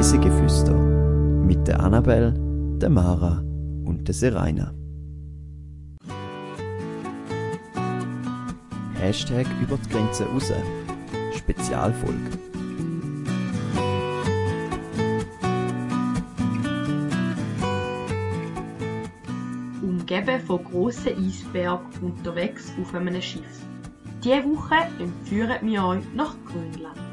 Reisegeflüster 0.00 0.72
mit 0.72 1.68
der 1.68 1.78
Annabelle, 1.78 2.32
der 2.80 2.88
Mara 2.88 3.44
und 3.84 4.08
der 4.08 4.14
Seraina. 4.14 4.72
Hashtag 8.94 9.46
über 9.60 9.76
die 9.76 9.90
Grenze 9.90 10.24
raus. 10.24 10.50
Spezialfolge. 11.36 12.30
Umgeben 19.82 20.40
von 20.46 20.64
grossen 20.64 21.12
Eisbergen 21.18 21.84
unterwegs 22.00 22.72
auf 22.80 22.94
einem 22.94 23.20
Schiff. 23.20 23.66
Diese 24.24 24.44
Woche 24.44 24.76
entführen 24.98 25.58
wir 25.60 25.84
euch 25.84 26.04
nach 26.14 26.34
Grönland. 26.46 27.09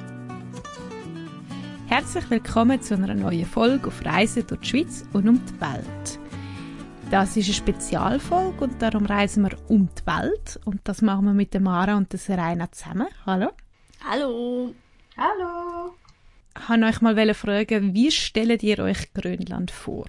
Herzlich 1.89 2.29
willkommen 2.29 2.81
zu 2.81 2.95
einer 2.95 3.13
neuen 3.13 3.45
Folge 3.45 3.87
auf 3.87 4.03
Reisen 4.03 4.45
durch 4.45 4.59
die 4.59 4.67
Schweiz 4.67 5.05
und 5.13 5.29
um 5.29 5.41
die 5.45 5.61
Welt. 5.61 6.19
Das 7.09 7.37
ist 7.37 7.45
eine 7.45 7.53
Spezialfolge 7.53 8.65
und 8.65 8.81
darum 8.81 9.05
reisen 9.05 9.43
wir 9.43 9.57
um 9.69 9.87
die 9.95 10.05
Welt 10.05 10.59
und 10.65 10.81
das 10.83 11.01
machen 11.01 11.23
wir 11.27 11.33
mit 11.33 11.53
der 11.53 11.61
Mara 11.61 11.95
und 11.95 12.11
der 12.11 12.19
Serena 12.19 12.69
zusammen. 12.73 13.07
Hallo. 13.25 13.51
Hallo. 14.03 14.73
Hallo! 15.15 15.95
Ich 16.59 16.69
wollte 16.69 16.85
euch 16.87 16.99
mal 16.99 17.33
fragen, 17.33 17.93
wie 17.93 18.11
stellt 18.11 18.63
ihr 18.63 18.79
euch 18.79 19.13
Grönland 19.13 19.71
vor? 19.71 20.07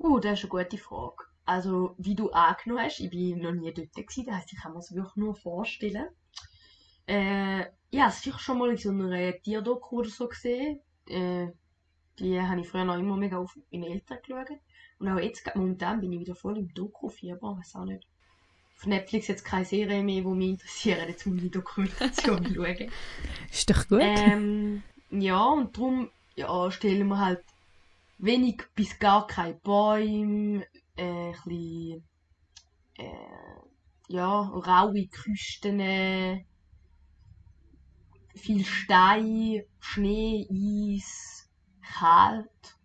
Uh, 0.00 0.18
das 0.18 0.40
ist 0.42 0.52
eine 0.52 0.64
gute 0.64 0.76
Frage. 0.76 1.22
Also, 1.44 1.94
wie 1.98 2.16
du 2.16 2.30
angenommen 2.32 2.82
hast, 2.84 2.98
ich 2.98 3.10
bin 3.10 3.38
noch 3.38 3.52
nie 3.52 3.72
dort 3.72 3.94
gewesen, 3.94 4.26
das 4.26 4.34
heisst, 4.34 4.52
ich 4.52 4.58
kann 4.58 4.72
mir 4.72 4.80
es 4.80 4.92
wirklich 4.92 5.14
nur 5.14 5.36
vorstellen. 5.36 6.08
Äh, 7.06 7.60
ja, 7.92 8.08
es 8.08 8.22
sicher 8.22 8.40
schon 8.40 8.58
mal 8.58 8.70
in 8.70 8.76
so 8.76 8.90
einer 8.90 9.40
Tierdoku 9.40 10.00
oder 10.00 10.08
so 10.08 10.26
gesehen. 10.26 10.80
Äh, 11.08 11.48
die 12.18 12.40
habe 12.40 12.60
ich 12.60 12.68
früher 12.68 12.84
noch 12.84 12.98
immer 12.98 13.16
mega 13.16 13.38
auf 13.38 13.56
meine 13.70 13.88
Eltern 13.88 14.18
geschaut. 14.22 14.58
Und 14.98 15.08
auch 15.08 15.18
jetzt, 15.18 15.50
momentan, 15.54 16.00
bin 16.00 16.12
ich 16.12 16.20
wieder 16.20 16.34
voll 16.34 16.58
im 16.58 16.72
Doku-Fieber, 16.72 17.58
weiß 17.58 17.76
auch 17.76 17.84
nicht. 17.84 18.06
Auf 18.78 18.86
Netflix 18.86 19.28
jetzt 19.28 19.44
keine 19.44 19.64
Serie 19.64 20.02
mehr, 20.02 20.22
die 20.22 20.28
mich 20.28 20.50
interessieren, 20.50 21.08
jetzt 21.08 21.26
muss 21.26 21.42
ich 21.42 21.50
Dokumentation 21.50 22.44
schauen. 22.54 22.90
Ist 23.50 23.70
doch 23.70 23.88
gut. 23.88 24.00
Ähm, 24.02 24.82
ja, 25.10 25.44
und 25.46 25.76
darum 25.76 26.10
ja, 26.34 26.70
stellen 26.70 27.08
wir 27.08 27.18
halt 27.18 27.42
wenig 28.18 28.62
bis 28.74 28.98
gar 28.98 29.26
keine 29.26 29.54
Bäume, 29.54 30.66
äh, 30.96 31.02
ein 31.02 31.32
bisschen, 31.44 32.04
äh, 32.98 34.08
ja, 34.08 34.40
raue 34.40 35.06
Küsten, 35.08 35.80
viel 38.36 38.64
Stein, 38.64 39.62
Schnee, 39.80 40.46
Eis, 40.50 41.48
kalt. 41.98 42.76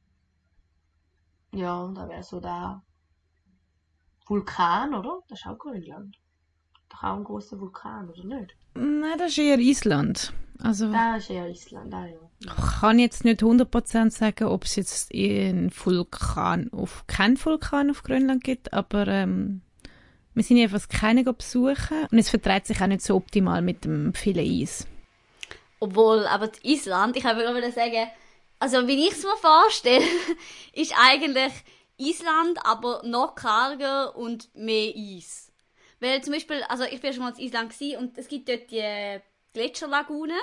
Ja, 1.53 1.81
und 1.81 1.95
da 1.95 2.07
wäre 2.07 2.23
so 2.23 2.39
der 2.39 2.81
Vulkan, 4.25 4.93
oder? 4.93 5.21
Das 5.27 5.39
ist 5.39 5.47
auch 5.47 5.57
Grönland. 5.57 6.17
Doch 6.89 7.03
auch 7.03 7.17
ein 7.17 7.23
großer 7.23 7.59
Vulkan, 7.59 8.09
oder 8.09 8.23
nicht? 8.23 8.55
Nein, 8.73 9.17
das 9.17 9.31
ist 9.31 9.37
eher 9.39 9.59
Island. 9.59 10.33
Also 10.63 10.91
Das 10.91 11.23
ist 11.23 11.29
eher 11.31 11.49
Island, 11.49 11.93
ah 11.93 12.05
ja. 12.05 12.17
ich 12.39 12.79
kann 12.79 12.99
jetzt 12.99 13.25
nicht 13.25 13.41
100% 13.41 14.11
sagen, 14.11 14.43
ob 14.45 14.63
es 14.65 14.75
jetzt 14.75 15.11
einen 15.13 15.71
Vulkan 15.75 16.71
auf 16.71 17.05
keinen 17.07 17.43
Vulkan 17.43 17.89
auf 17.89 18.03
Grönland 18.03 18.43
gibt, 18.43 18.71
aber 18.71 19.07
ähm, 19.07 19.61
wir 20.35 20.43
sind 20.43 20.57
jedenfalls 20.57 20.87
keine 20.87 21.23
besuchen 21.23 22.05
und 22.11 22.17
es 22.17 22.29
verträgt 22.29 22.67
sich 22.67 22.79
auch 22.79 22.87
nicht 22.87 23.01
so 23.01 23.15
optimal 23.15 23.63
mit 23.63 23.85
dem 23.85 24.13
vielen 24.13 24.61
Eis. 24.61 24.87
Obwohl, 25.81 26.27
aber 26.27 26.51
Island, 26.61 27.17
ich 27.17 27.25
habe 27.25 27.41
gerade 27.41 27.71
sagen, 27.71 28.07
also 28.59 28.87
wie 28.87 29.07
ich 29.07 29.13
es 29.13 29.23
mir 29.23 29.35
vorstelle, 29.35 30.05
ist 30.73 30.93
eigentlich 30.95 31.51
Island, 31.97 32.63
aber 32.63 33.01
noch 33.03 33.33
karger 33.33 34.15
und 34.15 34.53
mehr 34.53 34.93
Eis. 34.95 35.51
Weil 35.99 36.23
zum 36.23 36.33
Beispiel, 36.33 36.61
also 36.69 36.83
ich 36.83 37.01
bin 37.01 37.11
schon 37.13 37.23
mal 37.23 37.33
in 37.35 37.45
Island 37.45 37.73
und 37.99 38.15
es 38.15 38.27
gibt 38.27 38.47
dort 38.47 38.69
die 38.69 39.19
Gletscherlagunen. 39.53 40.37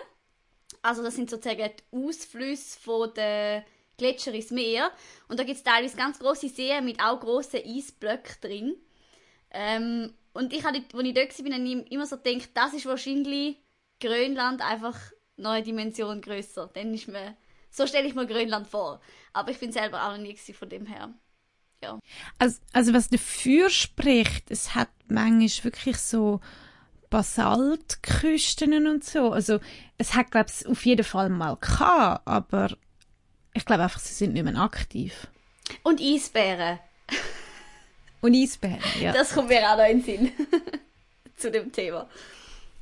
Also 0.82 1.04
das 1.04 1.14
sind 1.14 1.30
sozusagen 1.30 1.70
die 1.70 1.96
Ausflüsse 1.96 2.76
von 2.80 3.14
den 3.14 3.62
Gletscher 3.96 4.34
ins 4.34 4.50
Meer. 4.50 4.90
Und 5.28 5.38
da 5.38 5.44
gibt 5.44 5.58
es 5.58 5.62
teilweise 5.62 5.96
ganz 5.96 6.18
große 6.18 6.48
Seen 6.48 6.84
mit 6.84 7.00
auch 7.00 7.20
grossen 7.20 7.60
Eisblöcken 7.64 8.36
drin. 8.40 8.76
Ähm, 9.52 10.12
und 10.32 10.52
ich 10.52 10.64
habe, 10.64 10.78
als 10.78 10.86
ich 11.06 11.14
dort 11.14 11.44
war, 11.44 11.92
immer 11.92 12.06
so 12.06 12.16
gedacht, 12.16 12.50
das 12.54 12.74
ist 12.74 12.86
wahrscheinlich 12.86 13.56
Grönland 14.00 14.62
einfach 14.62 14.98
eine 15.46 15.62
Dimension 15.62 16.20
grösser. 16.20 16.70
Dann 16.72 16.94
ist 16.94 17.08
mir, 17.08 17.36
so 17.70 17.86
stelle 17.86 18.08
ich 18.08 18.14
mir 18.14 18.26
Grönland 18.26 18.66
vor. 18.66 19.00
Aber 19.32 19.50
ich 19.50 19.58
bin 19.58 19.72
selber 19.72 20.04
auch 20.04 20.16
noch 20.16 20.18
nie 20.18 20.36
von 20.36 20.68
dem 20.68 20.86
her. 20.86 21.10
Ja. 21.82 21.98
Also, 22.38 22.60
also 22.72 22.92
was 22.92 23.08
dafür 23.08 23.70
spricht, 23.70 24.50
es 24.50 24.74
hat 24.74 24.88
manchmal 25.06 25.64
wirklich 25.64 25.98
so 25.98 26.40
Basaltküsten 27.10 28.86
und 28.86 29.04
so. 29.04 29.30
Also 29.32 29.60
es 29.96 30.14
hat, 30.14 30.30
glaube 30.30 30.50
ich, 30.50 30.66
auf 30.66 30.84
jeden 30.84 31.04
Fall 31.04 31.28
mal 31.28 31.56
gehabt, 31.56 32.26
aber 32.26 32.76
ich 33.54 33.64
glaube 33.64 33.84
einfach, 33.84 34.00
sie 34.00 34.14
sind 34.14 34.34
nicht 34.34 34.44
mehr 34.44 34.56
aktiv. 34.56 35.28
Und 35.82 36.00
Eisbären. 36.00 36.78
Und 38.20 38.34
Eisbären, 38.34 38.80
ja. 39.00 39.12
Das 39.12 39.32
kommt 39.32 39.48
mir 39.48 39.60
auch 39.70 39.76
noch 39.76 39.84
in 39.84 40.02
den 40.02 40.04
Sinn. 40.04 40.32
Zu 41.36 41.50
dem 41.50 41.70
Thema. 41.70 42.08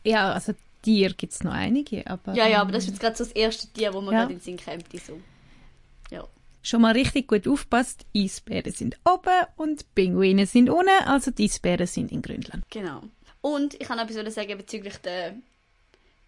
Ja, 0.04 0.32
also 0.32 0.54
Tiere 0.86 1.14
gibt 1.14 1.32
es 1.32 1.42
noch 1.42 1.52
einige, 1.52 2.06
aber... 2.06 2.32
Ja, 2.34 2.46
ja, 2.46 2.60
aber 2.60 2.70
das 2.70 2.84
ist 2.84 2.90
jetzt 2.90 3.00
gerade 3.00 3.16
so 3.16 3.24
das 3.24 3.32
erste 3.32 3.66
Tier, 3.72 3.92
wo 3.92 4.00
man 4.00 4.14
Ja. 4.14 4.20
gerade 4.20 4.34
in 4.34 4.38
den 4.38 4.44
Sinn 4.44 4.56
kommt. 4.56 4.86
So. 5.04 5.20
Ja. 6.12 6.24
Schon 6.62 6.80
mal 6.82 6.92
richtig 6.92 7.26
gut 7.26 7.48
aufpasst, 7.48 8.06
Eisbären 8.16 8.72
sind 8.72 8.96
oben 9.04 9.46
und 9.56 9.92
Pinguine 9.96 10.46
sind 10.46 10.70
unten, 10.70 10.88
also 11.06 11.32
die 11.32 11.44
Eisbären 11.44 11.88
sind 11.88 12.12
in 12.12 12.22
Grönland. 12.22 12.64
Genau. 12.70 13.02
Und 13.40 13.74
ich 13.74 13.88
kann 13.88 13.98
etwas 13.98 14.34
sagen 14.34 14.56
bezüglich 14.56 14.96
der 14.98 15.34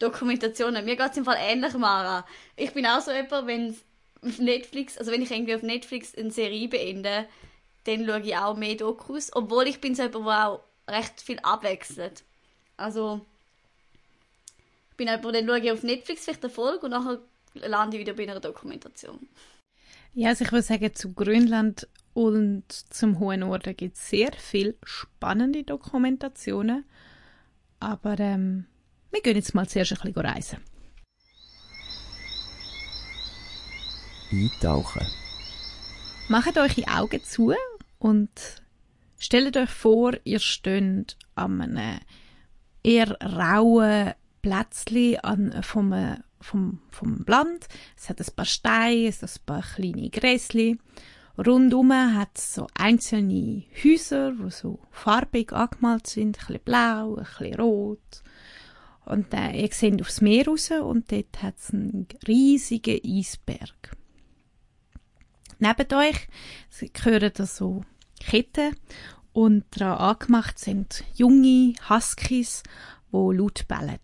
Dokumentationen. 0.01 0.85
Mir 0.85 0.97
geht 0.97 1.11
es 1.11 1.17
im 1.17 1.25
Fall 1.25 1.39
ähnlich, 1.41 1.75
Mara. 1.75 2.25
Ich 2.57 2.73
bin 2.73 2.87
auch 2.87 3.01
so 3.01 3.13
jemand, 3.13 3.47
wenn 3.47 3.77
auf 4.23 4.39
Netflix, 4.39 4.99
also 4.99 5.13
wenn 5.13 5.23
ich 5.23 5.31
irgendwie 5.31 5.55
auf 5.55 5.63
Netflix 5.63 6.15
eine 6.17 6.31
Serie 6.31 6.69
beende, 6.69 7.27
dann 7.85 8.07
schaue 8.07 8.21
ich 8.21 8.37
auch 8.37 8.57
mehr 8.57 8.75
Dokus. 8.75 9.31
Obwohl 9.35 9.67
ich 9.69 9.81
bin 9.81 9.95
so 9.95 10.03
jemand, 10.03 10.27
der 10.27 10.49
auch 10.49 10.61
recht 10.89 11.21
viel 11.21 11.39
abwechselt. 11.41 12.25
Also, 12.77 13.21
bin 14.98 15.09
jemand, 15.09 15.34
dann 15.34 15.47
schaue 15.47 15.60
ich 15.60 15.72
auf 15.72 15.82
Netflix 15.82 16.25
vielleicht 16.25 16.44
eine 16.44 16.53
Folge 16.53 16.84
und 16.84 16.91
nachher 16.91 17.20
lande 17.54 17.97
ich 17.97 18.03
wieder 18.03 18.12
bei 18.12 18.25
einer 18.25 18.41
Dokumentation. 18.41 19.28
Ja, 20.12 20.31
also 20.31 20.44
ich 20.44 20.53
würde 20.53 20.62
sagen, 20.62 20.94
zu 20.94 21.14
Grönland 21.14 21.88
und 22.12 22.64
zum 22.69 23.19
Hohen 23.20 23.41
Norden 23.41 23.76
gibt 23.76 23.97
es 23.97 24.10
sehr 24.10 24.32
viel 24.32 24.76
spannende 24.82 25.62
Dokumentationen, 25.62 26.84
aber 27.81 28.19
ähm, 28.19 28.66
wir 29.10 29.22
gehen 29.22 29.36
jetzt 29.36 29.54
mal 29.54 29.69
zuerst 29.69 29.92
ein 29.92 30.12
bisschen 30.12 30.26
reisen. 30.26 30.59
Eintauchen. 34.30 35.06
Macht 36.28 36.59
eure 36.59 36.88
Augen 36.88 37.25
zu 37.25 37.54
und 37.98 38.30
stellt 39.19 39.56
euch 39.56 39.70
vor, 39.70 40.12
ihr 40.25 40.41
steht 40.41 41.16
an 41.34 41.62
einem 41.62 42.00
eher 42.82 43.16
rauen 43.20 44.12
Plätzchen 44.43 45.19
an, 45.21 45.62
vom, 45.62 45.93
äh, 45.93 46.16
vom, 46.41 46.81
vom 46.91 47.25
Land. 47.26 47.66
Es 47.97 48.09
hat 48.09 48.21
ein 48.21 48.34
paar 48.34 48.44
Steine, 48.44 49.09
es 49.09 49.22
hat 49.22 49.31
ein 49.31 49.47
paar 49.47 49.62
kleine 49.62 50.10
Gräsli. 50.10 50.78
Rundum 51.38 51.93
hat 51.93 52.37
es 52.37 52.54
so 52.54 52.66
einzelne 52.75 53.62
Häuser, 53.84 54.32
die 54.32 54.50
so 54.50 54.81
farbig 54.91 55.53
angemalt 55.53 56.09
sind, 56.09 56.38
ein 56.38 56.47
bisschen 56.47 56.65
blau, 56.65 57.15
ein 57.15 57.25
bisschen 57.25 57.60
rot. 57.60 58.22
Und 59.04 59.32
äh, 59.32 59.53
ihr 59.53 59.72
seht 59.72 60.01
aufs 60.01 60.21
Meer 60.21 60.47
raus 60.47 60.71
und 60.71 61.10
dort 61.13 61.42
hat 61.42 61.54
es 61.59 61.72
einen 61.72 62.09
riesigen 62.27 63.01
Eisberg. 63.04 63.97
Neben 65.60 65.95
euch 65.95 66.28
Sie 66.68 66.91
hören 67.03 67.33
da 67.34 67.47
so 67.47 67.83
Ketten 68.21 68.77
und 69.33 69.65
daran 69.71 69.98
angemacht 69.98 70.59
sind 70.59 71.04
junge 71.15 71.74
Huskies, 71.89 72.63
die 73.13 73.16
laut 73.16 73.66
bellen. 73.68 73.98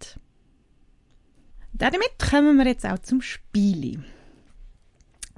Damit 1.77 2.21
kommen 2.21 2.57
wir 2.57 2.67
jetzt 2.67 2.87
auch 2.87 3.01
zum 3.01 3.21
Spiele. 3.21 4.05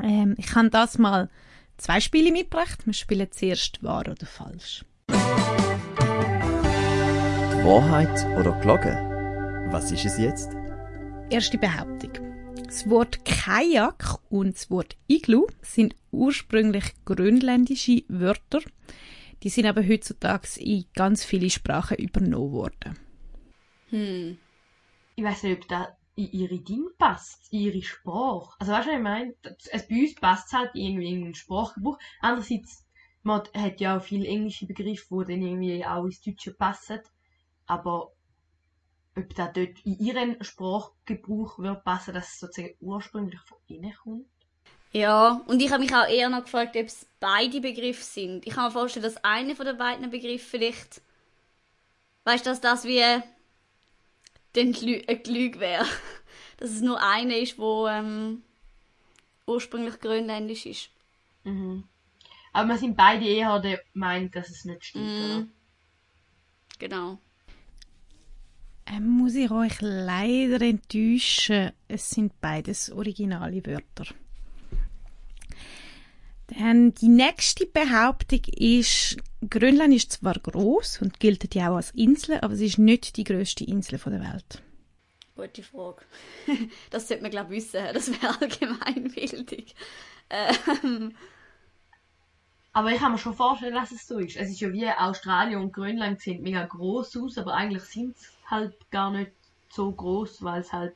Ähm, 0.03 0.35
ich 0.37 0.55
habe 0.55 0.69
das 0.69 0.99
mal 0.99 1.31
zwei 1.79 1.99
Spiele 1.99 2.31
mitgebracht. 2.31 2.85
Wir 2.85 2.93
spielen 2.93 3.33
zuerst 3.33 3.83
wahr 3.83 4.03
oder 4.03 4.27
falsch. 4.27 4.85
Wahrheit 7.65 8.27
oder 8.39 8.53
Gelogen? 8.61 9.73
Was 9.73 9.91
ist 9.91 10.05
es 10.05 10.19
jetzt? 10.19 10.51
Erste 11.31 11.57
Behauptung. 11.57 12.13
Das 12.67 12.87
Wort 12.91 13.25
Kajak 13.25 14.19
und 14.29 14.57
das 14.57 14.71
Wort 14.71 14.95
Iglu 15.07 15.47
sind 15.63 15.97
ursprünglich 16.11 16.85
grönländische 17.07 18.03
Wörter. 18.09 18.61
Die 19.43 19.49
sind 19.49 19.65
aber 19.65 19.83
heutzutage 19.89 20.61
in 20.61 20.85
ganz 20.95 21.25
viele 21.25 21.49
Sprachen 21.49 21.97
übernommen 21.97 22.53
worden. 22.53 22.99
Hm. 23.89 24.37
Ich 25.15 25.25
weiß 25.25 25.45
nicht, 25.45 25.63
ob 25.63 25.69
das 25.69 25.87
in 26.17 26.33
ihre 26.33 26.59
Dinge 26.59 26.91
passt, 26.99 27.53
in 27.53 27.61
ihre 27.61 27.83
Sprache. 27.83 28.55
Also 28.59 28.73
weißt 28.73 28.87
du, 28.89 28.91
was 28.91 28.97
ich 28.97 29.03
meine? 29.03 29.35
Es, 29.71 29.87
bei 29.87 29.95
uns 29.95 30.15
passt 30.17 30.53
halt 30.53 30.71
irgendwie 30.75 31.11
in 31.11 31.25
den 31.25 31.35
Sprachgebrauch. 31.35 31.99
Andererseits, 32.21 32.87
man 33.23 33.43
hat 33.55 33.81
ja 33.81 33.97
auch 33.97 34.03
viele 34.03 34.27
englische 34.27 34.67
Begriffe, 34.67 35.25
die 35.27 35.33
dann 35.33 35.43
irgendwie 35.43 35.85
auch 35.85 36.05
ins 36.05 36.21
Deutsche 36.23 36.55
passen. 36.55 37.01
Aber 37.67 38.13
ob 39.17 39.35
das 39.35 39.53
dort 39.53 39.85
in 39.85 39.99
ihren 39.99 40.43
Sprachgebrauch 40.43 41.59
wird 41.59 41.85
passen, 41.85 42.15
dass 42.15 42.29
es 42.29 42.41
sozusagen 42.41 42.75
ursprünglich 42.81 43.41
von 43.41 43.59
ihnen 43.67 43.95
kommt. 44.03 44.27
Ja, 44.93 45.43
und 45.47 45.61
ich 45.61 45.71
habe 45.71 45.83
mich 45.83 45.95
auch 45.95 46.09
eher 46.09 46.31
noch 46.31 46.45
gefragt, 46.45 46.77
ob 46.77 46.87
es 46.87 47.07
beide 47.21 47.61
Begriffe 47.61 48.03
sind. 48.03 48.47
Ich 48.47 48.55
kann 48.55 48.65
mir 48.65 48.71
vorstellen, 48.71 49.05
dass 49.05 49.23
einer 49.23 49.55
von 49.55 49.67
den 49.67 49.77
beiden 49.77 50.11
Begriffe 50.11 50.47
vielleicht, 50.47 51.03
weißt 52.25 52.47
du, 52.47 52.51
dass 52.51 52.61
das 52.63 52.85
wie 52.85 53.03
Lü 54.65 55.03
eine 55.07 55.23
Lüge 55.27 55.61
wäre. 55.61 55.87
Dass 56.59 56.71
es 56.71 56.81
nur 56.81 57.03
einer 57.03 57.37
ist, 57.37 57.59
wo 57.59 57.87
ähm, 57.87 58.43
ursprünglich 59.47 60.01
grönländisch 60.01 60.67
ist. 60.67 60.91
Mhm. 61.45 61.85
Aber 62.53 62.69
wir 62.71 62.79
sind 62.79 62.97
beide 62.97 63.27
eher 63.27 63.59
der 63.61 63.81
Meinung, 63.93 64.31
dass 64.31 64.49
es 64.49 64.65
nicht 64.65 64.85
stimmt, 64.87 65.05
Mhm. 65.05 65.25
oder? 65.25 65.47
Genau. 66.79 67.19
Ähm, 68.87 69.07
muss 69.09 69.35
ich 69.35 69.51
euch 69.51 69.81
leider 69.81 70.61
enttäuschen. 70.63 71.73
Es 71.89 72.09
sind 72.11 72.41
beides 72.41 72.91
originale 72.91 73.65
Wörter. 73.67 74.07
Dann 76.49 76.95
die 76.95 77.09
nächste 77.09 77.67
Behauptung 77.67 78.41
ist, 78.57 79.17
Grönland 79.49 79.95
ist 79.95 80.13
zwar 80.13 80.35
groß 80.35 81.03
und 81.03 81.19
gilt 81.19 81.55
ja 81.55 81.71
auch 81.71 81.77
als 81.77 81.91
Insel, 81.91 82.39
aber 82.41 82.55
es 82.55 82.61
ist 82.61 82.79
nicht 82.79 83.17
die 83.17 83.25
größte 83.25 83.65
Insel 83.65 83.99
von 83.99 84.13
der 84.13 84.23
Welt. 84.23 84.63
Gute 85.35 85.63
Frage. 85.63 86.03
Das 86.91 87.09
sollte 87.09 87.23
man, 87.23 87.31
glaube 87.31 87.55
ich, 87.55 87.65
wissen. 87.65 87.85
Das 87.93 88.11
wäre 88.11 88.41
Allgemeinbildung. 88.41 89.67
Ähm, 90.31 91.15
Aber 92.73 92.91
ich 92.91 92.99
kann 92.99 93.13
mir 93.13 93.19
schon 93.19 93.35
vorstellen, 93.35 93.75
dass 93.75 93.91
es 93.91 94.07
so 94.07 94.19
ist. 94.19 94.37
Es 94.37 94.51
ist 94.51 94.61
ja 94.61 94.73
wie 94.73 94.89
Australien 94.89 95.61
und 95.61 95.73
Grönland 95.73 96.21
sehen 96.21 96.43
mega 96.43 96.65
groß 96.65 97.17
aus, 97.17 97.39
aber 97.39 97.55
eigentlich 97.55 97.83
sind 97.85 98.17
sie 98.17 98.29
halt 98.51 98.75
gar 98.91 99.11
nicht 99.11 99.33
so 99.71 99.91
groß, 99.91 100.43
weil 100.43 100.61
es 100.61 100.73
halt 100.73 100.95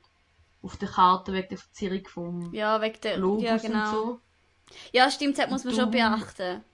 auf 0.62 0.76
der 0.76 0.88
Karte 0.88 1.32
wegen 1.32 1.49
der 1.49 1.58
Verzierung 1.58 2.06
vom 2.06 2.55
ja, 2.55 2.81
wegen 2.81 3.00
der. 3.02 3.17
Globus 3.17 3.43
ja, 3.43 3.56
genau. 3.56 3.79
und 3.79 3.91
so. 3.91 4.20
Ja, 4.93 5.11
stimmt, 5.11 5.38
das 5.38 5.50
muss 5.50 5.64
man 5.64 5.75
schon 5.75 5.90
Dumm. 5.90 5.90
beachten. 5.90 6.64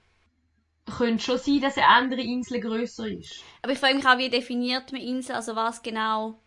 Könnte 0.87 1.23
schon 1.25 1.39
sein, 1.39 1.61
dass 1.61 1.77
eine 1.77 1.89
andere 1.89 2.21
Insel 2.23 2.61
grösser 2.61 3.09
ist. 3.09 3.43
Aber 3.63 3.73
ich 3.73 3.79
frage 3.79 3.95
mich 3.97 4.07
auch, 4.07 4.19
wie 4.19 4.31
definiert 4.31 4.93
man 4.93 5.01
Insel? 5.01 5.35
Also, 5.37 5.57
was 5.57 5.83
genau 5.83 6.41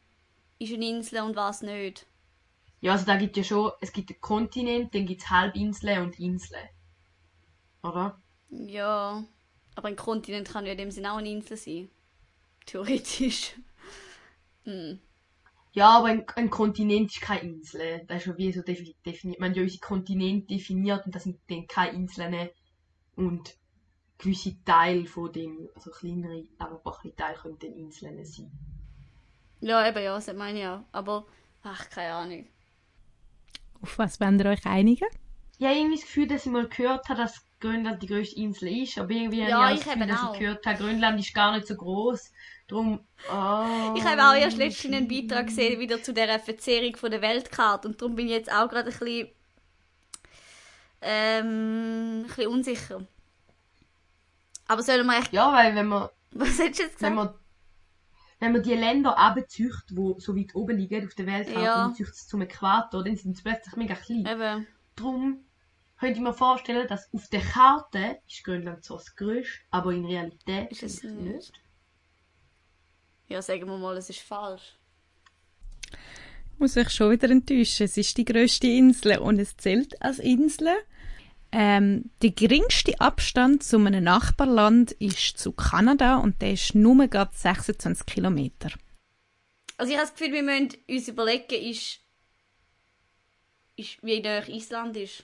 ist 0.59 0.73
eine 0.73 0.87
Insel 0.87 1.21
und 1.21 1.35
was 1.35 1.61
nicht? 1.61 2.05
Ja, 2.81 2.93
also 2.93 3.05
da 3.05 3.17
gibt 3.17 3.35
ja 3.37 3.43
schon, 3.43 3.71
es 3.81 3.91
gibt 3.91 4.09
einen 4.11 4.21
Kontinent, 4.21 4.95
dann 4.95 5.05
gibt 5.05 5.21
es 5.21 5.29
Halbinseln 5.29 6.03
und 6.03 6.19
Inseln. 6.19 6.69
Oder? 7.83 8.21
Ja, 8.49 9.23
aber 9.75 9.87
ein 9.87 9.95
Kontinent 9.95 10.47
kann 10.49 10.65
ja 10.65 10.71
in 10.73 10.77
dem 10.77 10.91
Sinne 10.91 11.13
auch 11.13 11.17
eine 11.17 11.29
Insel 11.29 11.57
sein. 11.57 11.89
Theoretisch. 12.65 13.53
Hm. 14.65 14.99
Ja, 15.71 15.97
aber 15.97 16.07
ein, 16.09 16.25
ein 16.35 16.49
Kontinent 16.51 17.11
ist 17.11 17.21
keine 17.21 17.41
Insel. 17.41 18.03
Das 18.07 18.17
ist 18.17 18.23
schon 18.25 18.37
wie 18.37 18.51
so 18.51 18.61
defi- 18.61 18.95
definiert. 19.05 19.39
Man 19.39 19.49
hat 19.51 19.57
ja 19.57 19.63
unsere 19.63 19.79
Kontinente 19.79 20.45
definiert 20.47 21.05
und 21.07 21.15
das 21.15 21.23
sind 21.23 21.39
dann 21.49 21.65
keine 21.67 21.97
Inseln. 21.97 22.49
Und 23.15 23.55
gewisse 24.19 24.63
Teile 24.65 25.05
von 25.07 25.31
dem, 25.33 25.69
also 25.75 25.91
kleinere, 25.91 26.45
aber 26.59 26.77
ein 26.77 26.83
paar 26.83 26.99
kleine 26.99 27.15
Teile 27.15 27.37
können 27.39 27.59
dann 27.59 27.73
Inseln 27.73 28.25
sein. 28.25 28.51
Ja, 29.61 29.87
eben, 29.87 30.03
ja, 30.03 30.15
das 30.15 30.33
meine 30.33 30.59
ich 30.59 30.67
auch. 30.67 30.83
Aber, 30.91 31.25
ach, 31.63 31.89
keine 31.89 32.13
Ahnung. 32.13 32.47
Auf 33.81 33.97
was 33.99 34.19
wollt 34.21 34.39
ihr 34.41 34.45
euch 34.49 34.65
einigen? 34.65 35.07
Ich 35.59 35.65
habe 35.67 35.75
irgendwie 35.77 35.97
das 35.97 36.05
Gefühl, 36.05 36.27
dass 36.27 36.45
ich 36.47 36.51
mal 36.51 36.67
gehört 36.67 37.07
habe, 37.07 37.21
dass 37.21 37.45
Grönland 37.59 38.01
die 38.01 38.07
grösste 38.07 38.37
Insel 38.39 38.81
ist, 38.81 38.97
aber 38.97 39.11
irgendwie 39.11 39.43
Ja, 39.43 39.59
habe 39.61 39.75
ich, 39.75 39.79
ich 39.79 39.83
das 39.83 39.85
Gefühl, 39.85 40.05
dass 40.07 40.23
ich 40.23 40.31
gehört 40.31 40.65
habe, 40.65 40.77
Grönland 40.79 41.19
ist 41.19 41.33
gar 41.35 41.55
nicht 41.55 41.67
so 41.67 41.75
groß. 41.75 42.31
Darum, 42.69 42.99
oh, 43.31 43.93
Ich 43.97 44.03
habe 44.05 44.21
auch 44.23 44.35
erst 44.35 44.57
letztens 44.57 44.95
einen 44.95 45.07
Beitrag 45.07 45.47
gesehen, 45.47 45.79
wieder 45.79 46.01
zu 46.03 46.13
dieser 46.13 46.39
Verzerrung 46.39 46.95
von 46.95 47.09
der 47.11 47.21
Weltkarte. 47.21 47.87
Und 47.87 47.99
darum 47.99 48.15
bin 48.15 48.27
ich 48.27 48.31
jetzt 48.33 48.51
auch 48.51 48.69
gerade 48.69 48.89
ein 48.91 48.97
bisschen, 48.97 49.29
ähm, 51.01 52.21
ein 52.21 52.27
bisschen 52.27 52.47
unsicher. 52.47 53.01
Aber 54.67 54.83
sollen 54.83 55.05
wir 55.07 55.17
echt, 55.17 55.33
Ja, 55.33 55.51
weil 55.51 55.73
wenn 55.75 55.87
man, 55.87 56.09
was 56.31 56.59
hättest 56.59 56.79
du 56.79 56.83
jetzt 56.83 57.01
wenn 57.01 57.15
gesagt? 57.15 57.15
man, 57.15 57.33
wenn 58.39 58.51
man 58.51 58.61
die 58.63 58.75
Länder 58.75 59.17
abzücht, 59.17 59.89
die 59.89 60.13
so 60.19 60.35
weit 60.37 60.53
oben 60.53 60.77
liegen 60.77 61.07
auf 61.07 61.15
der 61.15 61.25
Weltkarte 61.25 61.61
Ja. 61.65 61.85
und 61.85 61.95
züchtet 61.95 62.17
zum 62.17 62.41
Äquator, 62.41 63.03
dann 63.03 63.15
sind 63.17 63.35
sie 63.35 63.43
plötzlich 63.43 63.75
mega 63.77 63.95
klein. 63.95 64.25
Eben. 64.27 64.67
Darum 64.95 65.43
könnte 65.99 66.19
ich 66.19 66.23
mir 66.23 66.33
vorstellen, 66.33 66.87
dass 66.87 67.11
auf 67.13 67.27
der 67.29 67.41
Karte 67.41 68.19
ist 68.27 68.43
Grönland 68.43 68.83
zwar 68.83 68.97
das 68.97 69.15
größte, 69.15 69.59
aber 69.71 69.91
in 69.91 70.05
Realität 70.05 70.71
Ist 70.71 70.83
es 70.83 70.99
vielleicht 70.99 71.19
nicht. 71.19 71.53
Ja, 73.29 73.41
sagen 73.43 73.67
wir 73.67 73.77
mal, 73.77 73.95
es 73.95 74.09
ist 74.09 74.21
falsch. 74.21 74.75
muss 76.57 76.75
euch 76.75 76.89
schon 76.89 77.11
wieder 77.11 77.29
enttäuschen. 77.29 77.85
Es 77.85 77.95
ist 77.95 78.17
die 78.17 78.25
grösste 78.25 78.67
Insel 78.67 79.19
und 79.19 79.39
es 79.39 79.55
zählt 79.55 80.01
als 80.01 80.19
Insel. 80.19 80.69
Ähm, 81.51 82.11
der 82.21 82.31
geringste 82.31 82.99
Abstand 82.99 83.63
zu 83.63 83.77
einem 83.77 84.03
Nachbarland 84.03 84.91
ist 84.93 85.37
zu 85.37 85.51
Kanada 85.51 86.17
und 86.17 86.41
der 86.41 86.53
ist 86.53 86.75
nur 86.75 87.07
gerade 87.07 87.31
26 87.33 88.05
Kilometer. 88.05 88.71
Also 89.77 89.93
ich 89.93 89.97
habe 89.97 90.07
das 90.07 90.15
Gefühl, 90.15 90.33
wir 90.33 90.43
müssen 90.43 90.77
uns 90.87 91.07
überlegen, 91.07 91.69
ist, 91.71 91.99
ist 93.77 94.03
wie 94.03 94.19
nah 94.19 94.47
Island 94.47 94.97
ist. 94.97 95.23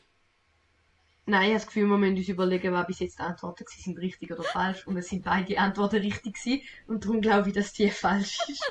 Nein, 1.27 1.41
ich 1.41 1.47
habe 1.49 1.53
das 1.55 1.67
Gefühl, 1.67 1.87
wir 1.87 1.97
müssen 1.97 2.17
uns 2.17 2.27
überlegen, 2.29 2.73
was 2.73 2.85
bis 2.85 2.99
jetzt 2.99 3.17
die 3.17 3.23
Antworten 3.23 3.65
gewesen 3.65 3.81
sind, 3.83 3.99
richtig 3.99 4.31
oder 4.31 4.43
falsch. 4.43 4.85
Und 4.85 4.97
es 4.97 5.07
sind 5.07 5.23
beide 5.23 5.57
Antworten 5.57 6.01
richtig 6.01 6.35
gewesen. 6.35 6.61
Und 6.87 7.03
darum 7.03 7.21
glaube 7.21 7.49
ich, 7.49 7.55
dass 7.55 7.73
die 7.73 7.89
falsch 7.89 8.37
ist. 8.47 8.63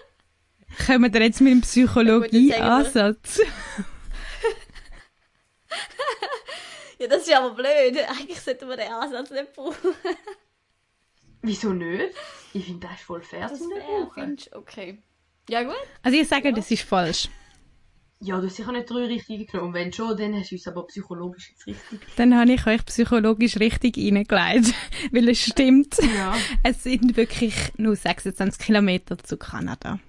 Kommen 0.87 1.13
wir 1.13 1.23
jetzt 1.23 1.41
mit 1.41 1.53
dem 1.53 1.61
Psychologie-Ansatz? 1.63 3.41
Ja, 6.99 7.09
das 7.09 7.23
ist 7.27 7.35
aber 7.35 7.51
blöd. 7.51 7.99
Eigentlich 8.09 8.41
sollten 8.41 8.69
wir 8.69 8.77
den 8.77 8.93
Ansatz 8.93 9.31
nicht 9.31 9.53
brauchen. 9.53 9.95
Wieso 11.43 11.73
nicht? 11.73 12.15
Ich 12.55 12.65
finde, 12.65 12.87
das 12.87 12.97
ist 12.97 13.03
voll 13.03 13.21
fair 13.21 13.49
Das 13.49 13.61
wäre, 13.61 14.07
brauchen. 14.07 14.39
Okay. 14.53 15.03
Ja, 15.51 15.65
gut. 15.65 15.75
Also 16.03 16.17
ich 16.17 16.27
sage, 16.27 16.53
das 16.53 16.71
ist 16.71 16.85
falsch. 16.85 17.29
Ja, 18.25 18.41
du 18.41 18.47
hast 18.47 18.57
sicher 18.57 18.73
nicht 18.73 18.89
drei 18.89 19.05
richtige 19.05 19.45
genommen. 19.45 19.69
Und 19.69 19.75
wenn 19.75 19.93
schon, 19.93 20.17
dann 20.17 20.35
hast 20.35 20.51
du 20.51 20.55
uns 20.55 20.67
aber 20.67 20.87
psychologisch 20.87 21.51
jetzt 21.51 21.67
richtig. 21.67 22.01
Dann 22.17 22.35
habe 22.35 22.53
ich 22.53 22.67
euch 22.67 22.83
psychologisch 22.87 23.59
richtig 23.59 23.99
reingelegt, 23.99 24.75
weil 25.13 25.29
es 25.29 25.41
stimmt. 25.41 25.99
Ja. 26.17 26.35
Es 26.63 26.83
sind 26.83 27.19
wirklich 27.19 27.55
nur 27.77 27.95
26 27.95 28.59
Kilometer 28.59 29.19
zu 29.19 29.37
Kanada. 29.37 30.01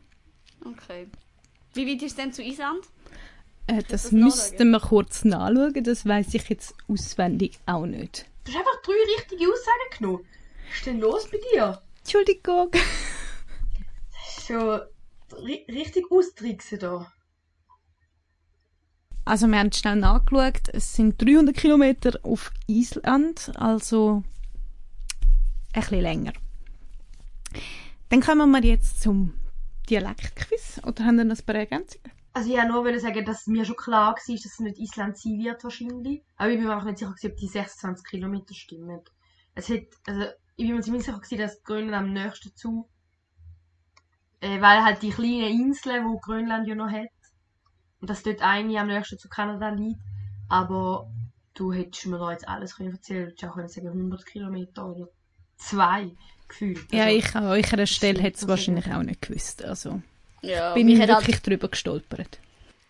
Okay. 0.64 1.08
Wie 1.74 1.86
weit 1.86 2.02
ist 2.04 2.12
es 2.12 2.16
denn 2.16 2.32
zu 2.32 2.42
Island? 2.42 2.86
Äh, 3.68 3.84
das 3.84 4.04
das 4.04 4.12
müssten 4.14 4.72
wir 4.72 4.80
kurz 4.80 5.26
nachschauen, 5.26 5.84
das 5.84 6.06
weiß 6.06 6.36
ich 6.36 6.48
jetzt 6.48 6.74
auswendig 6.88 7.60
auch 7.66 7.86
nicht. 7.86 8.26
Du 8.46 8.54
hast 8.54 8.60
einfach 8.60 8.82
drei 8.82 8.94
richtige 9.18 9.52
Aussagen 9.52 9.98
genommen. 9.98 10.26
Was 10.70 10.78
ist 10.78 10.86
denn 10.86 11.00
los 11.02 11.28
bei 11.30 11.40
dir? 11.52 11.82
Entschuldigung. 12.00 12.72
Das 12.72 14.38
ist 14.38 14.48
schon 14.48 14.80
ri 15.46 15.66
richtig 15.68 16.10
austricksen 16.10 16.80
da. 16.80 17.12
Also 19.26 19.48
wir 19.48 19.58
haben 19.58 19.72
schnell 19.72 19.96
nachgeschaut, 19.96 20.70
es 20.72 20.94
sind 20.94 21.20
300 21.20 21.56
Kilometer 21.56 22.20
auf 22.22 22.52
Island, 22.68 23.52
also 23.56 24.24
ein 25.74 25.82
bisschen 25.82 26.02
länger. 26.02 26.34
Dann 28.10 28.22
kommen 28.22 28.52
wir 28.52 28.62
jetzt 28.62 29.02
zum 29.02 29.34
Dialektquiz. 29.90 30.80
Oder 30.86 31.06
haben 31.06 31.18
wir 31.18 31.24
noch 31.24 31.38
ein 31.38 31.46
paar 31.46 31.56
Ergänzungen? 31.56 32.12
Also 32.34 32.50
ich 32.50 32.58
wollte 32.58 32.92
nur 32.92 33.00
sagen, 33.00 33.26
dass 33.26 33.48
mir 33.48 33.66
schon 33.66 33.78
klar 33.78 34.14
war, 34.14 34.16
dass 34.16 34.46
es 34.46 34.60
nicht 34.60 34.78
Island 34.78 35.18
sein 35.18 35.40
wird 35.40 35.64
wahrscheinlich. 35.64 36.22
Aber 36.38 36.50
ich 36.50 36.58
bin 36.58 36.68
mir 36.68 36.74
einfach 36.74 36.86
nicht 36.86 37.00
sicher, 37.00 37.14
ob 37.26 37.38
die 37.38 37.48
26 37.48 38.06
Kilometer 38.06 38.54
stimmen. 38.54 39.02
Es 39.56 39.70
hat, 39.70 39.88
also 40.06 40.26
ich 40.56 40.68
bin 40.68 40.76
mir 40.76 40.82
ziemlich 40.82 41.06
sicher, 41.06 41.38
dass 41.38 41.64
Grönland 41.64 42.08
am 42.08 42.14
nächsten 42.14 42.56
zu, 42.56 42.88
äh, 44.42 44.62
weil 44.62 44.84
halt 44.84 45.02
die 45.02 45.12
kleinen 45.12 45.62
Inseln, 45.62 46.06
wo 46.06 46.20
Grönland 46.20 46.68
ja 46.68 46.76
noch 46.76 46.92
hat, 46.92 47.08
und 48.02 48.10
dass 48.10 48.24
dort 48.24 48.42
eine 48.42 48.80
am 48.80 48.88
nächsten 48.88 49.18
zu 49.20 49.30
Kanada 49.30 49.70
liegt. 49.70 50.00
Aber 50.50 51.12
du 51.54 51.74
hättest 51.74 52.06
mir 52.08 52.20
da 52.20 52.32
jetzt 52.32 52.48
alles 52.48 52.76
können 52.78 52.94
erzählen. 52.94 53.26
Du 53.26 53.30
hättest 53.32 53.46
auch 53.46 53.56
können 53.56 53.68
sagen 53.70 53.88
100 53.88 54.26
Kilometer 54.26 54.86
oder 54.88 55.10
zwei 55.58 56.12
gefühlt. 56.48 56.92
Ja, 56.92 57.06
Also, 57.06 57.10
ich 57.10 57.36
an 57.36 57.46
eurer 57.46 57.86
Stelle 57.88 58.22
hätte 58.22 58.38
es 58.38 58.48
wahrscheinlich 58.48 58.92
auch 58.92 59.04
nicht 59.04 59.22
gewusst. 59.22 59.64
Also 59.64 60.02
Ja, 60.42 60.74
bin 60.74 60.88
mich 60.88 61.00
ich 61.00 61.02
hat, 61.02 61.10
wirklich 61.10 61.38
halt, 61.38 61.48
drüber 61.48 61.70
gestolpert. 61.70 62.40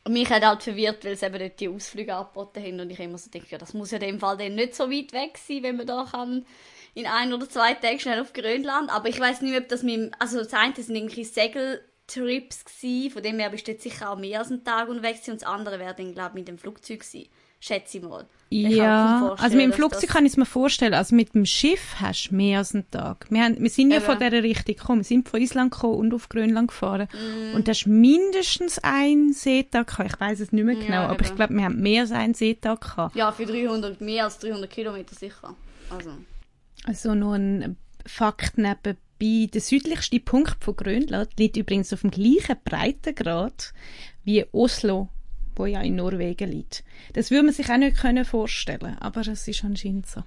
mich 0.07 0.29
hat 0.29 0.43
halt 0.45 0.63
verwirrt, 0.63 1.03
weil 1.05 1.15
sie 1.17 1.25
eben 1.25 1.37
nicht 1.37 1.59
die 1.59 1.69
Ausflüge 1.69 2.15
angeboten 2.15 2.61
haben. 2.63 2.79
Und 2.79 2.89
ich 2.91 2.99
immer 2.99 3.17
so 3.17 3.29
denke, 3.29 3.47
ja, 3.51 3.57
das 3.57 3.73
muss 3.73 3.91
ja 3.91 3.97
in 3.97 4.01
dem 4.07 4.19
Fall 4.19 4.37
dann 4.37 4.55
nicht 4.55 4.75
so 4.75 4.89
weit 4.91 5.13
weg 5.13 5.37
sein, 5.37 5.63
wenn 5.63 5.77
man 5.77 5.87
da 5.87 6.05
kann 6.09 6.45
in 6.93 7.07
ein 7.07 7.33
oder 7.33 7.49
zwei 7.49 7.73
Tagen 7.73 7.99
schnell 7.99 8.21
auf 8.21 8.33
Grönland. 8.33 8.89
Aber 8.91 9.09
ich 9.09 9.19
weiß 9.19 9.41
nicht, 9.41 9.57
ob 9.57 9.67
das 9.67 9.83
mit 9.83 9.95
dem, 9.95 10.11
also 10.19 10.37
das 10.37 10.53
eine 10.53 10.75
sind 10.75 10.95
irgendwie 10.95 11.25
Segel 11.25 11.81
Trips 12.07 12.65
gsi, 12.65 13.09
von 13.11 13.23
dem 13.23 13.39
her 13.39 13.49
bist 13.49 13.67
du 13.67 13.71
jetzt 13.71 13.83
sicher 13.83 14.11
auch 14.11 14.17
mehr 14.17 14.39
als 14.39 14.51
einen 14.51 14.63
Tag 14.63 14.89
unterwegs 14.89 15.21
gewesen, 15.21 15.31
und 15.31 15.41
das 15.41 15.49
andere 15.49 15.79
wäre 15.79 15.95
dann, 15.95 16.13
glaube 16.13 16.29
ich, 16.29 16.35
mit 16.35 16.47
dem 16.47 16.57
Flugzeug 16.57 16.99
gewesen. 16.99 17.29
Schätze 17.59 17.97
ich 17.97 18.03
mal. 18.03 18.27
Ich 18.49 18.75
Ja, 18.75 19.33
also 19.39 19.55
mit 19.55 19.65
dem 19.65 19.73
Flugzeug 19.73 20.09
kann 20.09 20.25
ich 20.25 20.33
es 20.33 20.37
mir 20.37 20.45
vorstellen. 20.45 20.93
Also 20.93 21.15
mit 21.15 21.33
dem 21.33 21.47
Schiff 21.47 21.95
hast 21.99 22.29
du 22.29 22.35
mehr 22.35 22.59
als 22.59 22.75
einen 22.75 22.89
Tag. 22.91 23.25
Wir, 23.29 23.43
haben, 23.43 23.59
wir 23.59 23.69
sind 23.71 23.89
ja 23.89 23.97
Eben. 23.97 24.05
von 24.05 24.19
dieser 24.19 24.43
Richtung 24.43 24.75
gekommen. 24.75 24.99
Wir 24.99 25.05
sind 25.05 25.27
von 25.27 25.41
Island 25.41 25.71
gekommen 25.71 25.95
und 25.95 26.13
auf 26.13 26.29
Grönland 26.29 26.67
gefahren. 26.67 27.07
Mm. 27.11 27.55
Und 27.55 27.67
das 27.67 27.79
ist 27.79 27.87
mindestens 27.87 28.77
ein 28.83 29.33
Seetag 29.33 29.87
gehabt. 29.87 30.13
Ich 30.13 30.19
weiß 30.19 30.41
es 30.41 30.51
nicht 30.51 30.63
mehr 30.63 30.75
genau, 30.75 30.89
Ja, 30.89 31.07
aber 31.07 31.21
ich 31.25 31.33
glaube, 31.33 31.55
wir 31.55 31.63
haben 31.63 31.81
mehr 31.81 32.01
als 32.01 32.11
einen 32.11 32.35
Seetag 32.35 32.81
gehabt. 32.81 33.15
Ja, 33.15 33.31
für 33.31 33.47
300, 33.47 33.99
mehr 33.99 34.25
als 34.25 34.37
300 34.37 34.69
Kilometer 34.69 35.15
sicher. 35.15 35.55
Also, 35.89 36.11
Also 36.83 37.15
noch 37.15 37.33
ein 37.33 37.77
Fakt 38.05 38.59
nebenbei. 38.59 38.97
Der 39.21 39.61
südlichste 39.61 40.19
Punkt 40.19 40.63
von 40.63 40.75
Grönland 40.75 41.29
liegt 41.39 41.55
übrigens 41.55 41.93
auf 41.93 42.01
dem 42.01 42.11
gleichen 42.11 42.57
Breitengrad 42.65 43.73
wie 44.25 44.45
Oslo, 44.51 45.09
wo 45.55 45.65
ja 45.65 45.81
in 45.81 45.95
Norwegen 45.95 46.51
liegt. 46.51 46.83
Das 47.13 47.31
würde 47.31 47.43
man 47.43 47.53
sich 47.53 47.69
auch 47.69 47.77
nicht 47.77 47.97
können 47.97 48.25
vorstellen, 48.25 48.97
aber 48.99 49.21
es 49.21 49.47
ist 49.47 49.63
anscheinend 49.63 50.07
so. 50.07 50.23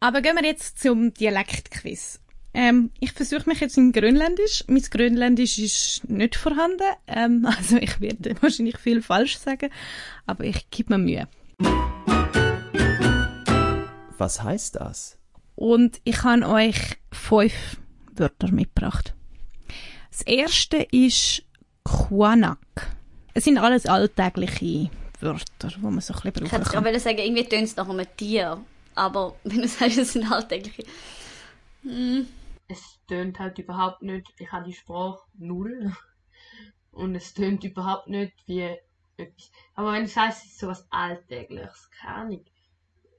Aber 0.00 0.20
gehen 0.20 0.36
wir 0.36 0.44
jetzt 0.44 0.80
zum 0.80 1.14
Dialektquiz. 1.14 2.20
Ähm, 2.54 2.90
ich 3.00 3.12
versuche 3.12 3.48
mich 3.48 3.60
jetzt 3.60 3.76
in 3.76 3.92
Grönländisch. 3.92 4.64
Mein 4.66 4.82
Grönländisch 4.82 5.58
ist 5.58 6.08
nicht 6.08 6.36
vorhanden, 6.36 6.82
ähm, 7.06 7.46
also 7.56 7.76
ich 7.76 8.00
werde 8.00 8.34
wahrscheinlich 8.40 8.78
viel 8.78 9.00
falsch 9.00 9.38
sagen, 9.38 9.70
aber 10.26 10.44
ich 10.44 10.70
gebe 10.70 10.96
mir 10.96 11.28
Mühe. 11.28 11.28
Was 14.18 14.42
heißt 14.42 14.76
das? 14.76 15.15
Und 15.56 16.00
ich 16.04 16.22
habe 16.22 16.46
euch 16.46 16.98
fünf 17.12 17.78
Wörter 18.12 18.52
mitgebracht. 18.52 19.14
Das 20.10 20.22
erste 20.22 20.76
ist 20.90 21.42
Quanak. 21.84 22.58
Es 23.34 23.44
sind 23.44 23.58
alles 23.58 23.86
alltägliche 23.86 24.90
Wörter, 25.20 25.68
die 25.68 25.78
man 25.80 26.00
so 26.00 26.14
ein 26.14 26.20
bisschen 26.20 26.44
ich 26.44 26.50
brauchen 26.50 26.50
hätte 26.50 26.70
kann. 26.70 26.84
gerade 26.84 27.00
sagen, 27.00 27.18
irgendwie 27.18 27.44
tönt 27.44 27.64
es 27.64 27.76
nach 27.76 27.88
einem 27.88 28.06
Tier. 28.16 28.62
Aber 28.94 29.36
wenn 29.44 29.62
du 29.62 29.68
sagst, 29.68 29.98
es 29.98 30.12
sind 30.12 30.30
alltägliche. 30.30 30.84
Es 32.68 32.98
tönt 33.08 33.38
halt 33.38 33.58
überhaupt 33.58 34.02
nicht, 34.02 34.26
ich 34.38 34.50
habe 34.52 34.66
die 34.66 34.74
Sprache 34.74 35.20
null. 35.38 35.92
Und 36.92 37.14
es 37.14 37.34
tönt 37.34 37.62
überhaupt 37.64 38.08
nicht 38.08 38.32
wie 38.46 38.74
etwas. 39.16 39.50
Aber 39.74 39.92
wenn 39.92 40.04
du 40.04 40.08
sagst, 40.08 40.44
es 40.44 40.52
ist 40.52 40.58
so 40.58 40.68
was 40.68 40.86
Alltägliches, 40.90 41.90
keine 41.90 42.14
Ahnung. 42.14 42.44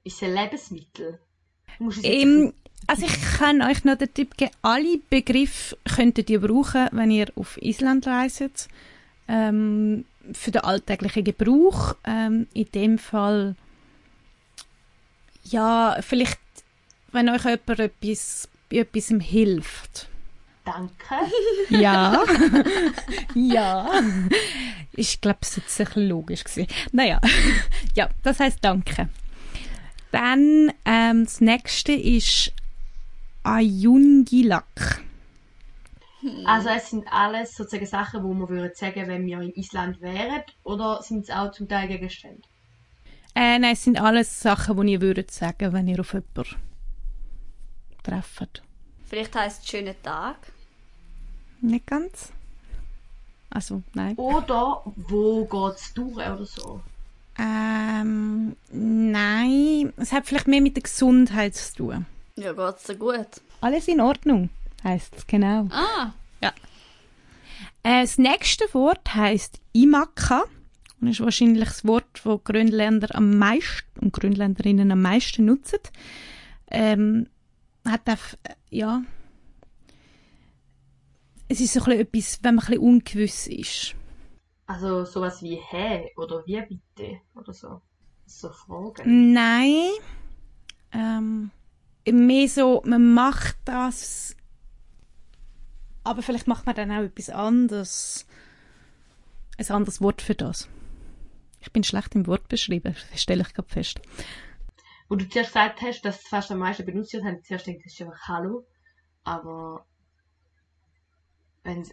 Ist 0.02 0.16
es 0.16 0.22
ein 0.22 0.34
Lebensmittel? 0.34 1.20
Ähm, 2.02 2.52
also 2.86 3.04
ich 3.04 3.20
kann 3.38 3.62
euch 3.62 3.84
noch 3.84 3.98
den 3.98 4.12
Tipp 4.12 4.36
geben, 4.36 4.52
alle 4.62 4.98
Begriffe 5.10 5.76
könntet 5.94 6.30
ihr 6.30 6.40
brauchen, 6.40 6.88
wenn 6.92 7.10
ihr 7.10 7.26
auf 7.36 7.60
Island 7.60 8.06
reist. 8.06 8.68
Ähm, 9.28 10.04
für 10.32 10.50
den 10.50 10.62
alltäglichen 10.62 11.24
Gebrauch. 11.24 11.96
Ähm, 12.04 12.46
in 12.54 12.70
dem 12.72 12.98
Fall, 12.98 13.56
ja, 15.44 15.96
vielleicht, 16.00 16.40
wenn 17.12 17.28
euch 17.28 17.44
jemand 17.44 17.78
etwas, 17.78 18.48
etwas 18.70 19.12
hilft. 19.20 20.08
danke. 20.64 20.94
Ja. 21.70 22.24
ja. 23.34 23.88
Ich 24.92 25.20
glaube, 25.20 25.38
es 25.42 25.56
jetzt 25.56 25.80
ein 25.80 25.86
bisschen 25.86 26.08
logisch 26.08 26.44
gewesen. 26.44 26.66
Naja. 26.92 27.20
ja, 27.94 28.08
das 28.22 28.40
heißt 28.40 28.58
Danke. 28.62 29.08
Dann 30.10 30.72
ähm, 30.84 31.24
das 31.24 31.40
nächste 31.40 31.92
ist 31.92 32.52
Ayungilak. 33.42 35.02
Also 36.44 36.68
es 36.70 36.90
sind 36.90 37.06
alles 37.10 37.54
sozusagen 37.54 37.86
Sachen, 37.86 38.24
wo 38.24 38.34
man 38.34 38.48
würde 38.48 38.74
sagen, 38.74 39.06
wenn 39.06 39.26
wir 39.26 39.40
in 39.40 39.54
Island 39.54 40.00
wären, 40.00 40.42
oder 40.64 41.02
sind 41.02 41.24
es 41.24 41.30
auch 41.30 41.52
zum 41.52 41.68
Teil 41.68 41.88
Gegenstände? 41.88 42.42
Äh, 43.34 43.58
nein, 43.58 43.74
es 43.74 43.84
sind 43.84 44.00
alles 44.00 44.40
Sachen, 44.40 44.80
die 44.80 44.94
ihr 44.94 45.00
würdet 45.00 45.30
sagen, 45.30 45.72
wenn 45.72 45.86
ihr 45.86 46.00
auf 46.00 46.12
jemanden 46.12 46.56
trefft. 48.02 48.62
Vielleicht 49.06 49.34
heisst 49.36 49.62
es 49.62 49.68
schönen 49.68 49.94
Tag. 50.02 50.36
Nicht 51.60 51.86
ganz. 51.86 52.32
Also, 53.50 53.82
nein. 53.94 54.16
Oder 54.16 54.82
wo 54.96 55.44
geht's 55.44 55.94
durch 55.94 56.16
oder 56.16 56.44
so? 56.44 56.80
Ähm, 57.38 58.56
nein. 58.72 59.92
Es 59.96 60.12
hat 60.12 60.26
vielleicht 60.26 60.48
mehr 60.48 60.60
mit 60.60 60.76
der 60.76 60.82
Gesundheit 60.82 61.54
zu 61.54 61.74
tun. 61.76 62.06
Ja, 62.36 62.52
geht's 62.52 62.84
dir 62.84 62.96
gut? 62.96 63.26
Alles 63.60 63.88
in 63.88 64.00
Ordnung, 64.00 64.50
heißt 64.84 65.16
es 65.16 65.26
genau. 65.26 65.68
Ah, 65.70 66.12
Äh, 67.84 68.02
das 68.02 68.18
nächste 68.18 68.64
Wort 68.74 69.14
heißt 69.14 69.60
Imaka 69.72 70.44
und 71.00 71.08
ist 71.08 71.20
wahrscheinlich 71.20 71.64
das 71.68 71.84
Wort, 71.86 72.04
das 72.24 72.40
Grönländer 72.44 73.14
am 73.14 73.38
meisten 73.38 74.00
und 74.00 74.12
Grönländerinnen 74.12 74.90
am 74.90 75.00
meisten 75.00 75.44
nutzen. 75.44 75.78
Ähm, 76.70 77.28
hat 77.84 78.02
auch, 78.08 78.34
äh, 78.42 78.54
ja, 78.70 79.02
es 81.48 81.60
ist 81.60 81.72
so 81.72 81.80
ein 81.80 81.86
bisschen 81.86 82.00
etwas, 82.00 82.38
wenn 82.42 82.54
man 82.56 82.64
ein 82.64 82.68
bisschen 82.68 82.82
ungewiss 82.82 83.46
ist. 83.46 83.94
Also 84.68 85.06
sowas 85.06 85.42
wie 85.42 85.56
hä 85.56 86.12
oder 86.16 86.44
wie 86.46 86.60
bitte 86.60 87.22
oder 87.34 87.54
so. 87.54 87.80
So 88.26 88.50
Fragen. 88.50 89.32
Nein, 89.32 89.92
ähm, 90.92 91.50
mehr 92.06 92.48
so, 92.48 92.82
man 92.84 93.14
macht 93.14 93.56
das, 93.64 94.36
aber 96.04 96.20
vielleicht 96.20 96.46
macht 96.46 96.66
man 96.66 96.74
dann 96.74 96.90
auch 96.90 97.02
etwas 97.02 97.30
anderes, 97.30 98.26
ein 99.56 99.70
anderes 99.70 100.02
Wort 100.02 100.20
für 100.20 100.34
das. 100.34 100.68
Ich 101.60 101.72
bin 101.72 101.82
schlecht 101.82 102.14
im 102.14 102.26
Wort 102.26 102.48
beschrieben, 102.48 102.94
das 103.10 103.22
stelle 103.22 103.42
ich 103.42 103.54
gerade 103.54 103.70
fest. 103.70 104.02
Wo 105.08 105.16
du 105.16 105.26
zuerst 105.30 105.54
gesagt 105.54 105.80
hast, 105.80 106.02
dass 106.02 106.20
es 106.20 106.28
fast 106.28 106.50
am 106.50 106.58
meisten 106.58 106.84
benutzt 106.84 107.14
wird, 107.14 107.24
habe 107.24 107.38
ich 107.38 107.44
zuerst 107.44 107.64
gedacht, 107.64 107.86
das 107.86 107.94
ist 107.94 108.02
einfach 108.02 108.28
Hallo. 108.28 108.66
Aber 109.24 109.86
wenn 111.62 111.86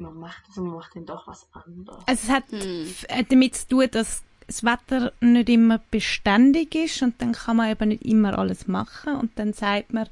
man 0.00 0.14
macht 0.18 0.42
das 0.48 0.56
und 0.58 0.66
man 0.66 0.76
macht 0.76 0.96
dann 0.96 1.06
doch 1.06 1.26
was 1.26 1.46
anderes. 1.52 2.02
Also 2.06 2.22
es 2.24 2.28
hat 2.30 2.44
Hm. 2.50 2.94
äh, 3.08 3.24
damit 3.28 3.54
zu 3.56 3.68
tun, 3.68 3.86
dass 3.90 4.22
das 4.46 4.64
Wetter 4.64 5.12
nicht 5.20 5.48
immer 5.48 5.78
beständig 5.90 6.74
ist 6.74 7.02
und 7.02 7.20
dann 7.22 7.32
kann 7.32 7.56
man 7.56 7.70
eben 7.70 7.88
nicht 7.88 8.02
immer 8.04 8.36
alles 8.38 8.66
machen 8.66 9.14
und 9.16 9.38
dann 9.38 9.52
sagt 9.52 9.92
man 9.92 10.08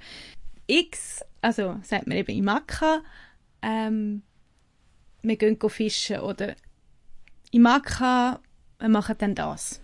X, 0.68 1.24
also 1.42 1.78
sagt 1.82 2.06
man 2.06 2.16
eben 2.18 2.36
Imaka, 2.36 3.00
ähm, 3.62 4.22
wir 5.22 5.36
gehen 5.36 5.58
go 5.58 5.68
fischen 5.68 6.20
oder 6.20 6.54
Imaka, 7.50 8.38
wir 8.78 8.88
machen 8.88 9.16
dann 9.18 9.34
das. 9.34 9.80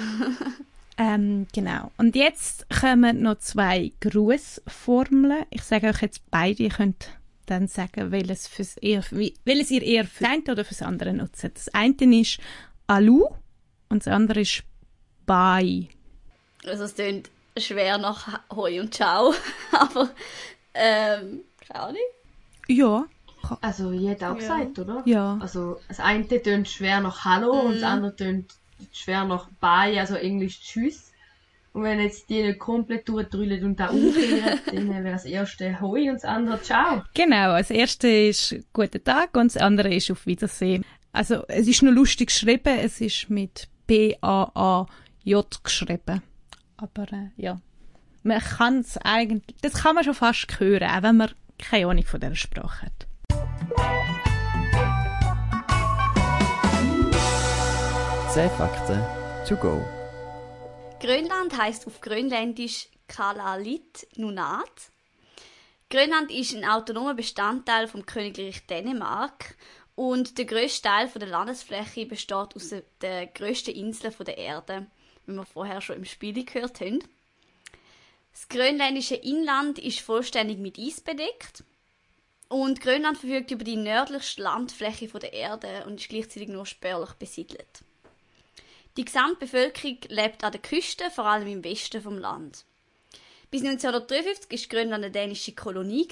Ähm, 0.98 1.46
genau. 1.52 1.90
Und 1.98 2.16
jetzt 2.16 2.66
kommen 2.70 3.22
noch 3.22 3.38
zwei 3.38 3.92
Grußformeln. 4.00 5.44
Ich 5.50 5.62
sage 5.62 5.88
euch 5.88 6.00
jetzt 6.02 6.22
beide, 6.30 6.62
ihr 6.62 6.70
könnt 6.70 7.10
dann 7.46 7.68
sagen, 7.68 8.10
welches, 8.10 8.48
fürs 8.48 8.76
eher, 8.78 9.04
welches 9.44 9.70
ihr 9.70 9.82
eher 9.82 10.04
für 10.04 10.24
das 10.24 10.32
eine 10.32 10.42
oder 10.52 10.64
für 10.64 10.74
das 10.74 10.82
andere 10.82 11.12
nutzt. 11.12 11.44
Das 11.44 11.68
eine 11.74 12.20
ist 12.20 12.38
Alu 12.86 13.26
und 13.88 14.04
das 14.06 14.12
andere 14.12 14.40
ist 14.40 14.62
Bye. 15.26 15.88
Also 16.64 16.84
es 16.84 16.94
klingt 16.94 17.30
schwer 17.58 17.98
nach 17.98 18.40
Hoi 18.54 18.80
und 18.80 18.94
Ciao, 18.94 19.34
aber 19.72 20.10
ähm, 20.74 21.40
keine 21.66 21.80
Ahnung. 21.80 22.00
Ja. 22.68 23.04
also 23.60 23.92
jeder 23.92 24.32
auch 24.32 24.40
Ja. 24.40 24.58
gesagt, 24.58 24.78
oder? 24.78 25.02
Ja. 25.04 25.38
Also 25.40 25.78
das 25.88 26.00
eine 26.00 26.26
tönt 26.42 26.68
schwer 26.68 27.00
nach 27.00 27.24
Hallo 27.24 27.52
und 27.60 27.74
das 27.74 27.82
andere 27.82 28.16
tönt 28.16 28.54
schwer 28.98 29.24
nach 29.24 29.48
Bye, 29.60 29.98
also 29.98 30.14
Englisch 30.14 30.60
Tschüss. 30.60 31.12
Und 31.72 31.82
wenn 31.82 32.00
jetzt 32.00 32.30
die 32.30 32.54
komplett 32.54 33.06
durchdrüllen 33.06 33.62
und 33.62 33.78
da 33.78 33.88
umkehren, 33.88 34.60
dann 34.66 34.88
wäre 34.88 35.10
das 35.12 35.26
erste 35.26 35.78
Hoi 35.78 36.08
und 36.08 36.14
das 36.14 36.24
andere 36.24 36.62
Ciao. 36.62 37.02
Genau. 37.12 37.56
Das 37.56 37.70
erste 37.70 38.08
ist 38.08 38.56
Guten 38.72 39.04
Tag 39.04 39.36
und 39.36 39.54
das 39.54 39.60
andere 39.60 39.94
ist 39.94 40.10
Auf 40.10 40.24
Wiedersehen. 40.24 40.84
Also, 41.12 41.44
es 41.48 41.68
ist 41.68 41.82
noch 41.82 41.92
lustig 41.92 42.28
geschrieben. 42.28 42.78
Es 42.78 43.02
ist 43.02 43.28
mit 43.28 43.68
B-A-A-J 43.86 45.64
geschrieben. 45.64 46.22
Aber, 46.78 47.12
äh, 47.12 47.28
ja. 47.36 47.60
Man 48.22 48.40
kann 48.40 48.78
es 48.78 48.96
eigentlich, 48.98 49.56
das 49.60 49.74
kann 49.74 49.94
man 49.94 50.04
schon 50.04 50.14
fast 50.14 50.58
hören, 50.58 50.88
auch 50.88 51.02
wenn 51.02 51.16
man 51.18 51.30
keine 51.58 51.88
Ahnung 51.88 52.04
von 52.04 52.20
dieser 52.20 52.34
Sprache 52.34 52.86
hat. 52.86 54.25
10 58.36 58.50
Fakten 58.50 59.02
to 59.48 59.56
go. 59.56 59.82
Grönland 61.00 61.56
heißt 61.56 61.86
auf 61.86 62.02
Grönländisch 62.02 62.88
Kalalit 63.08 64.06
Nunat. 64.16 64.90
Grönland 65.88 66.30
ist 66.30 66.54
ein 66.54 66.66
autonomer 66.66 67.14
Bestandteil 67.14 67.88
vom 67.88 68.04
Königreich 68.04 68.66
Dänemark 68.66 69.56
und 69.94 70.36
der 70.36 70.44
grösste 70.44 70.82
Teil 70.82 71.08
der 71.08 71.28
Landesfläche 71.28 72.04
besteht 72.04 72.54
aus 72.54 72.74
den- 73.00 73.32
grössten 73.32 73.74
Inseln 73.74 74.12
der 74.26 74.36
Erde, 74.36 74.86
wie 75.24 75.32
wir 75.32 75.46
vorher 75.46 75.80
schon 75.80 75.96
im 75.96 76.04
Spiel 76.04 76.44
gehört 76.44 76.82
haben. 76.82 76.98
Das 78.32 78.48
grönländische 78.50 79.14
Inland 79.14 79.78
ist 79.78 80.00
vollständig 80.00 80.58
mit 80.58 80.78
Eis 80.78 81.00
bedeckt. 81.00 81.64
Und 82.50 82.82
Grönland 82.82 83.16
verfügt 83.16 83.50
über 83.50 83.64
die 83.64 83.76
nördlichste 83.76 84.42
Landfläche 84.42 85.08
der 85.08 85.32
Erde 85.32 85.86
und 85.86 86.02
ist 86.02 86.10
gleichzeitig 86.10 86.50
nur 86.50 86.66
spärlich 86.66 87.14
besiedelt. 87.14 87.85
Die 88.96 89.04
Gesamtbevölkerung 89.04 89.98
lebt 90.08 90.42
an 90.42 90.52
der 90.52 90.62
Küste, 90.62 91.10
vor 91.10 91.26
allem 91.26 91.48
im 91.48 91.64
Westen 91.64 92.00
vom 92.00 92.16
Land. 92.16 92.64
Bis 93.50 93.62
1953 93.62 94.70
war 94.70 94.78
Grönland 94.78 95.04
eine 95.04 95.12
dänische 95.12 95.54
Kolonie 95.54 96.08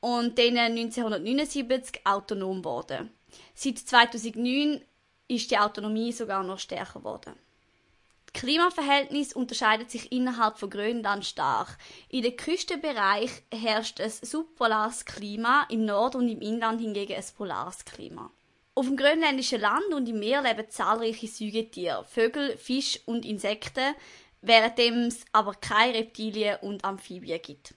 und 0.00 0.38
dann 0.38 0.56
1979 0.56 2.00
autonom 2.04 2.62
geworden. 2.62 3.10
Seit 3.54 3.78
2009 3.78 4.80
ist 5.28 5.50
die 5.50 5.58
Autonomie 5.58 6.12
sogar 6.12 6.42
noch 6.42 6.58
stärker 6.58 7.00
geworden. 7.00 7.34
Das 8.32 8.42
Klimaverhältnis 8.42 9.34
unterscheidet 9.34 9.90
sich 9.90 10.10
innerhalb 10.10 10.58
von 10.58 10.70
Grönland 10.70 11.26
stark. 11.26 11.76
In 12.08 12.22
den 12.22 12.36
Küstenbereich 12.36 13.30
herrscht 13.52 14.00
ein 14.00 14.10
subpolares 14.10 15.04
Klima, 15.04 15.66
im 15.70 15.84
Nord- 15.84 16.14
und 16.14 16.28
im 16.28 16.40
Inland 16.40 16.80
hingegen 16.80 17.14
ein 17.14 17.24
polares 17.36 17.84
Klima. 17.84 18.30
Auf 18.78 18.86
dem 18.86 18.96
grönländischen 18.96 19.60
Land 19.60 19.92
und 19.92 20.08
im 20.08 20.20
Meer 20.20 20.40
leben 20.40 20.70
zahlreiche 20.70 21.26
Säugetiere, 21.26 22.04
Vögel, 22.04 22.56
Fisch 22.56 23.00
und 23.06 23.26
Insekten, 23.26 23.96
währenddem 24.40 25.08
es 25.08 25.24
aber 25.32 25.54
keine 25.54 25.94
Reptilien 25.94 26.58
und 26.62 26.84
Amphibien 26.84 27.42
gibt. 27.42 27.74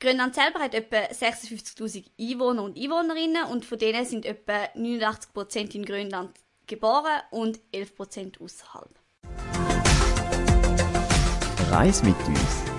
Grönland 0.00 0.34
selber 0.34 0.60
hat 0.60 0.72
etwa 0.72 0.96
56.000 0.96 2.04
Einwohner 2.18 2.62
und 2.62 2.78
Einwohnerinnen 2.78 3.44
und 3.50 3.66
von 3.66 3.76
denen 3.76 4.06
sind 4.06 4.24
etwa 4.24 4.64
89% 4.74 5.74
in 5.74 5.84
Grönland 5.84 6.30
geboren 6.66 7.20
und 7.30 7.60
11% 7.74 8.42
außerhalb. 8.42 8.88
Reis 11.70 12.02
mit 12.02 12.16
uns. 12.26 12.71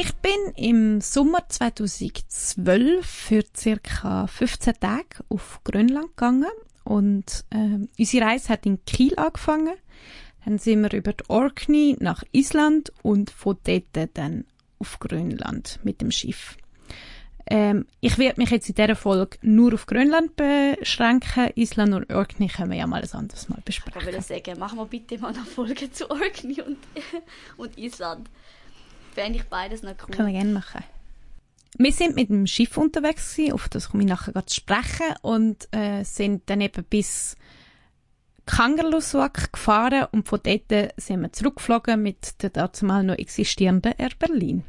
Ich 0.00 0.14
bin 0.14 0.52
im 0.54 1.00
Sommer 1.00 1.48
2012 1.48 3.04
für 3.04 3.42
ca. 3.82 4.28
15 4.28 4.74
Tage 4.74 5.24
auf 5.28 5.58
Grönland 5.64 6.10
gegangen 6.10 6.46
und 6.84 7.44
äh, 7.50 7.84
unsere 7.98 8.26
Reise 8.26 8.50
hat 8.50 8.64
in 8.64 8.84
Kiel 8.84 9.18
angefangen. 9.18 9.74
Dann 10.44 10.58
sind 10.58 10.82
wir 10.82 10.92
über 10.96 11.14
die 11.14 11.24
Orkney 11.26 11.96
nach 11.98 12.22
Island 12.30 12.92
und 13.02 13.30
von 13.30 13.58
dort 13.64 14.08
dann 14.14 14.44
auf 14.78 15.00
Grönland 15.00 15.80
mit 15.82 16.00
dem 16.00 16.12
Schiff. 16.12 16.56
Ähm, 17.48 17.84
ich 18.00 18.18
werde 18.18 18.40
mich 18.40 18.50
jetzt 18.50 18.68
in 18.68 18.76
dieser 18.76 18.94
Folge 18.94 19.36
nur 19.42 19.74
auf 19.74 19.86
Grönland 19.86 20.36
beschränken. 20.36 21.50
Island 21.56 21.94
und 21.94 22.14
Orkney 22.14 22.46
können 22.46 22.70
wir 22.70 22.78
ja 22.78 22.86
mal 22.86 23.02
ein 23.02 23.12
anderes 23.12 23.48
Mal 23.48 23.60
besprechen. 23.64 24.00
Ich 24.00 24.06
würde 24.06 24.22
sagen, 24.22 24.60
machen 24.60 24.78
wir 24.78 24.86
bitte 24.86 25.18
mal 25.18 25.34
eine 25.34 25.44
Folge 25.44 25.90
zu 25.90 26.08
Orkney 26.08 26.62
und, 26.62 26.78
und 27.56 27.76
Island. 27.76 28.30
Fände 29.18 29.38
ich 29.38 29.44
beides 29.46 29.82
noch 29.82 29.94
cool. 30.06 30.14
Können 30.14 30.28
wir 30.28 30.34
gerne 30.34 30.52
machen. 30.52 30.84
Wir 31.76 31.92
sind 31.92 32.14
mit 32.14 32.28
dem 32.28 32.46
Schiff 32.46 32.76
unterwegs 32.76 33.34
gewesen, 33.34 33.52
auf 33.52 33.68
das 33.68 33.90
komme 33.90 34.04
ich 34.04 34.08
nachher 34.08 34.46
zu 34.46 34.54
sprechen 34.54 35.14
und 35.22 35.68
äh, 35.72 36.04
sind 36.04 36.48
dann 36.48 36.60
eben 36.60 36.84
bis 36.84 37.36
Kangerlussuaq 38.46 39.52
gefahren 39.52 40.06
und 40.12 40.28
von 40.28 40.40
dort 40.42 40.92
sind 40.96 41.20
wir 41.20 41.32
zurückgeflogen 41.32 42.02
mit 42.02 42.42
der 42.42 42.50
dazumal 42.50 43.04
noch 43.04 43.18
existierenden 43.18 43.92
Air 43.98 44.10
Berlin. 44.18 44.64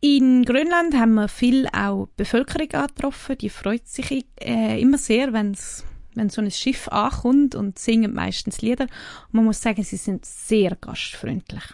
In 0.00 0.44
Grönland 0.44 0.94
haben 0.94 1.14
wir 1.14 1.28
viel 1.28 1.68
auch 1.68 2.08
Bevölkerung 2.16 2.70
angetroffen. 2.72 3.36
Die 3.36 3.50
freut 3.50 3.86
sich 3.86 4.24
äh, 4.40 4.80
immer 4.80 4.96
sehr, 4.96 5.32
wenn's, 5.32 5.84
wenn 6.14 6.30
so 6.30 6.40
ein 6.40 6.50
Schiff 6.50 6.88
ankommt 6.88 7.54
und 7.54 7.78
singen 7.78 8.14
meistens 8.14 8.62
Lieder. 8.62 8.84
Und 8.84 9.34
man 9.34 9.44
muss 9.44 9.60
sagen, 9.60 9.82
sie 9.82 9.96
sind 9.96 10.24
sehr 10.24 10.76
gastfreundlich. 10.76 11.64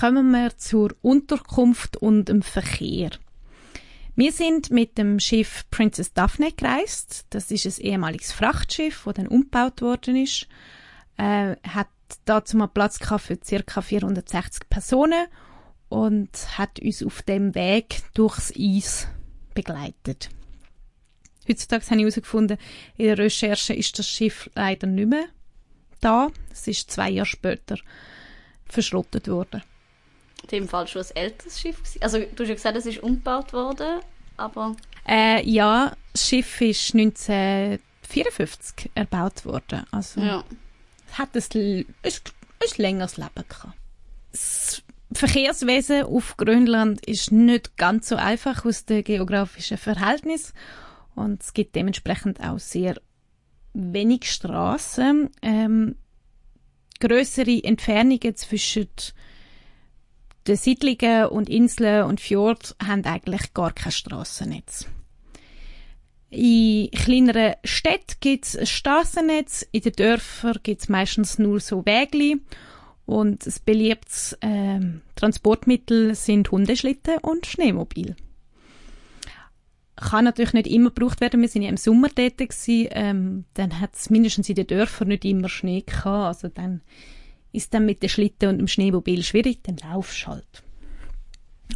Kommen 0.00 0.30
wir 0.30 0.56
zur 0.56 0.96
Unterkunft 1.02 1.98
und 1.98 2.30
dem 2.30 2.40
Verkehr. 2.40 3.10
Wir 4.16 4.32
sind 4.32 4.70
mit 4.70 4.96
dem 4.96 5.20
Schiff 5.20 5.66
Princess 5.70 6.14
Daphne 6.14 6.52
gereist. 6.52 7.26
Das 7.28 7.50
ist 7.50 7.66
ein 7.66 7.84
ehemaliges 7.84 8.32
Frachtschiff, 8.32 9.02
das 9.04 9.16
dann 9.16 9.26
umgebaut 9.26 9.82
worden 9.82 10.16
ist. 10.16 10.48
Äh, 11.18 11.56
hat 11.68 11.88
dazu 12.24 12.56
mal 12.56 12.68
Platz 12.68 12.98
gehabt 12.98 13.24
für 13.24 13.36
ca. 13.36 13.82
460 13.82 14.70
Personen 14.70 15.26
und 15.90 16.30
hat 16.56 16.80
uns 16.80 17.02
auf 17.02 17.20
dem 17.20 17.54
Weg 17.54 18.00
durchs 18.14 18.54
Eis 18.58 19.06
begleitet. 19.52 20.30
Heutzutage 21.46 21.84
habe 21.84 21.96
ich 21.96 22.00
herausgefunden, 22.04 22.56
in 22.96 23.04
der 23.04 23.18
Recherche 23.18 23.74
ist 23.74 23.98
das 23.98 24.08
Schiff 24.08 24.48
leider 24.54 24.86
nicht 24.86 25.10
mehr 25.10 25.26
da. 26.00 26.28
Es 26.50 26.66
ist 26.66 26.90
zwei 26.90 27.10
Jahre 27.10 27.26
später 27.26 27.76
verschrottet 28.64 29.28
worden. 29.28 29.62
In 30.52 30.62
dem 30.64 30.68
Fall 30.68 30.86
schon 30.88 31.02
ein 31.02 31.16
älteres 31.16 31.60
Schiff. 31.60 31.78
Gewesen. 31.78 32.02
Also 32.02 32.18
du 32.18 32.42
hast 32.42 32.48
ja 32.48 32.54
gesagt, 32.54 32.76
es 32.76 32.86
ist 32.86 33.02
umgebaut 33.02 33.52
worden, 33.52 34.00
aber... 34.36 34.74
Äh, 35.06 35.48
ja, 35.48 35.92
das 36.12 36.28
Schiff 36.28 36.60
ist 36.60 36.94
1954 36.94 38.90
erbaut 38.94 39.44
worden. 39.44 39.84
Also 39.90 40.20
Ja. 40.20 40.44
es 41.08 41.18
hat 41.18 41.34
ein, 41.34 41.42
ein, 41.54 41.84
ein 42.02 42.68
längeres 42.76 43.16
Leben 43.16 43.44
gehabt. 43.48 43.74
Das 44.32 44.82
Verkehrswesen 45.12 46.04
auf 46.04 46.36
Grönland 46.36 47.04
ist 47.06 47.32
nicht 47.32 47.76
ganz 47.76 48.08
so 48.08 48.16
einfach 48.16 48.64
aus 48.64 48.84
den 48.84 49.02
geografischen 49.04 49.76
Verhältnissen 49.78 50.52
und 51.16 51.42
es 51.42 51.52
gibt 51.52 51.74
dementsprechend 51.74 52.40
auch 52.40 52.58
sehr 52.60 52.94
wenig 53.72 54.30
Straßen. 54.30 55.30
Ähm, 55.42 55.96
größere 57.00 57.64
Entfernungen 57.64 58.36
zwischen 58.36 58.88
den 60.46 60.56
Siedlungen 60.56 61.26
und 61.26 61.48
Inseln 61.48 62.04
und 62.04 62.20
Fjord 62.20 62.76
haben 62.82 63.04
eigentlich 63.04 63.52
gar 63.54 63.72
kein 63.72 63.92
Straßennetz. 63.92 64.86
In 66.30 66.90
kleineren 66.92 67.54
Städten 67.64 68.14
gibt 68.20 68.46
es 68.46 68.56
ein 68.56 68.66
Straßennetz, 68.66 69.66
in 69.72 69.82
den 69.82 69.92
Dörfern 69.92 70.58
gibt 70.62 70.82
es 70.82 70.88
meistens 70.88 71.38
nur 71.38 71.58
so 71.58 71.84
Wägli 71.84 72.40
und 73.04 73.44
das 73.44 73.58
beliebtes 73.58 74.38
ähm, 74.40 75.02
Transportmittel 75.16 76.14
sind 76.14 76.50
Hundeschlitten 76.52 77.18
und 77.18 77.46
Schneemobil. 77.46 78.14
Kann 79.96 80.24
natürlich 80.24 80.52
nicht 80.52 80.68
immer 80.68 80.90
gebraucht 80.90 81.20
werden. 81.20 81.40
Wir 81.42 81.48
sind 81.48 81.62
ja 81.62 81.68
im 81.68 81.76
Sommer 81.76 82.08
gewesen, 82.08 82.88
ähm, 82.92 83.44
dann 83.54 83.80
hat 83.80 83.96
es 83.96 84.08
mindestens 84.08 84.48
in 84.48 84.54
den 84.54 84.68
Dörfern 84.68 85.08
nicht 85.08 85.24
immer 85.24 85.48
Schnee 85.48 85.82
gehabt. 85.82 86.06
Also 86.06 86.48
dann 86.48 86.80
ist 87.52 87.74
dann 87.74 87.86
mit 87.86 88.02
den 88.02 88.08
Schlitten 88.08 88.48
und 88.48 88.58
dem 88.58 88.68
Schneemobil 88.68 89.22
schwierig, 89.22 89.62
dann 89.62 89.76
laufst 89.76 90.26
halt. 90.26 90.62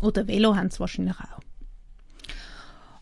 Oder 0.00 0.26
Velo 0.26 0.56
haben 0.56 0.70
sie 0.70 0.80
wahrscheinlich 0.80 1.16
auch. 1.16 1.40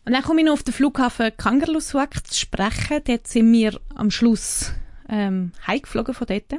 Und 0.04 0.12
dann 0.12 0.22
komme 0.22 0.40
ich 0.40 0.46
noch 0.46 0.54
auf 0.54 0.62
den 0.62 0.74
Flughafen 0.74 1.36
Kangerlussuaq 1.36 2.26
zu 2.26 2.34
sprechen. 2.34 3.00
Dort 3.04 3.28
sind 3.28 3.52
wir 3.52 3.80
am 3.94 4.10
Schluss 4.10 4.72
ähm, 5.08 5.52
heimgeflogen 5.66 6.14
von 6.14 6.26
dort. 6.26 6.52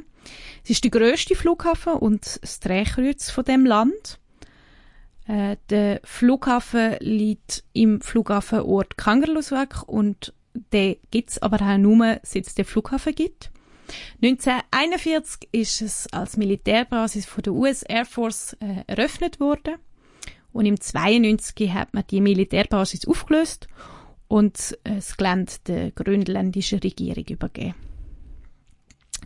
Es 0.62 0.70
ist 0.70 0.84
der 0.84 0.90
grösste 0.90 1.34
Flughafen 1.34 1.94
und 1.94 2.38
das 2.40 2.60
Drehkreuz 2.60 3.30
von 3.30 3.44
dem 3.44 3.66
Land. 3.66 4.18
Äh, 5.26 5.56
der 5.68 6.00
Flughafen 6.04 6.96
liegt 7.00 7.64
im 7.74 8.00
Flughafenort 8.00 8.96
Kangerlussuaq 8.96 9.82
und 9.86 10.32
den 10.72 10.96
gibt's 11.10 11.42
aber 11.42 11.60
auch 11.60 11.78
nur, 11.78 12.20
seit 12.22 12.46
es 12.46 12.54
den 12.54 12.64
Flughafen 12.64 13.14
gibt. 13.14 13.50
1941 14.22 15.48
ist 15.52 15.82
es 15.82 16.06
als 16.12 16.36
Militärbasis 16.36 17.26
von 17.26 17.42
der 17.42 17.52
US 17.52 17.82
Air 17.82 18.06
Force 18.06 18.56
äh, 18.60 18.84
eröffnet 18.86 19.40
worden 19.40 19.74
und 20.52 20.66
im 20.66 20.80
92 20.80 21.72
hat 21.72 21.94
man 21.94 22.04
die 22.08 22.20
Militärbasis 22.20 23.06
aufgelöst 23.06 23.68
und 24.28 24.78
äh, 24.84 24.96
das 24.96 25.16
Gelände 25.16 25.52
der 25.66 25.90
grönländischen 25.90 26.78
Regierung 26.78 27.24
übergeben. 27.28 27.74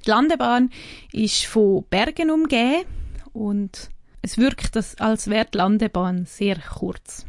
Die 0.04 0.10
Landebahn 0.10 0.70
ist 1.12 1.44
von 1.44 1.84
Bergen 1.90 2.30
umgeben 2.30 2.88
und 3.32 3.90
es 4.22 4.38
wirkt, 4.38 4.76
als 5.00 5.28
wäre 5.28 5.46
die 5.52 5.58
Landebahn 5.58 6.24
sehr 6.24 6.58
kurz. 6.58 7.26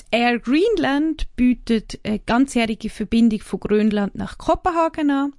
Die 0.00 0.16
Air 0.16 0.38
Greenland 0.40 1.34
bietet 1.36 2.00
eine 2.04 2.18
ganzjährige 2.18 2.90
Verbindung 2.90 3.40
von 3.40 3.60
Grönland 3.60 4.14
nach 4.16 4.38
Kopenhagen 4.38 5.10
an. 5.10 5.34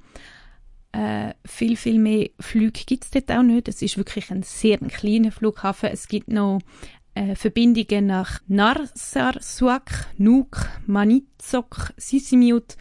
Äh, 0.94 1.34
viel, 1.46 1.78
viel 1.78 2.00
mehr 2.00 2.30
Flüge 2.40 2.82
gibt 2.86 3.06
es 3.06 3.12
dort 3.12 3.32
auch 3.32 3.44
nicht. 3.44 3.68
Es 3.68 3.82
ist 3.82 3.98
wirklich 3.98 4.30
ein 4.30 4.44
sehr 4.44 4.78
kleiner 4.78 5.32
Flughafen. 5.32 5.90
Es 5.90 6.08
gibt 6.08 6.28
noch 6.28 6.60
äh, 7.14 7.36
Verbindungen 7.36 8.08
nach 8.08 8.42
Narsarsuaq, 8.48 10.08
Nuuk, 10.18 10.68
Manitsok, 10.86 11.94
Sisimiut, 11.98 12.76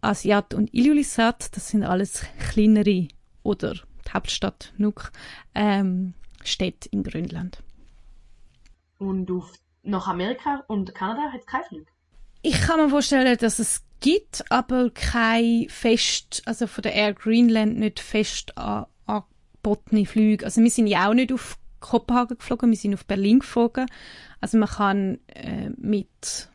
Asiat 0.00 0.54
und 0.54 0.72
Ilulissat. 0.72 1.54
Das 1.54 1.68
sind 1.68 1.84
alles 1.84 2.24
kleinere 2.50 3.08
oder 3.42 3.74
die 3.74 4.10
Hauptstadt 4.12 4.72
Nuuk 4.78 5.12
ähm, 5.54 6.14
Städte 6.42 6.88
in 6.90 7.02
Grönland. 7.02 7.62
Und 8.98 9.30
auf, 9.30 9.52
nach 9.82 10.08
Amerika 10.08 10.64
und 10.66 10.94
Kanada 10.94 11.32
hat 11.32 11.40
es 11.40 11.46
keinen 11.46 11.64
Flug. 11.64 11.86
Ich 12.42 12.60
kann 12.60 12.80
mir 12.80 12.90
vorstellen, 12.90 13.36
dass 13.38 13.58
es 13.58 13.82
gibt 14.04 14.44
aber 14.50 14.90
kein 14.90 15.66
fest, 15.70 16.42
also 16.44 16.66
von 16.66 16.82
der 16.82 16.92
Air 16.92 17.14
Greenland 17.14 17.78
nicht 17.78 18.00
fest 18.00 18.58
an, 18.58 18.84
angebotene 19.06 20.04
Flüge. 20.04 20.44
Also 20.44 20.60
wir 20.60 20.70
sind 20.70 20.88
ja 20.88 21.08
auch 21.08 21.14
nicht 21.14 21.32
auf 21.32 21.56
Kopenhagen 21.80 22.36
geflogen, 22.36 22.68
wir 22.68 22.76
sind 22.76 22.92
auf 22.92 23.06
Berlin 23.06 23.38
geflogen. 23.38 23.86
Also 24.42 24.58
man 24.58 24.68
kann 24.68 25.18
äh, 25.28 25.70
mit 25.78 26.50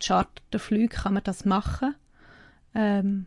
Charterflügen 0.00 0.88
kann 0.88 1.14
man 1.14 1.22
das 1.22 1.44
machen. 1.44 1.94
Ähm, 2.74 3.26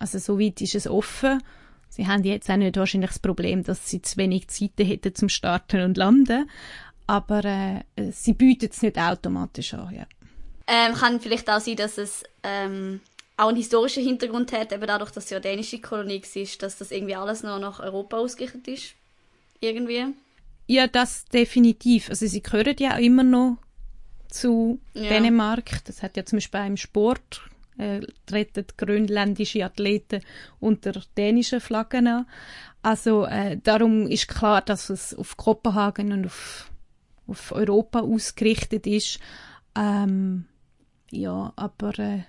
also 0.00 0.18
soweit 0.18 0.60
ist 0.60 0.74
es 0.74 0.88
offen. 0.88 1.40
Sie 1.88 2.08
haben 2.08 2.24
jetzt 2.24 2.50
auch 2.50 2.56
nicht 2.56 2.76
wahrscheinlich 2.76 3.10
das 3.10 3.20
Problem, 3.20 3.62
dass 3.62 3.88
sie 3.88 4.02
zu 4.02 4.16
wenig 4.16 4.48
Zeit 4.48 4.72
hätten 4.78 5.14
zum 5.14 5.28
Starten 5.28 5.82
und 5.82 5.96
Landen. 5.96 6.50
Aber 7.06 7.44
äh, 7.44 8.10
sie 8.10 8.32
bieten 8.32 8.70
es 8.72 8.82
nicht 8.82 8.98
automatisch 8.98 9.74
an, 9.74 9.94
ja. 9.94 10.06
Ähm, 10.66 10.94
kann 10.94 11.20
vielleicht 11.20 11.48
auch 11.50 11.60
sein, 11.60 11.76
dass 11.76 11.98
es 11.98 12.24
ähm, 12.42 13.00
auch 13.36 13.48
einen 13.48 13.56
historischen 13.56 14.02
Hintergrund 14.04 14.52
hat, 14.52 14.72
eben 14.72 14.86
dadurch, 14.86 15.10
dass 15.10 15.24
es 15.24 15.30
ja 15.30 15.36
eine 15.36 15.42
dänische 15.42 15.80
Kolonie 15.80 16.22
ist, 16.34 16.62
dass 16.62 16.78
das 16.78 16.90
irgendwie 16.90 17.16
alles 17.16 17.42
noch 17.42 17.58
nach 17.58 17.80
Europa 17.80 18.16
ausgerichtet 18.16 18.68
ist. 18.68 18.94
Irgendwie. 19.60 20.06
Ja, 20.66 20.86
das 20.86 21.26
definitiv. 21.26 22.08
Also 22.08 22.26
sie 22.26 22.42
gehören 22.42 22.76
ja 22.78 22.94
auch 22.94 22.98
immer 22.98 23.22
noch 23.22 23.58
zu 24.28 24.80
Ja. 24.94 25.08
Dänemark. 25.08 25.84
Das 25.84 26.02
hat 26.02 26.16
ja 26.16 26.24
zum 26.24 26.38
Beispiel 26.38 26.66
im 26.66 26.76
Sport 26.76 27.42
äh, 27.78 28.00
treten 28.26 28.64
grönländische 28.76 29.64
Athleten 29.64 30.22
unter 30.60 30.92
dänischen 31.16 31.60
Flaggen 31.60 32.06
an. 32.06 32.26
Also 32.82 33.24
äh, 33.24 33.58
darum 33.62 34.06
ist 34.06 34.28
klar, 34.28 34.60
dass 34.60 34.90
es 34.90 35.14
auf 35.14 35.36
Kopenhagen 35.36 36.12
und 36.12 36.26
auf, 36.26 36.70
auf 37.26 37.52
Europa 37.52 38.00
ausgerichtet 38.00 38.86
ist. 38.86 39.18
Ähm, 39.76 40.46
ja, 41.16 41.52
aber 41.56 41.98
äh, 41.98 42.22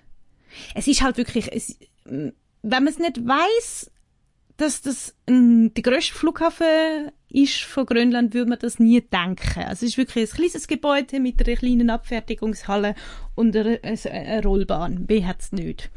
es 0.73 0.87
ist 0.87 1.01
halt 1.01 1.17
wirklich, 1.17 1.51
es, 1.51 1.77
wenn 2.05 2.33
man 2.61 2.87
es 2.87 2.99
nicht 2.99 3.25
weiß, 3.25 3.91
dass 4.57 4.81
das 4.81 5.15
ähm, 5.27 5.73
der 5.73 5.83
grösste 5.83 6.13
Flughafen 6.13 7.11
ist 7.29 7.63
von 7.63 7.85
Grönland, 7.85 8.33
würde 8.33 8.49
man 8.49 8.59
das 8.59 8.79
nie 8.79 9.01
denken. 9.01 9.63
Also 9.63 9.85
es 9.85 9.91
ist 9.91 9.97
wirklich 9.97 10.31
ein 10.31 10.35
kleines 10.35 10.67
Gebäude 10.67 11.19
mit 11.19 11.45
einer 11.45 11.57
kleinen 11.57 11.89
Abfertigungshalle 11.89 12.95
und 13.35 13.55
einer, 13.55 13.79
also 13.83 14.09
eine 14.09 14.41
Rollbahn. 14.41 15.05
Wer 15.07 15.27
hat 15.27 15.41
es 15.41 15.51
nicht? 15.51 15.89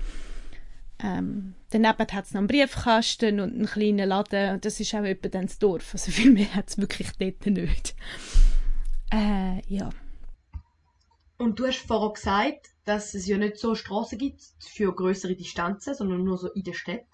Ähm, 1.01 1.55
daneben 1.71 2.07
hat 2.13 2.25
es 2.25 2.33
noch 2.33 2.41
einen 2.41 2.49
Briefkasten 2.49 3.39
und 3.39 3.55
einen 3.55 3.67
kleinen 3.67 4.09
Laden. 4.09 4.61
Das 4.61 4.81
ist 4.81 4.95
auch 4.95 5.05
etwa 5.05 5.29
dann 5.29 5.47
das 5.47 5.59
Dorf. 5.61 5.91
Also 5.93 6.11
viel 6.11 6.33
mehr 6.33 6.53
hat 6.55 6.71
es 6.71 6.79
wirklich 6.79 7.11
dort 7.19 7.47
nicht. 7.47 7.95
Äh, 9.13 9.63
ja. 9.69 9.91
Und 11.39 11.59
du 11.59 11.69
hast 11.69 11.87
vorher 11.87 12.13
gesagt, 12.13 12.71
dass 12.85 13.15
es 13.15 13.27
ja 13.27 13.39
nicht 13.39 13.59
so 13.59 13.77
Straßen 13.77 14.19
gibt 14.19 14.43
für 14.59 14.93
größere 14.93 15.37
Distanzen, 15.37 15.95
sondern 15.95 16.25
nur 16.25 16.37
so 16.37 16.49
in 16.49 16.65
der 16.65 16.73
Stadt. 16.73 17.07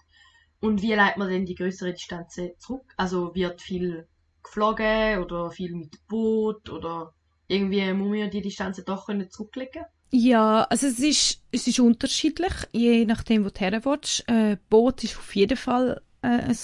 Und 0.59 0.81
wie 0.81 0.93
leitet 0.93 1.17
man 1.17 1.29
denn 1.29 1.45
die 1.45 1.53
größere 1.53 1.93
Distanzen 1.93 2.51
zurück? 2.57 2.93
Also 2.97 3.35
wird 3.35 3.61
viel 3.61 4.07
geflogen 4.41 5.23
oder 5.23 5.51
viel 5.51 5.75
mit 5.75 6.07
Boot 6.07 6.69
oder 6.69 7.13
irgendwie 7.47 7.93
muss 7.93 8.09
man 8.09 8.17
ja 8.17 8.27
die 8.27 8.41
Distanzen 8.41 8.83
doch 8.85 9.05
können 9.05 9.29
zurücklegen? 9.29 9.83
Ja, 10.11 10.63
also 10.63 10.87
es 10.87 10.99
ist, 10.99 11.41
es 11.51 11.67
ist 11.67 11.79
unterschiedlich, 11.79 12.53
je 12.71 13.05
nachdem, 13.05 13.45
wo 13.45 13.49
du 13.49 13.59
her 13.59 13.79
willst. 13.83 14.27
Äh, 14.27 14.57
Boot 14.69 15.03
ist 15.03 15.17
auf 15.17 15.35
jeden 15.35 15.57
Fall 15.57 16.01
äh, 16.23 16.27
ein 16.27 16.57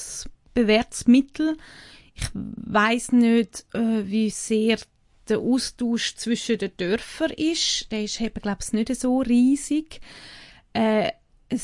bewährtes 0.54 1.06
Mittel. 1.06 1.58
Ich 2.16 2.28
weiß 2.34 3.12
nicht, 3.12 3.66
äh, 3.74 4.08
wie 4.08 4.30
sehr 4.32 4.78
der 5.32 5.40
Austausch 5.40 6.16
zwischen 6.16 6.58
den 6.58 6.76
Dörfern 6.78 7.32
ist. 7.32 7.92
Der 7.92 8.04
ist 8.04 8.22
eben, 8.22 8.42
glaube 8.42 8.60
ich, 8.62 8.74
nicht 8.74 8.96
so 8.96 9.20
riesig. 9.20 10.02
Äh, 10.74 11.12
ein 11.52 11.60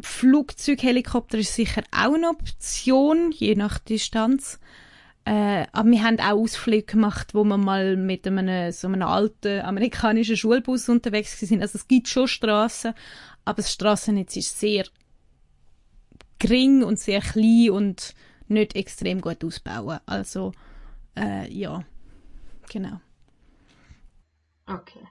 Flugzeug, 0.00 0.82
Helikopter 0.82 1.38
ist 1.38 1.54
sicher 1.54 1.82
auch 1.90 2.14
eine 2.14 2.28
Option, 2.28 3.32
je 3.32 3.54
nach 3.54 3.78
Distanz. 3.78 4.58
Äh, 5.24 5.66
aber 5.72 5.90
wir 5.90 6.02
haben 6.02 6.18
auch 6.18 6.42
Ausflüge 6.42 6.84
gemacht, 6.84 7.34
wo 7.34 7.44
wir 7.44 7.58
mal 7.58 7.96
mit 7.96 8.26
einem, 8.26 8.72
so 8.72 8.88
einem 8.88 9.02
alten 9.02 9.60
amerikanischen 9.60 10.36
Schulbus 10.36 10.88
unterwegs 10.88 11.38
sind. 11.38 11.62
Also 11.62 11.78
es 11.78 11.86
gibt 11.86 12.08
schon 12.08 12.26
Straßen, 12.26 12.94
aber 13.44 13.56
das 13.56 13.72
Straßennetz 13.72 14.36
ist 14.36 14.58
sehr 14.58 14.84
gering 16.38 16.82
und 16.82 16.98
sehr 16.98 17.20
klein 17.20 17.70
und 17.70 18.14
nicht 18.48 18.74
extrem 18.74 19.20
gut 19.20 19.44
ausbauen. 19.44 20.00
Also 20.06 20.52
äh, 21.16 21.52
ja, 21.52 21.84
genau. 22.72 23.00
Okay. 24.66 25.06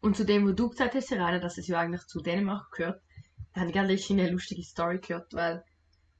Und 0.00 0.16
zu 0.16 0.24
dem, 0.24 0.46
was 0.46 0.56
du 0.56 0.68
gesagt 0.68 0.94
hast, 0.94 1.08
Serena, 1.08 1.38
dass 1.38 1.58
es 1.58 1.68
ja 1.68 1.78
eigentlich 1.80 2.06
zu 2.06 2.20
Dänemark 2.20 2.70
gehört, 2.72 3.02
da 3.52 3.60
habe 3.60 3.70
ich 3.70 3.74
gerade 3.74 3.88
letztens 3.88 4.20
eine 4.20 4.30
lustige 4.30 4.62
Story 4.62 4.98
gehört, 4.98 5.32
weil 5.32 5.64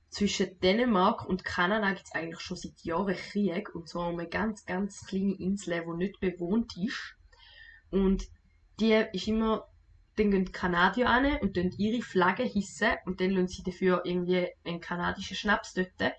zwischen 0.08 0.58
Dänemark 0.60 1.26
und 1.26 1.44
Kanada 1.44 1.90
gibt 1.90 2.06
es 2.06 2.14
eigentlich 2.14 2.40
schon 2.40 2.56
seit 2.56 2.80
Jahren 2.82 3.14
Krieg, 3.14 3.74
und 3.74 3.88
zwar 3.88 4.08
um 4.08 4.18
eine 4.18 4.28
ganz, 4.28 4.64
ganz 4.64 5.06
kleine 5.06 5.34
Insel, 5.34 5.84
die 5.84 5.96
nicht 5.96 6.20
bewohnt 6.20 6.76
ist. 6.76 7.16
Und 7.90 8.24
die 8.80 8.92
ist 9.12 9.28
immer, 9.28 9.68
dann 10.16 10.30
gehen 10.30 10.46
die 10.46 10.52
Kanadier 10.52 11.08
an 11.08 11.38
und 11.40 11.56
dann 11.56 11.70
ihre 11.76 12.02
Flagge 12.02 12.44
hissen 12.44 12.94
und 13.04 13.20
dann 13.20 13.30
lassen 13.30 13.48
sie 13.48 13.62
dafür 13.62 14.02
irgendwie 14.04 14.48
einen 14.64 14.80
kanadischen 14.80 15.36
Schnaps 15.36 15.74
dort. 15.74 16.14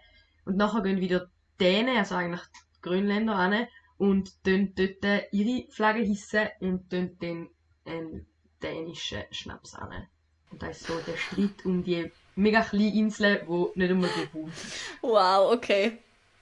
Und 0.46 0.58
nachher 0.58 0.84
gehen 0.84 1.00
wieder 1.00 1.28
Dänen, 1.60 1.98
also 1.98 2.16
eigentlich 2.16 2.46
die 2.54 2.82
Grönländer 2.82 3.36
an 3.36 3.68
und 3.98 4.32
dann 4.44 4.74
dort 4.76 5.28
ihre 5.32 5.70
Flagge 5.72 6.04
hissen 6.04 6.48
und 6.60 6.92
dann 6.92 7.18
den 7.20 7.50
einen 7.86 8.26
dänischen 8.62 9.24
Schnaps 9.32 9.74
an. 9.76 10.08
Und 10.52 10.62
das 10.62 10.82
ist 10.82 10.88
so 10.88 11.00
der 11.06 11.18
Streit 11.18 11.66
um 11.66 11.84
die 11.84 12.12
mega 12.36 12.62
kleine 12.62 12.94
Insel, 12.94 13.46
die 13.48 13.80
nicht 13.80 13.92
einmal 13.92 14.10
bewohnt 14.10 14.54
ist. 14.54 14.76
Wow, 15.02 15.54
okay. 15.54 15.98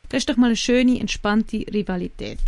Das 0.09 0.19
ist 0.19 0.29
doch 0.29 0.37
mal 0.37 0.47
eine 0.47 0.55
schöne, 0.55 0.99
entspannte 0.99 1.65
Rivalität. 1.73 2.39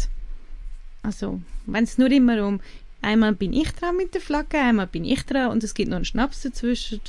Also, 1.01 1.41
wenn 1.65 1.83
es 1.83 1.97
nur 1.97 2.11
immer 2.11 2.45
um 2.45 2.59
einmal 3.01 3.33
bin 3.33 3.53
ich 3.53 3.71
dran 3.71 3.97
mit 3.97 4.13
der 4.13 4.21
Flagge, 4.21 4.59
einmal 4.59 4.87
bin 4.87 5.05
ich 5.05 5.25
dran 5.25 5.51
und 5.51 5.63
es 5.63 5.73
gibt 5.73 5.89
noch 5.89 5.95
einen 5.95 6.05
Schnaps 6.05 6.41
dazwischen, 6.41 7.01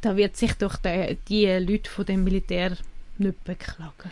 da 0.00 0.16
wird 0.16 0.36
sich 0.36 0.54
doch 0.54 0.76
der, 0.76 1.14
die 1.28 1.46
Leute 1.46 1.90
von 1.90 2.06
dem 2.06 2.24
Militär 2.24 2.76
nicht 3.18 3.44
beklagen. 3.44 4.10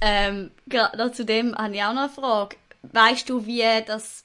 Ähm, 0.00 0.50
gerade 0.66 1.12
zu 1.12 1.24
dem 1.24 1.54
habe 1.54 1.74
ich 1.74 1.82
auch 1.82 1.94
noch 1.94 2.02
eine 2.02 2.10
Frage. 2.10 2.56
Weißt 2.82 3.28
du, 3.28 3.46
wie 3.46 3.64
das 3.86 4.24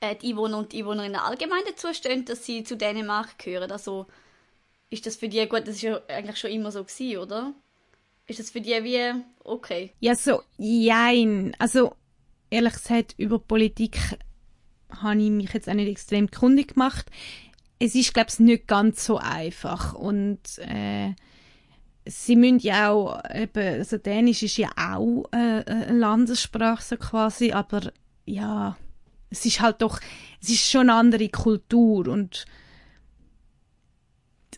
äh, 0.00 0.14
die 0.16 0.30
Einwohner 0.30 0.58
und 0.58 0.72
die 0.72 0.80
Einwohnerinnen 0.80 1.20
allgemein 1.20 1.62
dazu 1.66 1.92
stehen, 1.92 2.24
dass 2.24 2.44
sie 2.44 2.64
zu 2.64 2.76
Dänemark 2.76 3.38
gehören? 3.38 3.70
Also, 3.70 4.06
ist 4.90 5.06
das 5.06 5.16
für 5.16 5.28
die, 5.28 5.46
gut, 5.46 5.62
das 5.62 5.76
ist 5.76 5.82
ja 5.82 6.00
eigentlich 6.08 6.38
schon 6.38 6.50
immer 6.50 6.70
so 6.70 6.84
gewesen, 6.84 7.18
oder? 7.18 7.52
Ist 8.26 8.38
das 8.38 8.50
für 8.50 8.60
die 8.60 8.84
wie 8.84 9.22
okay? 9.42 9.92
Ja, 10.00 10.14
so, 10.14 10.42
jein. 10.56 11.54
Also, 11.58 11.94
ehrlich 12.50 12.74
gesagt, 12.74 13.14
über 13.18 13.38
Politik 13.38 13.98
habe 15.02 15.20
ich 15.20 15.30
mich 15.30 15.52
jetzt 15.52 15.68
auch 15.68 15.74
nicht 15.74 15.90
extrem 15.90 16.30
kundig 16.30 16.74
gemacht. 16.74 17.06
Es 17.78 17.94
ist, 17.94 18.14
glaube 18.14 18.30
ich, 18.30 18.38
nicht 18.38 18.66
ganz 18.66 19.04
so 19.04 19.18
einfach. 19.18 19.94
Und 19.94 20.40
äh, 20.58 21.14
sie 22.06 22.36
müssen 22.36 22.58
ja 22.58 22.90
auch, 22.90 23.22
eben, 23.32 23.78
also 23.78 23.96
Dänisch 23.96 24.42
ist 24.42 24.56
ja 24.56 24.70
auch 24.76 25.24
äh, 25.32 25.64
eine 25.66 25.98
Landessprache 25.98 26.82
so 26.82 26.96
quasi, 26.96 27.52
aber 27.52 27.92
ja, 28.26 28.76
es 29.30 29.44
ist 29.44 29.60
halt 29.60 29.82
doch, 29.82 30.00
es 30.40 30.50
ist 30.50 30.70
schon 30.70 30.90
eine 30.90 30.94
andere 30.94 31.28
Kultur 31.28 32.08
und 32.08 32.44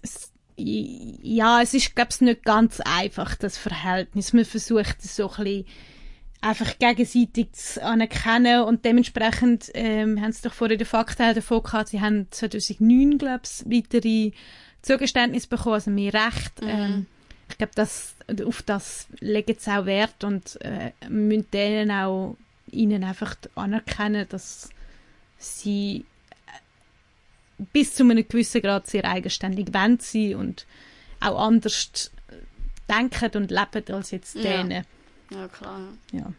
es, 0.03 0.33
ja, 0.57 1.61
es 1.63 1.75
ist, 1.75 1.95
glaube 1.95 2.11
ich, 2.13 2.21
nicht 2.21 2.45
ganz 2.45 2.81
einfach, 2.81 3.35
das 3.35 3.59
Verhältnis. 3.59 4.33
Man 4.33 4.45
versucht 4.45 4.97
es 5.05 5.17
so 5.17 5.31
ein 5.31 5.45
bisschen 5.45 5.67
einfach 6.41 6.79
gegenseitig 6.79 7.53
zu 7.53 7.83
anerkennen 7.83 8.63
und 8.63 8.85
dementsprechend 8.85 9.71
ähm, 9.75 10.21
haben 10.21 10.33
sie 10.33 10.43
doch 10.43 10.55
vorher 10.55 10.77
den 10.77 10.87
Fakten 10.87 11.35
davon 11.35 11.63
gehabt, 11.63 11.89
sie 11.89 12.01
haben 12.01 12.31
2009, 12.31 13.19
glaube 13.19 13.43
ich, 13.45 13.65
weitere 13.67 14.33
Zugeständnisse 14.83 15.49
bekommen, 15.49 15.75
also 15.75 15.91
mehr 15.91 16.15
Recht. 16.15 16.63
Mhm. 16.63 16.69
Ähm, 16.69 17.07
ich 17.49 17.59
glaube, 17.59 17.73
das, 17.75 18.15
auf 18.45 18.63
das 18.63 19.07
legen 19.21 19.57
sie 19.59 19.71
auch 19.71 19.87
Wert 19.87 20.25
und 20.25 20.61
äh, 20.63 20.93
müssen 21.09 21.51
denen 21.53 21.91
auch 21.91 22.37
ihnen 22.71 23.05
einfach 23.05 23.37
anerkennen, 23.55 24.27
dass 24.29 24.69
sie 25.39 26.05
äh, 26.49 27.63
bis 27.73 27.95
zu 27.95 28.03
einem 28.03 28.27
gewissen 28.29 28.63
Grad 28.63 28.87
sehr 28.89 29.05
eigenständig 29.05 29.73
wollen 29.73 29.99
sein 30.01 30.35
und 30.35 30.67
auch 31.21 31.39
anders 31.47 32.11
denken 32.89 33.43
und 33.43 33.51
leben 33.51 33.95
als 33.95 34.11
jetzt 34.11 34.35
Ja. 34.37 34.43
denen. 34.43 34.85
Ja, 35.31 35.49
klar. 35.49 35.81
Ja. 36.13 36.33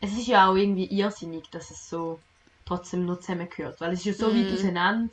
Es 0.00 0.12
ist 0.12 0.28
ja 0.28 0.48
auch 0.48 0.54
irgendwie 0.54 0.86
irrsinnig, 0.86 1.48
dass 1.50 1.70
es 1.70 1.88
so 1.88 2.20
trotzdem 2.64 3.04
noch 3.06 3.18
zusammengehört, 3.20 3.80
weil 3.80 3.92
es 3.92 4.00
ist 4.00 4.06
ja 4.06 4.12
so 4.14 4.32
Mhm. 4.32 4.44
weit 4.44 4.52
auseinander 4.52 5.10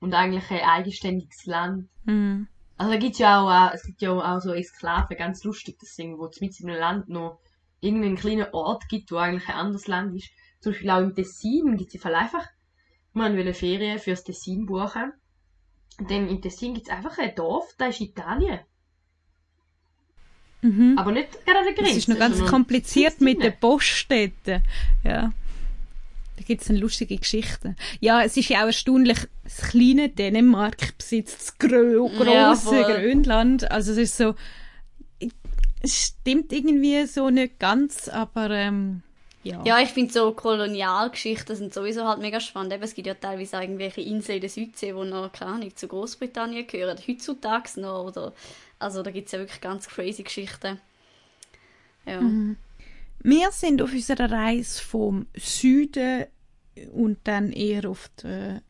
und 0.00 0.14
eigentlich 0.14 0.50
ein 0.50 0.60
eigenständiges 0.60 1.44
Land. 1.46 1.88
Mhm. 2.04 2.46
Also 2.76 2.92
da 2.92 2.98
gibt's 2.98 3.18
ja 3.18 3.40
auch, 3.40 3.72
äh, 3.72 3.74
es 3.74 3.84
gibt 3.84 4.02
ja 4.02 4.10
auch 4.10 4.40
so 4.40 4.52
Exklaven, 4.52 5.16
ganz 5.16 5.44
lustig, 5.44 5.78
das 5.80 5.94
Ding, 5.94 6.18
wo 6.18 6.26
es 6.26 6.40
mit 6.40 6.58
in 6.60 6.70
einem 6.70 6.80
Land 6.80 7.08
noch 7.08 7.40
irgendeinen 7.80 8.16
kleinen 8.16 8.46
Ort 8.52 8.88
gibt, 8.88 9.12
wo 9.12 9.16
eigentlich 9.16 9.48
ein 9.48 9.54
anderes 9.54 9.86
Land 9.86 10.14
ist. 10.16 10.30
Zum 10.60 10.72
Beispiel 10.72 10.90
auch 10.90 11.00
im 11.00 11.14
Tessin 11.14 11.76
gibt 11.76 11.94
es 11.94 12.04
einfach, 12.04 12.46
man 13.12 13.36
will 13.36 13.52
Ferien 13.54 13.98
fürs 13.98 14.24
Tessin 14.24 14.66
buchen 14.66 15.12
Und 15.98 16.10
dann 16.10 16.28
in 16.28 16.42
Tessin 16.42 16.74
gibt 16.74 16.88
es 16.88 16.92
einfach 16.92 17.18
ein 17.18 17.34
Dorf, 17.34 17.74
das 17.78 17.94
ist 17.94 18.00
Italien. 18.00 18.60
Mhm. 20.62 20.96
Aber 20.98 21.12
nicht 21.12 21.44
gerade 21.44 21.58
an 21.58 21.64
der 21.66 21.74
Grenze. 21.74 21.90
Das 21.90 21.98
ist 21.98 22.08
noch 22.08 22.18
ganz 22.18 22.44
kompliziert 22.46 23.20
mit 23.20 23.42
den 23.42 23.56
Poststädten. 23.58 24.62
Ja. 25.04 25.32
Da 26.36 26.42
gibt 26.42 26.62
es 26.62 26.68
dann 26.68 26.76
lustige 26.76 27.16
Geschichten. 27.16 27.76
Ja, 28.00 28.22
es 28.22 28.36
ist 28.36 28.48
ja 28.48 28.62
auch 28.62 28.66
erstaunlich, 28.66 29.18
das 29.44 29.70
kleine 29.70 30.08
Dänemark 30.08 30.98
besitzt 30.98 31.36
das 31.38 31.58
gro 31.58 32.10
Ja, 32.24 32.48
große 32.50 32.62
voll. 32.62 32.84
Grönland. 32.84 33.70
Also 33.70 33.92
es 33.92 33.98
ist 33.98 34.16
so, 34.16 34.34
es 35.80 36.06
stimmt 36.06 36.52
irgendwie 36.52 37.06
so 37.06 37.30
nicht 37.30 37.58
ganz, 37.60 38.08
aber 38.08 38.50
ähm, 38.50 39.02
ja. 39.44 39.62
Ja, 39.62 39.78
ich 39.78 39.90
finde 39.90 40.12
so 40.12 40.32
Kolonialgeschichten 40.32 41.54
sind 41.54 41.74
sowieso 41.74 42.06
halt 42.08 42.18
mega 42.18 42.40
spannend. 42.40 42.72
Eben, 42.72 42.82
es 42.82 42.94
gibt 42.94 43.06
ja 43.06 43.14
teilweise 43.14 43.60
irgendwelche 43.60 44.00
Inseln 44.00 44.36
in 44.36 44.40
der 44.40 44.50
Südsee, 44.50 44.92
die 44.92 45.10
noch, 45.10 45.30
keine 45.32 45.52
Ahnung, 45.52 45.76
zu 45.76 45.86
Großbritannien 45.86 46.66
gehören. 46.66 46.98
Heutzutage 47.06 47.78
noch. 47.78 48.06
Oder, 48.06 48.32
also 48.78 49.02
da 49.02 49.10
gibt 49.10 49.26
es 49.26 49.32
ja 49.32 49.38
wirklich 49.38 49.60
ganz 49.60 49.86
crazy 49.86 50.22
Geschichten. 50.22 50.80
Ja. 52.06 52.20
Wir 53.26 53.50
sind 53.52 53.80
auf 53.80 53.90
unserer 53.90 54.30
Reise 54.30 54.82
vom 54.82 55.26
Süden 55.34 56.26
und 56.92 57.18
dann 57.24 57.52
eher 57.52 57.88
auf 57.88 58.10
der 58.22 58.60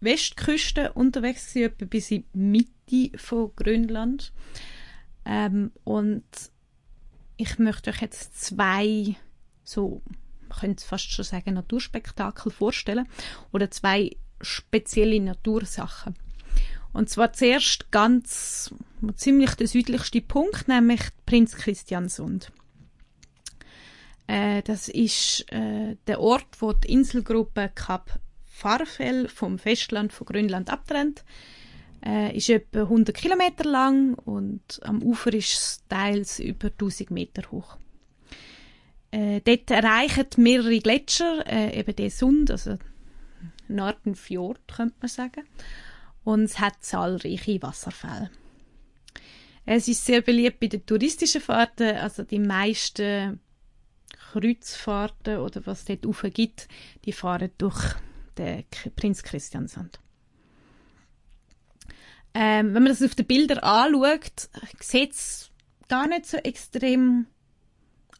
Westküste 0.00 0.92
unterwegs 0.94 1.54
gewesen, 1.54 1.72
etwa 1.72 1.84
bis 1.84 2.10
in 2.10 2.24
die 2.34 2.38
Mitte 2.90 3.18
von 3.18 3.52
Grönland. 3.54 4.32
Ähm, 5.24 5.70
und 5.84 6.24
ich 7.36 7.60
möchte 7.60 7.90
euch 7.90 8.00
jetzt 8.00 8.42
zwei 8.42 9.14
so, 9.62 10.02
man 10.48 10.58
könnte 10.58 10.80
es 10.80 10.84
fast 10.84 11.12
schon 11.12 11.24
sagen, 11.24 11.54
Naturspektakel 11.54 12.50
vorstellen 12.50 13.06
oder 13.52 13.70
zwei 13.70 14.16
spezielle 14.40 15.20
Natursachen. 15.20 16.16
Und 16.92 17.10
zwar 17.10 17.32
zuerst 17.32 17.92
ganz 17.92 18.74
ziemlich 19.14 19.54
der 19.54 19.68
südlichste 19.68 20.20
Punkt, 20.20 20.66
nämlich 20.66 21.00
Prinz 21.26 21.54
Christiansund. 21.54 22.50
Äh, 24.26 24.62
das 24.62 24.88
ist 24.88 25.44
äh, 25.52 25.96
der 26.06 26.20
Ort, 26.20 26.60
wo 26.60 26.72
die 26.72 26.92
Inselgruppe 26.92 27.70
Kap 27.74 28.18
Farfell 28.46 29.28
vom 29.28 29.58
Festland 29.58 30.12
von 30.12 30.26
Grönland 30.26 30.70
abtrennt. 30.70 31.24
Äh, 32.04 32.36
ist 32.36 32.50
etwa 32.50 32.82
100 32.82 33.16
Kilometer 33.16 33.64
lang 33.64 34.14
und 34.14 34.80
am 34.82 35.02
Ufer 35.02 35.32
ist 35.32 35.52
es 35.52 35.82
teils 35.88 36.38
über 36.38 36.68
1000 36.68 37.10
Meter 37.10 37.50
hoch. 37.50 37.78
Äh, 39.10 39.40
dort 39.40 39.70
erreichen 39.70 40.26
mehrere 40.36 40.78
Gletscher 40.80 41.44
äh, 41.46 41.78
eben 41.78 41.96
den 41.96 42.10
Sund, 42.10 42.50
also 42.50 42.78
eine 43.68 43.82
Art 43.82 43.98
Fjord, 44.14 44.60
könnte 44.68 44.96
man 45.00 45.08
sagen. 45.08 45.44
Und 46.24 46.44
es 46.44 46.58
hat 46.58 46.82
zahlreiche 46.82 47.62
Wasserfälle. 47.62 48.30
Es 49.66 49.88
ist 49.88 50.04
sehr 50.04 50.20
beliebt 50.20 50.60
bei 50.60 50.66
den 50.66 50.84
touristischen 50.84 51.40
Fahrten, 51.40 51.96
also 51.96 52.22
die 52.22 52.38
meisten 52.38 53.40
Kreuzfahrten 54.40 55.38
oder 55.38 55.64
was 55.66 55.84
dort 55.84 56.06
rauf 56.06 56.24
gibt, 56.32 56.68
die 57.04 57.12
fahren 57.12 57.50
durch 57.58 57.94
den 58.36 58.64
Prinz 58.96 59.22
Christiansand. 59.22 60.00
Ähm, 62.34 62.74
wenn 62.74 62.82
man 62.82 62.86
das 62.86 63.02
auf 63.02 63.14
den 63.14 63.26
Bildern 63.26 63.58
anschaut, 63.58 64.48
sieht 64.80 65.12
es 65.12 65.50
gar 65.88 66.08
nicht 66.08 66.26
so 66.26 66.36
extrem 66.38 67.26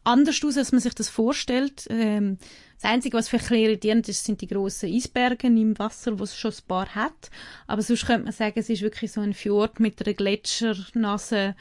anders 0.05 0.41
aus, 0.43 0.57
als 0.57 0.71
man 0.71 0.79
sich 0.79 0.93
das 0.93 1.09
vorstellt. 1.09 1.87
Ähm, 1.89 2.37
das 2.75 2.89
Einzige, 2.89 3.17
was 3.17 3.29
bisschen 3.29 3.57
irritierend 3.57 4.07
ist, 4.07 4.23
sind 4.23 4.41
die 4.41 4.47
grossen 4.47 4.93
Eisberge 4.93 5.47
im 5.47 5.77
Wasser, 5.79 6.19
wo 6.19 6.23
es 6.23 6.37
schon 6.37 6.51
ein 6.51 6.67
paar 6.67 6.95
hat. 6.95 7.29
Aber 7.67 7.81
sonst 7.81 8.05
könnte 8.05 8.25
man 8.25 8.33
sagen, 8.33 8.59
es 8.59 8.69
ist 8.69 8.81
wirklich 8.81 9.11
so 9.11 9.21
ein 9.21 9.33
Fjord 9.33 9.79
mit 9.79 10.05
einer 10.05 10.13
Gletschernasse. 10.13 11.55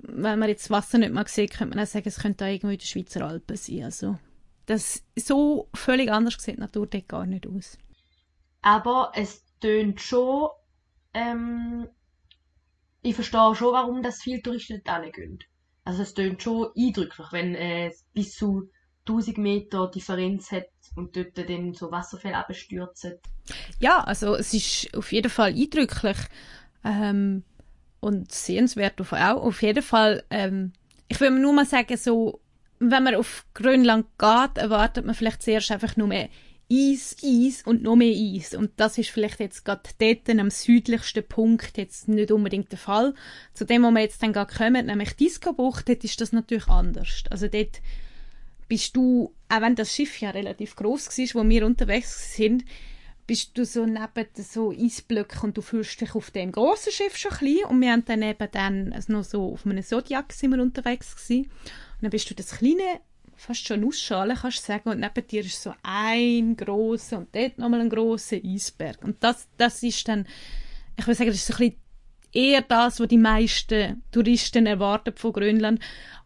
Wenn 0.00 0.38
man 0.38 0.48
jetzt 0.48 0.64
das 0.64 0.70
Wasser 0.70 0.98
nicht 0.98 1.12
mal 1.12 1.26
sieht, 1.26 1.52
könnte 1.52 1.76
man 1.76 1.84
auch 1.84 1.88
sagen, 1.88 2.08
es 2.08 2.18
könnte 2.18 2.44
auch 2.44 2.48
irgendwo 2.48 2.68
in 2.68 2.78
den 2.78 2.86
Schweizer 2.86 3.26
Alpen 3.26 3.56
sein. 3.56 3.84
Also, 3.84 4.18
das, 4.66 5.02
so 5.16 5.68
völlig 5.74 6.10
anders 6.10 6.34
sieht 6.38 6.56
die 6.56 6.60
Natur 6.60 6.86
dort 6.86 7.08
gar 7.08 7.26
nicht 7.26 7.46
aus. 7.46 7.78
Aber 8.62 9.12
es 9.14 9.44
tönt 9.60 10.00
schon, 10.00 10.48
ähm, 11.14 11.88
ich 13.02 13.14
verstehe 13.14 13.54
schon, 13.54 13.72
warum 13.72 14.02
das 14.02 14.22
viele 14.22 14.42
Touristen 14.42 14.82
dort 14.84 15.04
hingehen. 15.04 15.38
Also 15.84 16.02
es 16.02 16.14
tönt 16.14 16.42
schon 16.42 16.70
eindrücklich, 16.76 17.28
wenn 17.30 17.54
äh, 17.54 17.88
es 17.88 18.04
bis 18.12 18.34
zu 18.34 18.68
1000 19.08 19.38
Meter 19.38 19.88
Differenz 19.88 20.50
hat 20.50 20.66
und 20.96 21.16
dort 21.16 21.38
dann 21.38 21.74
so 21.74 21.92
Wasserfälle 21.92 22.36
abstürzen. 22.36 23.18
Ja, 23.78 24.02
also 24.02 24.34
es 24.34 24.52
ist 24.52 24.92
auf 24.96 25.12
jeden 25.12 25.30
Fall 25.30 25.54
eindrücklich 25.54 26.16
ähm, 26.84 27.44
und 28.00 28.32
sehenswert 28.32 29.00
auf, 29.00 29.12
auch. 29.12 29.42
Auf 29.42 29.62
jeden 29.62 29.82
Fall, 29.82 30.24
ähm, 30.30 30.72
ich 31.08 31.20
will 31.20 31.30
nur 31.30 31.52
mal 31.52 31.66
sagen, 31.66 31.96
so, 31.96 32.40
wenn 32.78 33.02
man 33.02 33.14
auf 33.14 33.44
Grönland 33.54 34.06
geht, 34.18 34.58
erwartet 34.58 35.06
man 35.06 35.14
vielleicht 35.14 35.42
zuerst 35.42 35.70
einfach 35.70 35.96
nur 35.96 36.08
mehr 36.08 36.28
Eis, 36.70 37.16
Eis 37.22 37.62
und 37.64 37.82
noch 37.82 37.94
mehr 37.94 38.12
Eis. 38.12 38.52
Und 38.52 38.72
das 38.76 38.98
ist 38.98 39.10
vielleicht 39.10 39.38
jetzt 39.38 39.64
gerade 39.64 39.88
dort 39.98 40.28
am 40.28 40.50
südlichsten 40.50 41.26
Punkt 41.26 41.78
jetzt 41.78 42.08
nicht 42.08 42.32
unbedingt 42.32 42.72
der 42.72 42.78
Fall. 42.78 43.14
Zu 43.54 43.64
dem, 43.64 43.84
wo 43.84 43.90
wir 43.92 44.00
jetzt 44.00 44.22
dann 44.22 44.32
gerade 44.32 44.52
kommen, 44.52 44.86
nämlich 44.86 45.14
Disco-Bucht, 45.14 45.88
dort 45.88 46.02
ist 46.02 46.20
das 46.20 46.32
natürlich 46.32 46.66
anders. 46.66 47.24
Also 47.30 47.46
dort 47.46 47.80
bist 48.68 48.96
du, 48.96 49.32
auch 49.48 49.60
wenn 49.60 49.76
das 49.76 49.94
Schiff 49.94 50.20
ja 50.20 50.30
relativ 50.30 50.74
groß 50.74 51.06
war, 51.06 51.42
wo 51.42 51.48
wir 51.48 51.64
unterwegs 51.64 52.34
sind, 52.34 52.64
bist 53.26 53.58
du 53.58 53.64
so 53.64 53.84
neben 53.84 54.28
so 54.34 54.72
Eisblöcken 54.72 55.40
und 55.40 55.56
du 55.56 55.62
fühlst 55.62 56.00
dich 56.00 56.14
auf 56.14 56.30
dem 56.30 56.52
großen 56.52 56.92
Schiff 56.92 57.16
schon 57.16 57.32
klein 57.32 57.64
und 57.68 57.80
wir 57.80 57.92
haben 57.92 58.04
dann 58.04 58.22
eben 58.22 58.48
dann 58.52 58.94
noch 59.08 59.24
so 59.24 59.52
auf 59.52 59.66
einem 59.66 59.82
Zodiac 59.82 60.32
sind 60.32 60.52
wir 60.52 60.62
unterwegs 60.62 61.14
gewesen. 61.16 61.44
und 61.44 62.02
dann 62.02 62.10
bist 62.10 62.30
du 62.30 62.34
das 62.34 62.58
kleine 62.58 63.00
fast 63.38 63.66
schon 63.66 63.80
Nussschale 63.80 64.34
kannst 64.34 64.60
du 64.60 64.62
sagen. 64.62 64.88
Und 64.88 65.00
neben 65.00 65.26
dir 65.26 65.42
ist 65.42 65.62
so 65.62 65.74
ein 65.82 66.56
grosser 66.56 67.18
und 67.18 67.34
dort 67.34 67.58
nochmal 67.58 67.82
ein 67.82 67.90
grosser 67.90 68.38
Eisberg. 68.42 69.04
Und 69.04 69.22
das, 69.22 69.46
das 69.58 69.82
ist 69.82 70.08
dann 70.08 70.26
ich 70.98 71.06
würde 71.06 71.16
sagen, 71.16 71.30
das 71.30 71.38
ist 71.38 71.46
so 71.46 71.54
ein 71.54 71.58
bisschen 71.58 71.80
eher 72.32 72.62
das, 72.62 73.00
was 73.00 73.08
die 73.08 73.18
meisten 73.18 74.02
Touristen 74.10 74.66
erwarten 74.66 75.14
von 75.14 75.32
Grönland. 75.32 75.80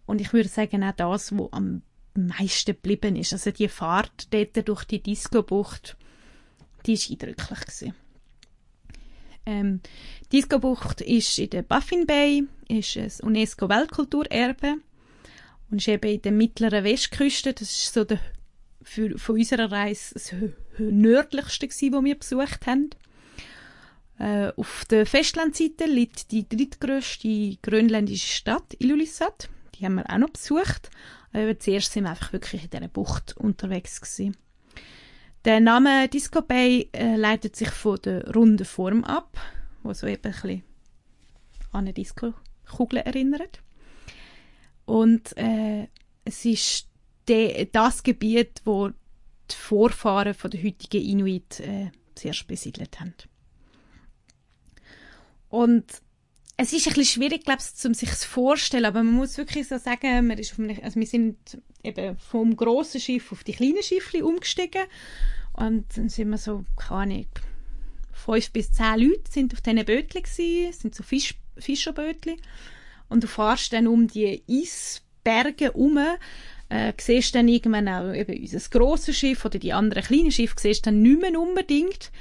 Und 0.07 0.21
ich 0.21 0.33
würde 0.33 0.49
sagen 0.49 0.83
auch 0.85 0.95
das, 0.97 1.37
was 1.37 1.53
am 1.53 1.83
meisten 2.15 2.73
geblieben 2.73 3.17
ist. 3.17 3.33
Also 3.33 3.51
die 3.51 3.69
Fahrt 3.69 4.33
dort 4.33 4.69
durch 4.69 4.85
die 4.85 5.03
Disco-Bucht, 5.03 5.97
die 6.87 6.97
war 6.97 7.11
eindrücklich. 7.11 7.61
Gewesen. 7.61 7.95
Ähm, 9.47 9.81
Disco-Bucht 10.33 11.01
ist 11.01 11.39
in 11.39 11.51
der 11.51 11.63
Baffin 11.63 12.07
Bay, 12.07 12.45
ist 12.69 12.97
ein 12.97 13.11
UNESCO-Weltkulturerbe 13.23 14.77
und 15.71 15.79
ist 15.79 15.89
eben 15.89 16.11
in 16.11 16.23
der 16.23 16.33
mittleren 16.33 16.85
Westküste. 16.85 17.53
Das 17.53 17.71
ist 17.71 17.95
so 17.95 18.05
der, 18.05 18.21
für, 18.83 19.19
von 19.19 19.37
unserer 19.37 19.73
Reise 19.73 20.15
das 20.15 20.35
nördlichste 20.79 21.69
gewesen, 21.69 21.93
wo 21.95 22.05
wir 22.05 22.19
besucht 22.19 22.67
haben. 22.67 22.91
Äh, 24.19 24.53
auf 24.57 24.85
der 24.91 25.07
Festlandseite 25.07 25.87
liegt 25.87 26.31
die 26.31 26.49
drittgrößte 26.49 27.57
grönländische 27.63 28.29
Stadt, 28.29 28.77
Ilulissat. 28.79 29.49
Die 29.75 29.85
haben 29.85 29.95
wir 29.95 30.11
auch 30.11 30.19
noch 30.19 30.31
besucht. 30.31 30.91
Aber 31.33 31.59
zuerst 31.59 31.93
sind 31.93 32.05
wir 32.05 32.11
einfach 32.11 32.33
wirklich 32.33 32.65
in 32.65 32.71
dieser 32.71 32.89
Bucht 32.89 33.37
unterwegs 33.37 34.01
gewesen. 34.01 34.37
Der 35.45 35.61
Name 35.61 36.09
Disco 36.09 36.43
Bay 36.43 36.91
äh, 36.93 37.17
leitet 37.17 37.57
sich 37.57 37.71
von 37.71 37.99
der 38.03 38.35
runden 38.35 38.67
Form 38.67 39.05
ab, 39.05 39.39
wo 39.83 39.93
so 39.95 40.07
eben 40.07 40.35
ein 40.43 40.63
an 41.73 41.81
eine 41.85 41.93
Disco-Kugel 41.95 42.99
erinnert. 42.99 43.63
Und 44.85 45.37
äh, 45.39 45.89
es 46.25 46.45
ist 46.45 46.89
de, 47.29 47.69
das 47.73 48.03
Gebiet, 48.03 48.61
wo 48.65 48.89
die 48.89 49.57
Vorfahren 49.57 50.35
von 50.35 50.51
der 50.51 50.63
heutigen 50.63 51.03
Inuit 51.03 51.61
äh, 51.61 51.91
zuerst 52.17 52.47
besiedelt 52.47 53.01
haben. 53.01 53.15
Und 55.49 56.03
es 56.57 56.73
ist 56.73 56.87
ein 56.87 56.95
bisschen 56.95 57.23
schwierig, 57.23 57.45
glaube 57.45 57.63
ich, 57.63 57.85
um 57.87 57.95
sich 57.95 58.15
zu 58.15 58.29
vorstellen, 58.29 58.85
aber 58.85 59.03
man 59.03 59.15
muss 59.15 59.39
wirklich 59.39 59.69
so 59.69 59.79
sagen, 59.79 60.27
man 60.27 60.39
ist 60.39 60.53
auf 60.53 60.59
einem, 60.59 60.79
also 60.83 61.01
wir 61.01 61.07
sind 61.07 61.63
eben 61.83 62.17
vom 62.19 62.57
grossen 62.57 63.01
Schiff 63.01 63.33
auf 63.33 63.45
die 63.45 63.53
kleinen 63.53 63.83
Schiffli 63.83 64.23
umgestiegen. 64.23 64.83
Und 65.53 65.85
dann 65.97 66.09
sind 66.09 66.31
wir 66.31 66.39
so, 66.39 66.65
keine 66.77 67.01
Ahnung, 67.03 67.27
fünf 68.13 68.51
bis 68.53 68.73
zehn 68.73 68.99
Leute 68.99 69.31
sind 69.31 69.53
auf 69.53 69.61
diesen 69.61 69.85
Bötchen 69.85 70.23
gewesen, 70.23 70.69
es 70.71 70.81
sind 70.81 70.95
so 70.95 71.03
Fisch, 71.03 71.35
Fischerbötchen. 71.57 72.37
Und 73.09 73.25
du 73.25 73.29
fährst 73.29 73.73
dann 73.73 73.87
um 73.87 74.07
die 74.07 74.43
Eisberge 74.49 75.73
um, 75.73 75.99
äh, 76.69 76.93
siehst 76.99 77.35
dann 77.35 77.49
irgendwann 77.49 77.89
auch 77.89 78.15
eben 78.15 78.41
unser 78.41 78.61
grosses 78.71 79.17
Schiff 79.17 79.45
oder 79.45 79.59
die 79.59 79.73
anderen 79.73 80.05
kleinen 80.05 80.31
Schiffe, 80.31 80.55
siehst 80.59 80.87
dann 80.87 81.03
nicht 81.03 81.21
mehr 81.21 81.39
unbedingt. 81.39 82.13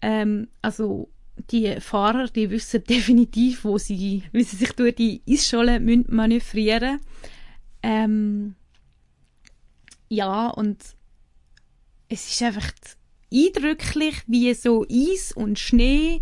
Ähm, 0.00 0.48
also 0.60 1.08
die 1.50 1.80
Fahrer, 1.80 2.28
die 2.28 2.50
wissen 2.50 2.82
definitiv, 2.88 3.64
wo 3.64 3.78
sie, 3.78 4.24
wie 4.32 4.42
sie 4.42 4.56
sich 4.56 4.72
durch 4.72 4.96
die 4.96 5.22
Eisscholle 5.28 5.80
müssen. 5.80 6.06
Manövrieren 6.08 7.00
ähm, 7.82 8.56
Ja, 10.12 10.48
und 10.48 10.76
es 12.10 12.28
ist 12.28 12.42
einfach 12.42 12.70
eindrücklich, 13.32 14.16
wie 14.26 14.52
so 14.52 14.84
Eis 14.84 15.32
und 15.32 15.58
Schnee 15.58 16.20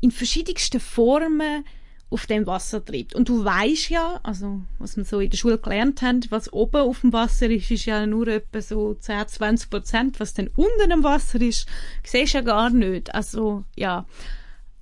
in 0.00 0.10
verschiedensten 0.10 0.80
Formen 0.80 1.66
auf 2.08 2.24
dem 2.24 2.46
Wasser 2.46 2.82
treibt. 2.82 3.14
Und 3.14 3.28
du 3.28 3.44
weißt 3.44 3.90
ja, 3.90 4.20
also 4.22 4.62
was 4.78 4.96
wir 4.96 5.04
so 5.04 5.20
in 5.20 5.28
der 5.28 5.36
Schule 5.36 5.58
gelernt 5.58 6.00
haben, 6.00 6.22
was 6.30 6.50
oben 6.50 6.80
auf 6.80 7.02
dem 7.02 7.12
Wasser 7.12 7.50
ist, 7.50 7.70
ist 7.70 7.84
ja 7.84 8.06
nur 8.06 8.26
etwa 8.26 8.62
so 8.62 8.94
10, 8.94 9.28
20 9.28 9.68
Prozent. 9.68 10.18
Was 10.18 10.32
dann 10.32 10.48
unten 10.56 10.90
im 10.90 11.04
Wasser 11.04 11.42
ist, 11.42 11.68
siehst 12.02 12.32
du 12.32 12.38
ja 12.38 12.42
gar 12.42 12.70
nicht. 12.70 13.14
Also 13.14 13.64
ja. 13.76 14.06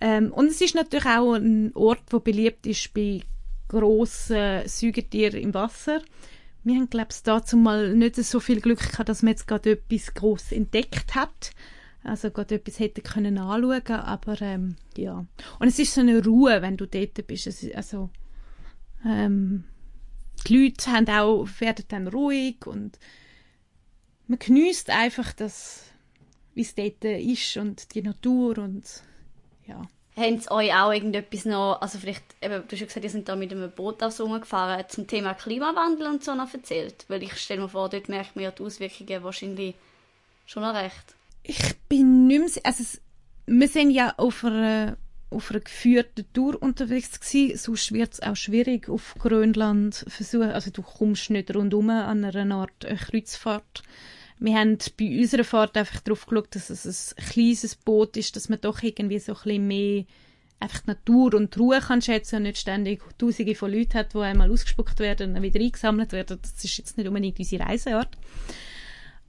Ähm, 0.00 0.32
und 0.32 0.46
es 0.46 0.60
ist 0.60 0.76
natürlich 0.76 1.06
auch 1.06 1.34
ein 1.34 1.72
Ort, 1.74 2.04
wo 2.10 2.20
beliebt 2.20 2.68
ist 2.68 2.94
bei 2.94 3.20
grossen 3.66 4.62
Säugetieren 4.68 5.40
im 5.40 5.54
Wasser. 5.54 6.02
Wir 6.68 6.76
haben, 6.76 6.90
glaube 6.90 7.08
ich, 7.10 7.22
dazu 7.22 7.56
mal 7.56 7.94
nicht 7.94 8.16
so 8.16 8.40
viel 8.40 8.60
Glück 8.60 8.78
gehabt, 8.78 9.08
dass 9.08 9.22
man 9.22 9.30
jetzt 9.30 9.48
gerade 9.48 9.72
etwas 9.72 10.14
groß 10.14 10.52
entdeckt 10.52 11.14
hat 11.14 11.52
also 12.04 12.30
gerade 12.30 12.56
etwas 12.56 12.78
hätte 12.78 13.02
können 13.02 13.38
anschauen 13.38 13.96
aber 13.96 14.40
ähm, 14.40 14.76
ja. 14.96 15.26
Und 15.58 15.68
es 15.68 15.78
ist 15.78 15.94
so 15.94 16.00
eine 16.00 16.24
Ruhe, 16.24 16.62
wenn 16.62 16.76
du 16.76 16.86
dort 16.86 17.26
bist. 17.26 17.46
Ist, 17.46 17.74
also 17.74 18.10
ähm, 19.04 19.64
die 20.46 20.64
Leute 20.64 20.90
haben 20.90 21.08
auch, 21.08 21.46
werden 21.58 21.84
dann 21.88 22.08
ruhig 22.08 22.66
und 22.66 22.98
man 24.26 24.38
genießt 24.38 24.90
einfach 24.90 25.32
das, 25.32 25.84
wie 26.54 26.62
es 26.62 26.74
dort 26.74 27.04
ist 27.04 27.56
und 27.56 27.94
die 27.94 28.02
Natur 28.02 28.58
und 28.58 28.84
ja. 29.66 29.82
Haben 30.18 30.40
sie 30.40 30.50
euch 30.50 30.74
auch 30.74 30.92
irgendetwas 30.92 31.44
noch, 31.44 31.78
also 31.80 31.98
vielleicht, 31.98 32.24
eben, 32.42 32.64
du 32.66 32.72
hast 32.72 32.80
ja 32.80 32.86
gesagt, 32.86 33.04
ihr 33.04 33.10
sind 33.10 33.28
da 33.28 33.36
mit 33.36 33.52
einem 33.52 33.70
Boot 33.70 34.02
aufs 34.02 34.18
gefahren, 34.18 34.84
zum 34.88 35.06
Thema 35.06 35.34
Klimawandel 35.34 36.08
und 36.08 36.24
so 36.24 36.34
noch 36.34 36.52
erzählt? 36.52 37.04
Weil 37.08 37.22
ich 37.22 37.34
stelle 37.34 37.62
mir 37.62 37.68
vor, 37.68 37.88
dort 37.88 38.08
merkt 38.08 38.34
man 38.34 38.44
ja 38.44 38.50
die 38.50 38.62
Auswirkungen 38.62 39.22
wahrscheinlich 39.22 39.74
schon 40.46 40.62
noch 40.62 40.74
recht 40.74 41.14
ich 41.48 41.76
bin 41.88 42.26
nicht 42.26 42.54
mehr, 42.54 42.64
also 42.64 42.84
wir 43.46 43.68
sind 43.68 43.90
ja 43.90 44.14
auf 44.18 44.44
einer, 44.44 44.98
auf 45.30 45.50
einer 45.50 45.60
geführten 45.60 46.26
Tour 46.34 46.62
unterwegs 46.62 47.18
gewesen, 47.18 47.56
sonst 47.56 47.92
wird 47.92 48.12
es 48.12 48.22
auch 48.22 48.36
schwierig 48.36 48.88
auf 48.88 49.14
Grönland 49.18 50.04
versuchen, 50.08 50.50
also 50.50 50.70
du 50.70 50.82
kommst 50.82 51.30
nicht 51.30 51.54
rundum 51.54 51.88
an 51.90 52.24
einer 52.24 52.54
Art 52.54 52.80
Kreuzfahrt. 52.80 53.82
Wir 54.40 54.54
haben 54.54 54.78
bei 54.98 55.18
unserer 55.18 55.44
Fahrt 55.44 55.76
einfach 55.76 56.00
darauf 56.00 56.26
geschaut, 56.26 56.54
dass 56.54 56.70
es 56.70 57.14
ein 57.16 57.24
kleines 57.24 57.74
Boot 57.74 58.16
ist, 58.16 58.36
dass 58.36 58.48
man 58.48 58.60
doch 58.60 58.82
irgendwie 58.82 59.18
so 59.18 59.32
ein 59.32 59.42
bisschen 59.42 59.66
mehr 59.66 60.04
einfach 60.60 60.80
die 60.80 60.88
Natur 60.88 61.34
und 61.34 61.54
die 61.54 61.58
Ruhe 61.58 61.80
kann 61.80 62.02
schätzen 62.02 62.36
und 62.36 62.42
nicht 62.42 62.58
ständig 62.58 63.02
Tausende 63.16 63.54
von 63.54 63.72
Leuten 63.72 63.94
hat, 63.94 64.14
die 64.14 64.18
einmal 64.18 64.50
ausgespuckt 64.50 64.98
werden 64.98 65.28
und 65.28 65.34
dann 65.34 65.42
wieder 65.42 65.60
eingesammelt 65.60 66.12
werden. 66.12 66.38
Das 66.40 66.64
ist 66.64 66.78
jetzt 66.78 66.96
nicht 66.96 67.06
unbedingt 67.06 67.38
unsere 67.38 67.64
Reiseart. 67.64 68.16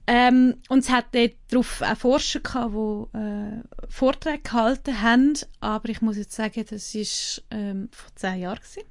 Ähm, 0.06 0.56
und 0.68 0.80
es 0.80 0.90
hat 0.90 1.06
dort 1.12 1.34
darauf 1.48 1.82
auch 1.82 1.96
Forscher 1.96 2.40
gehabt, 2.40 2.74
die 2.74 3.18
äh, 3.18 3.62
Vorträge 3.88 4.42
gehalten 4.42 5.02
haben, 5.02 5.34
aber 5.60 5.88
ich 5.88 6.00
muss 6.00 6.16
jetzt 6.16 6.32
sagen, 6.32 6.64
das 6.68 6.94
war 6.94 7.44
ähm, 7.52 7.88
vor 7.92 8.10
zehn 8.16 8.40
Jahren 8.40 8.58
gewesen. 8.58 8.82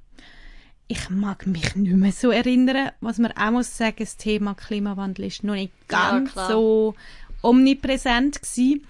Ich 0.91 1.11
mag 1.11 1.45
mich 1.45 1.75
nicht 1.75 1.95
mehr 1.95 2.11
so 2.11 2.31
erinnern. 2.31 2.89
Was 2.99 3.19
man 3.19 3.31
auch 3.33 3.51
muss 3.51 3.77
sagen, 3.77 3.97
das 3.99 4.17
Thema 4.17 4.55
Klimawandel 4.55 5.25
ist 5.25 5.43
noch 5.43 5.53
nicht 5.53 5.71
ganz 5.87 6.33
ja, 6.33 6.47
so 6.47 6.95
omnipräsent 7.43 8.41
gewesen. 8.41 8.87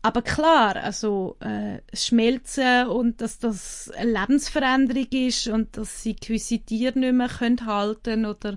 Aber 0.00 0.22
klar, 0.22 0.76
also 0.76 1.36
äh, 1.40 1.78
Schmelzen 1.94 2.86
und 2.86 3.20
dass 3.20 3.38
das 3.38 3.90
eine 3.94 4.12
Lebensveränderung 4.12 5.06
ist 5.12 5.46
und 5.46 5.76
dass 5.76 6.02
sie 6.02 6.16
gewisse 6.16 6.58
Tiere 6.58 6.98
nicht 6.98 7.12
mehr 7.12 7.28
können 7.28 7.66
halten 7.66 8.24
oder 8.24 8.56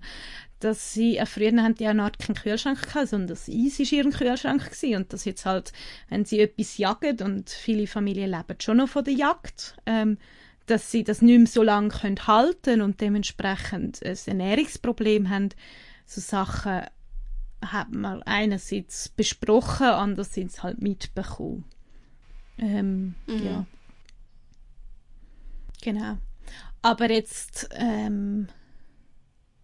dass 0.62 0.94
sie, 0.94 1.18
äh, 1.18 1.26
früher 1.26 1.52
haben 1.62 1.76
die 1.76 1.88
eine 1.88 2.02
Art 2.02 2.18
keinen 2.18 2.36
Kühlschrank 2.36 2.82
gehabt, 2.82 3.10
sondern 3.10 3.28
das 3.28 3.50
Eis 3.50 3.78
war 3.78 3.92
ihr 3.92 4.10
Kühlschrank 4.10 4.72
gewesen. 4.72 4.96
und 4.96 5.12
das 5.12 5.26
jetzt 5.26 5.46
halt, 5.46 5.74
wenn 6.08 6.24
sie 6.24 6.40
etwas 6.40 6.78
jagen 6.78 7.20
und 7.22 7.50
viele 7.50 7.88
Familien 7.88 8.32
leben 8.32 8.56
schon 8.62 8.78
noch 8.78 8.88
von 8.88 9.04
der 9.04 9.16
Jagd, 9.16 9.76
ähm, 9.86 10.18
dass 10.66 10.92
sie 10.92 11.04
das 11.04 11.22
nicht 11.22 11.38
mehr 11.38 11.48
so 11.48 11.64
lange 11.64 11.90
können 11.90 12.28
halten 12.28 12.82
und 12.82 13.02
dementsprechend 13.02 14.04
ein 14.04 14.18
Ernährungsproblem 14.26 15.30
haben, 15.30 15.50
so 16.06 16.22
Sachen 16.22 16.82
hat 17.62 17.92
man 17.92 18.22
einerseits 18.24 19.10
besprochen, 19.10 19.88
andererseits 19.88 20.64
halt 20.64 20.82
mitbekommen. 20.82 21.66
Ähm, 22.58 23.16
mhm. 23.28 23.46
Ja. 23.46 23.66
Genau. 25.82 26.18
Aber 26.82 27.10
jetzt 27.10 27.70
ähm, 27.74 28.48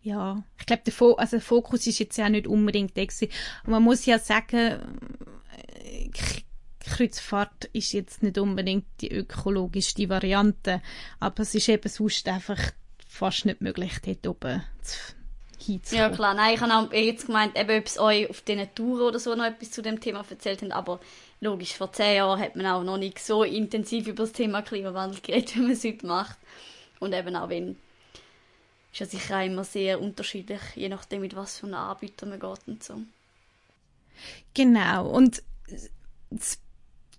ja, 0.02 0.44
ich 0.60 0.66
glaube, 0.66 0.82
der, 0.84 0.94
Fo 0.94 1.14
also 1.14 1.38
der 1.38 1.42
Fokus 1.42 1.86
ist 1.86 2.00
jetzt 2.00 2.18
ja 2.18 2.28
nicht 2.30 2.48
unbedingt. 2.48 2.98
Und 2.98 3.30
man 3.68 3.84
muss 3.84 4.06
ja 4.06 4.18
sagen, 4.18 4.98
äh, 5.84 6.10
Kreuzfahrt 6.89 7.65
ist 7.74 7.94
jetzt 7.94 8.24
nicht 8.24 8.38
unbedingt 8.38 8.86
die 9.02 9.12
ökologischste 9.12 10.10
Variante, 10.10 10.82
aber 11.20 11.44
es 11.44 11.56
ist 11.56 11.70
eben 11.70 11.89
sonst 11.89 12.28
einfach 12.28 12.60
fast 13.08 13.46
nicht 13.46 13.62
möglich, 13.62 13.94
dort 14.04 14.28
oben 14.28 14.63
zu 14.82 15.96
Ja 15.96 16.10
klar, 16.10 16.34
nein, 16.34 16.56
ich 16.56 16.62
habe 16.62 16.74
auch 16.74 16.91
jetzt 16.91 17.28
gemeint, 17.28 17.58
eben, 17.58 17.80
ob 17.80 17.86
es 17.86 18.00
euch 18.00 18.30
auf 18.30 18.41
diesen 18.41 18.74
Touren 18.74 19.02
oder 19.02 19.20
so 19.20 19.36
noch 19.36 19.46
etwas 19.46 19.72
zu 19.72 19.82
dem 19.82 20.00
Thema 20.00 20.26
erzählt 20.28 20.62
haben, 20.62 20.72
aber 20.72 21.00
logisch, 21.39 21.74
vor 21.76 21.91
zehn 21.94 22.15
Jahren 22.15 22.39
hat 22.39 22.56
man 22.56 22.65
auch 22.65 22.84
noch 22.84 22.98
nicht 22.98 23.20
so 23.20 23.44
intensiv 23.44 24.08
über 24.08 24.24
das 24.24 24.32
Thema 24.32 24.62
Klimawandel 24.62 25.22
geredet, 25.22 25.56
wie 25.56 25.62
man 25.62 25.72
es 25.72 25.84
heute 25.84 26.06
macht. 26.06 26.38
Und 27.00 27.13
eben 27.13 27.36
auch 27.36 27.50
wenn 27.50 27.78
ist 28.91 29.00
ja 29.00 29.06
sicher 29.06 29.39
auch 29.39 29.46
immer 29.46 29.63
sehr 29.63 30.02
unterschiedlich, 30.02 30.62
je 30.76 30.89
nachdem, 30.89 31.22
mit 31.22 31.36
was 31.36 31.60
für 31.60 31.65
einem 31.65 31.76
Anbieter 31.76 32.26
man 32.26 32.39
geht 32.39 32.67
und 32.67 32.84
so. 32.84 32.96
Genau. 34.54 35.08
Und 35.08 35.41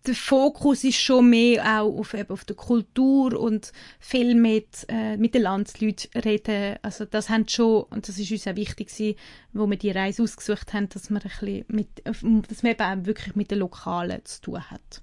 der 0.06 0.14
Fokus 0.14 0.82
ist 0.84 1.00
schon 1.00 1.30
mehr 1.30 1.62
auch 1.64 1.98
auf, 1.98 2.14
eben 2.14 2.30
auf 2.30 2.44
der 2.44 2.56
Kultur 2.56 3.38
und 3.38 3.72
viel 4.00 4.34
mit, 4.34 4.84
äh, 4.88 5.16
mit 5.16 5.34
den 5.34 5.42
Landsleuten 5.42 6.10
reden. 6.20 6.76
Also 6.82 7.04
das 7.04 7.28
haben 7.28 7.48
schon, 7.48 7.84
und 7.84 8.08
das 8.08 8.18
ist 8.18 8.30
uns 8.32 8.46
auch 8.48 8.56
wichtig 8.56 8.88
gewesen, 8.88 9.16
wo 9.52 9.68
wir 9.70 9.76
die 9.76 9.90
Reise 9.90 10.22
ausgesucht 10.24 10.72
haben, 10.72 10.88
dass 10.88 11.10
man 11.10 11.22
ein 11.22 11.28
bisschen 11.28 11.64
mit, 11.68 11.88
dass 12.04 12.62
man 12.62 12.72
eben 12.72 12.82
auch 12.82 13.06
wirklich 13.06 13.36
mit 13.36 13.50
den 13.50 13.58
Lokalen 13.58 14.24
zu 14.24 14.40
tun 14.40 14.70
hat. 14.70 15.02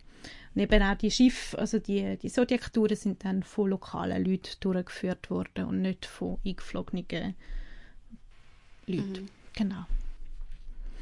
Und 0.53 0.61
eben 0.61 0.83
auch 0.83 0.95
die 0.95 1.11
Schiffe, 1.11 1.57
also 1.57 1.79
die, 1.79 2.17
die 2.17 2.29
Zodiac-Touren 2.29 2.95
sind 2.95 3.23
dann 3.23 3.43
von 3.43 3.69
lokalen 3.69 4.25
Leuten 4.25 4.51
durchgeführt 4.59 5.29
worden 5.29 5.65
und 5.65 5.81
nicht 5.81 6.05
von 6.05 6.39
eingeflogenen 6.45 7.35
Leuten. 8.87 9.11
Mhm. 9.11 9.29
Genau. 9.53 9.85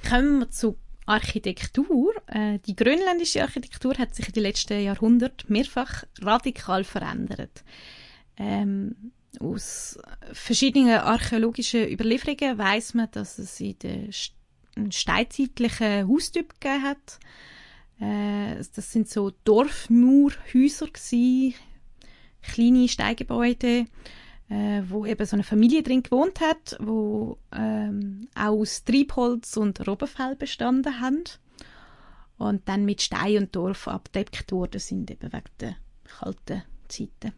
Kommen 0.07 0.39
wir 0.39 0.51
zu 0.51 0.77
Architektur. 1.07 2.13
Äh, 2.27 2.59
die 2.59 2.75
grönländische 2.75 3.41
Architektur 3.41 3.97
hat 3.97 4.13
sich 4.13 4.27
in 4.27 4.33
den 4.33 4.43
letzten 4.43 4.81
Jahrhunderten 4.81 5.51
mehrfach 5.51 6.03
radikal 6.21 6.83
verändert. 6.83 7.63
Ähm, 8.37 9.11
aus 9.39 9.97
verschiedenen 10.33 10.99
archäologischen 10.99 11.87
Überlieferungen 11.87 12.57
weiß 12.57 12.93
man, 12.93 13.09
dass 13.11 13.39
es 13.39 13.59
in 13.59 13.77
den 13.79 14.11
steinzeitlichen 14.91 16.07
Haustyp 16.07 16.59
gegeben 16.59 16.83
hat. 16.83 17.19
Äh, 17.99 18.63
das 18.75 18.91
sind 18.91 19.09
so 19.09 19.31
Dorfmurhäuser 19.43 20.87
gewesen, 20.87 21.55
kleine 22.41 22.87
Steingebäude, 22.87 23.85
äh, 24.49 24.81
wo 24.87 25.05
eben 25.05 25.25
so 25.25 25.35
eine 25.35 25.43
Familie 25.43 25.83
drin 25.83 26.03
gewohnt 26.03 26.39
hat, 26.39 26.77
wo 26.79 27.37
ähm, 27.53 28.27
aus 28.35 28.83
Triebholz 28.83 29.57
und 29.57 29.85
Robbenfell 29.87 30.35
bestanden 30.35 31.01
haben 31.01 31.23
und 32.37 32.67
dann 32.67 32.85
mit 32.85 33.01
Stein 33.01 33.37
und 33.37 33.55
Dorf 33.55 33.87
abdeckt 33.87 34.51
worden 34.51 34.79
sind, 34.79 35.11
eben 35.11 35.33
wegen 35.33 35.49
der 35.59 35.75
kalten 36.03 36.63
Zeiten. 36.87 37.33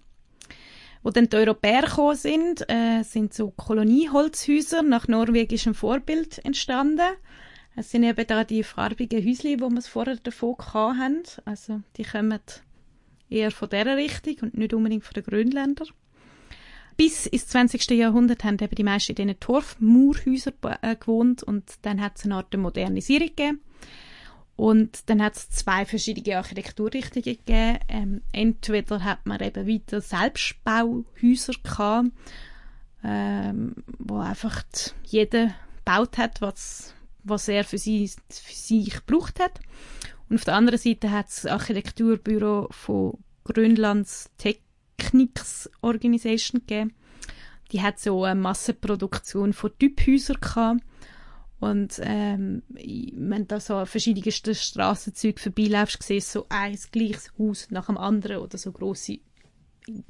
Wo 1.01 1.11
dann 1.11 1.29
die 1.29 1.37
Europäer 1.37 1.83
gekommen 1.83 2.15
sind, 2.15 2.69
äh, 2.69 3.03
sind 3.03 3.33
so 3.33 3.51
Kolonieholzhäuser 3.51 4.83
nach 4.83 5.07
norwegischem 5.07 5.73
Vorbild 5.73 6.43
entstanden. 6.43 7.15
Es 7.75 7.91
sind 7.91 8.03
eben 8.03 8.27
da 8.27 8.43
die 8.43 8.63
farbigen 8.63 9.25
Häuschen, 9.25 9.57
die 9.57 9.59
wir 9.59 9.81
vorher 9.81 10.17
davon 10.17 10.57
hatten. 10.73 11.23
Also 11.45 11.81
die 11.95 12.03
kommen 12.03 12.41
eher 13.29 13.51
von 13.51 13.69
dieser 13.69 13.95
Richtung 13.95 14.35
und 14.41 14.57
nicht 14.57 14.73
unbedingt 14.73 15.05
von 15.05 15.13
den 15.13 15.23
Grönländern. 15.23 15.87
Bis 16.99 17.25
ins 17.27 17.47
20. 17.47 17.91
Jahrhundert 17.91 18.43
haben 18.43 18.57
eben 18.59 18.75
die 18.75 18.83
meisten 18.83 19.13
in 19.13 19.15
diesen 19.15 19.39
Torfmauerhäusern 19.39 20.53
äh, 20.81 20.97
gewohnt 20.97 21.43
und 21.43 21.63
dann 21.83 22.01
hat 22.01 22.17
es 22.17 22.25
eine 22.25 22.35
Art 22.35 22.53
Modernisierung 22.57 23.29
gegeben. 23.29 23.61
Und 24.57 25.09
dann 25.09 25.23
hat 25.23 25.37
es 25.37 25.49
zwei 25.49 25.85
verschiedene 25.85 26.35
Architekturrichtungen 26.35 27.23
gegeben. 27.23 27.79
Ähm, 27.87 28.21
entweder 28.33 29.01
hat 29.05 29.25
man 29.25 29.39
eben 29.39 29.65
weiter 29.65 30.01
Selbstbauhäuser 30.01 31.53
gehabt, 31.63 32.11
ähm, 33.05 33.75
wo 33.97 34.17
einfach 34.17 34.63
jeder 35.05 35.55
gebaut 35.77 36.17
hat, 36.17 36.41
was 36.41 36.93
was 37.23 37.47
er 37.47 37.63
für, 37.63 37.77
sie, 37.77 38.11
für 38.29 38.53
sich 38.53 39.05
gebraucht 39.05 39.39
hat. 39.39 39.61
Und 40.27 40.35
auf 40.35 40.43
der 40.43 40.55
anderen 40.55 40.79
Seite 40.79 41.11
hat 41.11 41.27
das 41.27 41.45
Architekturbüro 41.45 42.67
von 42.71 43.17
Grönlands 43.45 44.29
Technics 45.09 45.69
Organisation 45.81 46.61
gegeben. 46.61 46.93
Die 47.71 47.81
hat 47.81 47.99
so 47.99 48.23
eine 48.23 48.39
Massenproduktion 48.39 49.53
von 49.53 49.71
Typhäusern 49.77 50.37
gehabt. 50.39 50.81
Und 51.59 51.99
ähm, 52.03 52.63
wenn 52.69 53.47
du 53.47 53.59
so 53.59 53.75
an 53.75 53.85
verschiedensten 53.85 54.55
Strassenzügen 54.55 55.39
vorbeiläufst, 55.39 56.01
siehst 56.01 56.33
du 56.33 56.39
so 56.39 56.45
ein 56.49 56.77
gleiches 56.91 57.31
Haus 57.37 57.67
nach 57.69 57.87
dem 57.87 57.97
anderen 57.97 58.37
oder 58.37 58.57
so 58.57 58.71
grosse 58.71 59.19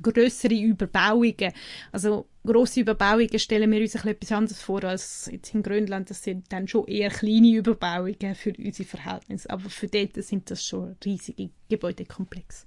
größere 0.02 0.56
Überbauungen. 0.56 1.54
Also 1.92 2.28
große 2.46 2.82
Überbauungen 2.82 3.40
stellen 3.40 3.72
wir 3.72 3.80
uns 3.80 3.96
ein 3.96 4.10
etwas 4.10 4.32
anderes 4.32 4.62
vor 4.62 4.84
als 4.84 5.30
jetzt 5.32 5.54
in 5.56 5.64
Grönland. 5.64 6.10
Das 6.10 6.22
sind 6.22 6.52
dann 6.52 6.68
schon 6.68 6.86
eher 6.86 7.10
kleine 7.10 7.56
Überbauungen 7.56 8.36
für 8.36 8.54
unsere 8.58 8.88
Verhältnisse. 8.88 9.50
Aber 9.50 9.70
für 9.70 9.88
dort 9.88 10.22
sind 10.24 10.52
das 10.52 10.64
schon 10.64 10.98
riesige 11.04 11.50
Gebäudekomplexe. 11.70 12.66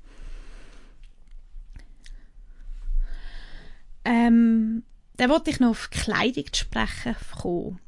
Ähm, 4.05 4.82
dann 5.16 5.30
wollte 5.30 5.50
ich 5.50 5.61
noch 5.61 5.70
auf 5.70 5.90
Kleidung 5.90 6.46
zu 6.53 6.61
sprechen 6.64 7.16
kommen. 7.40 7.80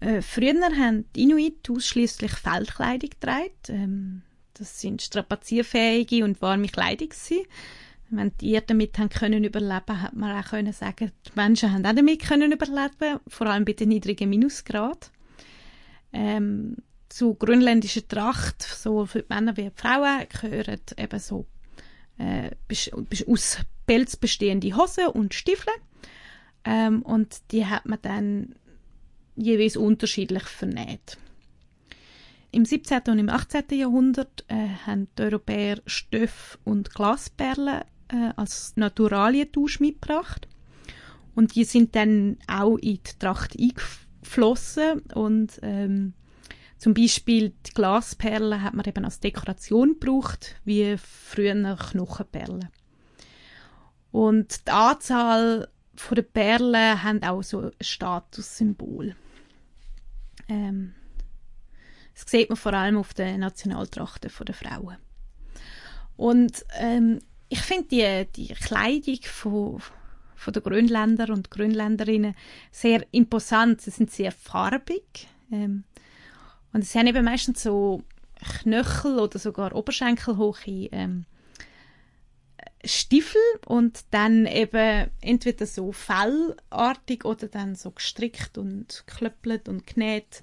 Äh, 0.00 0.22
früher 0.22 0.54
haben 0.76 1.06
die 1.14 1.22
Inuit 1.22 1.68
ausschließlich 1.70 2.32
Feldkleidung 2.32 3.10
getragen. 3.10 3.50
Ähm, 3.68 4.22
das 4.54 4.80
sind 4.80 5.02
strapazierfähige 5.02 6.24
und 6.24 6.42
warme 6.42 6.68
Kleidung 6.68 7.08
gewesen. 7.08 7.46
Wenn 8.10 8.32
die 8.40 8.58
damit 8.66 8.98
haben 8.98 9.10
können 9.10 9.44
überleben, 9.44 10.02
hat 10.02 10.14
man 10.14 10.36
auch 10.42 10.48
können 10.48 10.72
sagen, 10.72 11.12
die 11.26 11.30
Menschen 11.34 11.72
haben 11.72 11.84
auch 11.84 11.94
damit 11.94 12.22
können 12.22 12.52
überleben, 12.52 13.20
vor 13.26 13.46
allem 13.48 13.64
bei 13.64 13.74
den 13.74 13.90
niedrigen 13.90 14.30
Minusgrad. 14.30 15.10
Ähm, 16.12 16.76
zu 17.08 17.34
grönländischer 17.34 18.06
Tracht, 18.06 18.62
sowohl 18.62 19.06
für 19.06 19.22
die 19.22 19.32
Männer 19.32 19.56
wie 19.56 19.64
die 19.64 19.70
Frauen, 19.74 20.26
gehören 20.28 20.80
eben 20.96 21.20
so 21.20 21.46
äh, 22.18 22.50
aus 23.26 23.58
Pelz 23.88 24.16
bestehende 24.16 24.76
Hosen 24.76 25.06
und 25.08 25.32
Stiefel. 25.32 25.72
Ähm, 26.64 27.00
und 27.02 27.40
die 27.50 27.64
hat 27.64 27.86
man 27.86 27.98
dann 28.02 28.54
jeweils 29.34 29.76
unterschiedlich 29.78 30.44
vernäht. 30.44 31.16
Im 32.50 32.66
17. 32.66 33.00
und 33.08 33.18
im 33.18 33.30
18. 33.30 33.64
Jahrhundert 33.72 34.44
äh, 34.48 34.68
haben 34.86 35.08
die 35.18 35.22
Europäer 35.22 35.80
Stoff 35.86 36.58
und 36.64 36.94
Glasperlen 36.94 37.82
äh, 38.08 38.30
als 38.36 38.74
Naturalientausch 38.76 39.80
mitgebracht. 39.80 40.48
Und 41.34 41.54
die 41.54 41.64
sind 41.64 41.96
dann 41.96 42.36
auch 42.46 42.76
in 42.76 43.00
die 43.02 43.18
Tracht 43.18 43.56
eingeflossen 43.58 45.00
und 45.14 45.60
ähm, 45.62 46.12
zum 46.76 46.92
Beispiel 46.92 47.54
die 47.66 47.72
Glasperlen 47.72 48.62
hat 48.62 48.74
man 48.74 48.86
eben 48.86 49.04
als 49.04 49.20
Dekoration 49.20 49.96
gebraucht, 49.98 50.56
wie 50.64 50.96
früher 50.98 51.76
Knochenperlen. 51.76 52.68
Und 54.18 54.66
die 54.66 54.72
Anzahl 54.72 55.68
der 56.10 56.22
Perlen 56.22 57.04
haben 57.04 57.22
auch 57.22 57.40
so 57.40 57.60
ein 57.60 57.70
Statussymbol. 57.80 59.14
Ähm, 60.48 60.92
das 62.14 62.28
sieht 62.28 62.48
man 62.48 62.56
vor 62.56 62.72
allem 62.72 62.96
auf 62.96 63.14
den 63.14 63.38
Nationaltrachten 63.38 64.28
der 64.44 64.54
Frauen. 64.56 64.96
Und 66.16 66.64
ähm, 66.80 67.20
ich 67.48 67.60
finde 67.60 67.84
die, 67.84 68.48
die 68.48 68.54
Kleidung 68.54 69.20
von, 69.22 69.82
von 70.34 70.52
der 70.52 70.62
Grönländer 70.62 71.32
und 71.32 71.52
Grönländerinnen 71.52 72.34
sehr 72.72 73.06
imposant. 73.12 73.82
Sie 73.82 73.90
sind 73.90 74.10
sehr 74.10 74.32
farbig. 74.32 75.28
Ähm, 75.52 75.84
und 76.72 76.84
sie 76.84 76.98
haben 76.98 77.06
eben 77.06 77.24
meistens 77.24 77.62
so 77.62 78.02
Knöchel 78.62 79.20
oder 79.20 79.38
sogar 79.38 79.76
oberschenkelhohe 79.76 80.88
ähm, 80.90 81.24
Stiefel 82.84 83.40
und 83.66 84.04
dann 84.12 84.46
eben 84.46 85.10
entweder 85.20 85.66
so 85.66 85.92
fellartig 85.92 87.24
oder 87.24 87.48
dann 87.48 87.74
so 87.74 87.90
gestrickt 87.90 88.56
und 88.56 89.04
geklöppelt 89.06 89.68
und 89.68 89.86
genäht 89.86 90.42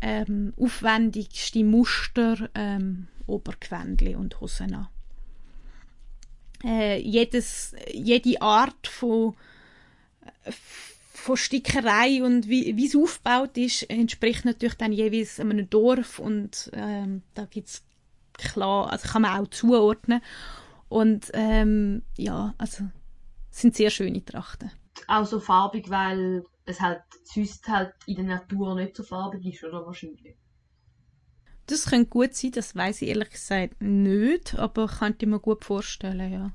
ähm, 0.00 0.52
aufwendigste 0.56 1.64
Muster 1.64 2.50
ähm, 2.54 3.06
Obergewändli 3.26 4.14
und 4.14 4.40
Hosen 4.40 4.74
an. 4.74 4.88
Äh, 6.64 7.00
jedes, 7.00 7.74
jede 7.92 8.40
Art 8.42 8.86
von, 8.86 9.34
von 11.12 11.36
Stickerei 11.36 12.22
und 12.22 12.48
wie, 12.48 12.76
wie 12.76 12.86
es 12.86 12.96
aufgebaut 12.96 13.56
ist, 13.56 13.84
entspricht 13.84 14.44
natürlich 14.44 14.76
dann 14.76 14.92
jeweils 14.92 15.38
einem 15.38 15.70
Dorf 15.70 16.18
und 16.18 16.70
ähm, 16.72 17.22
da 17.34 17.44
gibt's 17.44 17.84
klar, 18.32 18.90
also 18.90 19.08
kann 19.08 19.22
man 19.22 19.40
auch 19.40 19.48
zuordnen 19.48 20.20
und 20.88 21.30
ähm, 21.34 22.02
ja, 22.16 22.54
also 22.58 22.84
sind 23.50 23.74
sehr 23.74 23.90
schöne 23.90 24.24
Trachten. 24.24 24.70
Auch 25.08 25.26
so 25.26 25.40
farbig, 25.40 25.90
weil 25.90 26.44
es 26.64 26.80
halt 26.80 27.02
sonst 27.24 27.66
halt 27.68 27.94
in 28.06 28.16
der 28.16 28.24
Natur 28.24 28.74
nicht 28.74 28.96
so 28.96 29.02
farbig 29.02 29.44
ist, 29.46 29.64
oder 29.64 29.84
wahrscheinlich? 29.86 30.36
Das 31.66 31.86
könnte 31.86 32.06
gut 32.06 32.34
sein, 32.34 32.52
das 32.52 32.76
weiß 32.76 33.02
ich 33.02 33.08
ehrlich 33.08 33.30
gesagt 33.30 33.80
nicht, 33.80 34.54
aber 34.56 34.86
könnte 34.86 35.24
ich 35.24 35.30
mir 35.30 35.40
gut 35.40 35.64
vorstellen, 35.64 36.32
ja. 36.32 36.52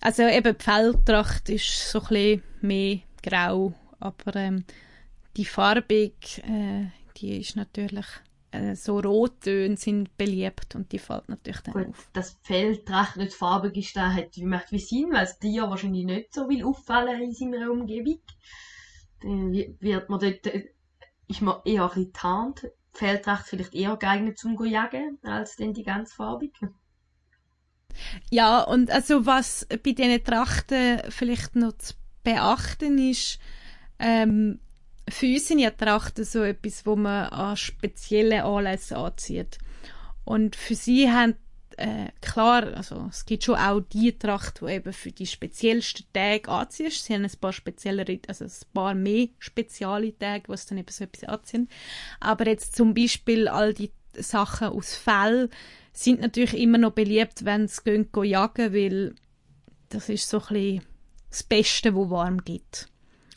Also 0.00 0.22
eben 0.22 0.56
die 0.56 0.64
Feldtracht 0.64 1.48
ist 1.50 1.90
so 1.90 2.00
ein 2.00 2.08
bisschen 2.08 2.42
mehr 2.60 3.00
grau, 3.22 3.74
aber 3.98 4.36
ähm, 4.36 4.64
die 5.36 5.44
Farbig, 5.44 6.38
äh, 6.44 6.86
die 7.16 7.40
ist 7.40 7.56
natürlich 7.56 8.06
äh, 8.50 8.74
so 8.74 8.98
Rottöne 8.98 9.76
sind 9.76 10.16
beliebt 10.16 10.74
und 10.74 10.92
die 10.92 10.98
fällt 10.98 11.28
natürlich 11.28 11.60
dann 11.60 11.74
Gut, 11.74 11.88
auf. 11.88 12.10
dass 12.12 12.38
Feldtracht 12.42 13.16
nicht 13.16 13.34
farbig 13.34 13.76
ist, 13.76 13.96
da 13.96 14.12
hat 14.12 14.36
wie 14.36 14.44
macht 14.44 14.72
wie 14.72 14.78
Sinn, 14.78 15.12
weil 15.12 15.24
es 15.24 15.38
dir 15.38 15.62
wahrscheinlich 15.68 16.04
nicht 16.04 16.34
so 16.34 16.48
will 16.48 16.64
auffallen 16.64 17.22
in 17.22 17.32
seiner 17.32 17.70
Umgebung. 17.70 18.20
Dann 19.22 19.52
wird 19.52 20.08
man 20.08 20.20
dort, 20.20 20.46
äh, 20.46 20.70
ist 21.28 21.42
man 21.42 21.60
eher 21.64 21.84
ein 21.84 21.88
bisschen 21.88 22.12
tarnt 22.12 22.70
Feldtracht 22.92 23.46
vielleicht 23.46 23.74
eher 23.74 23.96
geeignet 23.96 24.38
zum 24.38 24.62
Jagen, 24.64 25.18
als 25.22 25.56
denn 25.56 25.72
die 25.72 25.84
ganz 25.84 26.12
farbig. 26.12 26.52
Ja, 28.30 28.62
und 28.62 28.90
also 28.90 29.26
was 29.26 29.66
bei 29.68 29.92
diesen 29.92 30.22
Trachten 30.24 31.00
vielleicht 31.10 31.56
noch 31.56 31.76
zu 31.78 31.94
beachten 32.22 32.98
ist, 32.98 33.38
ähm, 33.98 34.60
für 35.10 35.26
uns 35.26 35.48
sind 35.48 35.58
ja 35.58 35.70
Trachten 35.70 36.24
so 36.24 36.42
etwas, 36.42 36.86
wo 36.86 36.96
man 36.96 37.28
an 37.28 37.56
speziellen 37.56 38.42
Anlässen 38.42 38.96
anzieht. 38.96 39.58
Und 40.24 40.56
für 40.56 40.74
sie 40.74 41.10
haben 41.10 41.34
äh, 41.76 42.10
klar, 42.20 42.76
also 42.76 43.06
es 43.08 43.24
gibt 43.24 43.44
schon 43.44 43.56
auch 43.56 43.80
die 43.80 44.18
Tracht, 44.18 44.60
die 44.60 44.66
eben 44.66 44.92
für 44.92 45.12
die 45.12 45.26
speziellsten 45.26 46.04
Tage 46.12 46.48
anziehst. 46.48 47.04
Sie 47.04 47.14
haben 47.14 47.24
ein 47.24 47.40
paar 47.40 47.52
speziellere, 47.52 48.18
also 48.28 48.44
ein 48.44 48.50
paar 48.74 48.94
mehr 48.94 49.28
spezielle 49.38 50.16
Tage, 50.16 50.44
was 50.48 50.66
dann 50.66 50.78
eben 50.78 50.90
so 50.90 51.04
etwas 51.04 51.24
anziehen. 51.24 51.68
Aber 52.20 52.46
jetzt 52.46 52.76
zum 52.76 52.92
Beispiel 52.92 53.48
all 53.48 53.72
die 53.72 53.90
Sachen 54.14 54.68
aus 54.68 54.94
Fell 54.94 55.48
sind 55.92 56.20
natürlich 56.20 56.54
immer 56.54 56.78
noch 56.78 56.92
beliebt, 56.92 57.44
wenn 57.44 57.66
sie 57.66 57.82
gehen, 57.82 58.12
gehen 58.12 58.24
jagen, 58.24 58.74
weil 58.74 59.14
das 59.88 60.08
ist 60.08 60.28
so 60.28 60.38
ein 60.38 60.46
bisschen 60.48 60.82
das 61.30 61.42
Beste, 61.44 61.94
wo 61.94 62.10
warm 62.10 62.44
gibt. 62.44 62.88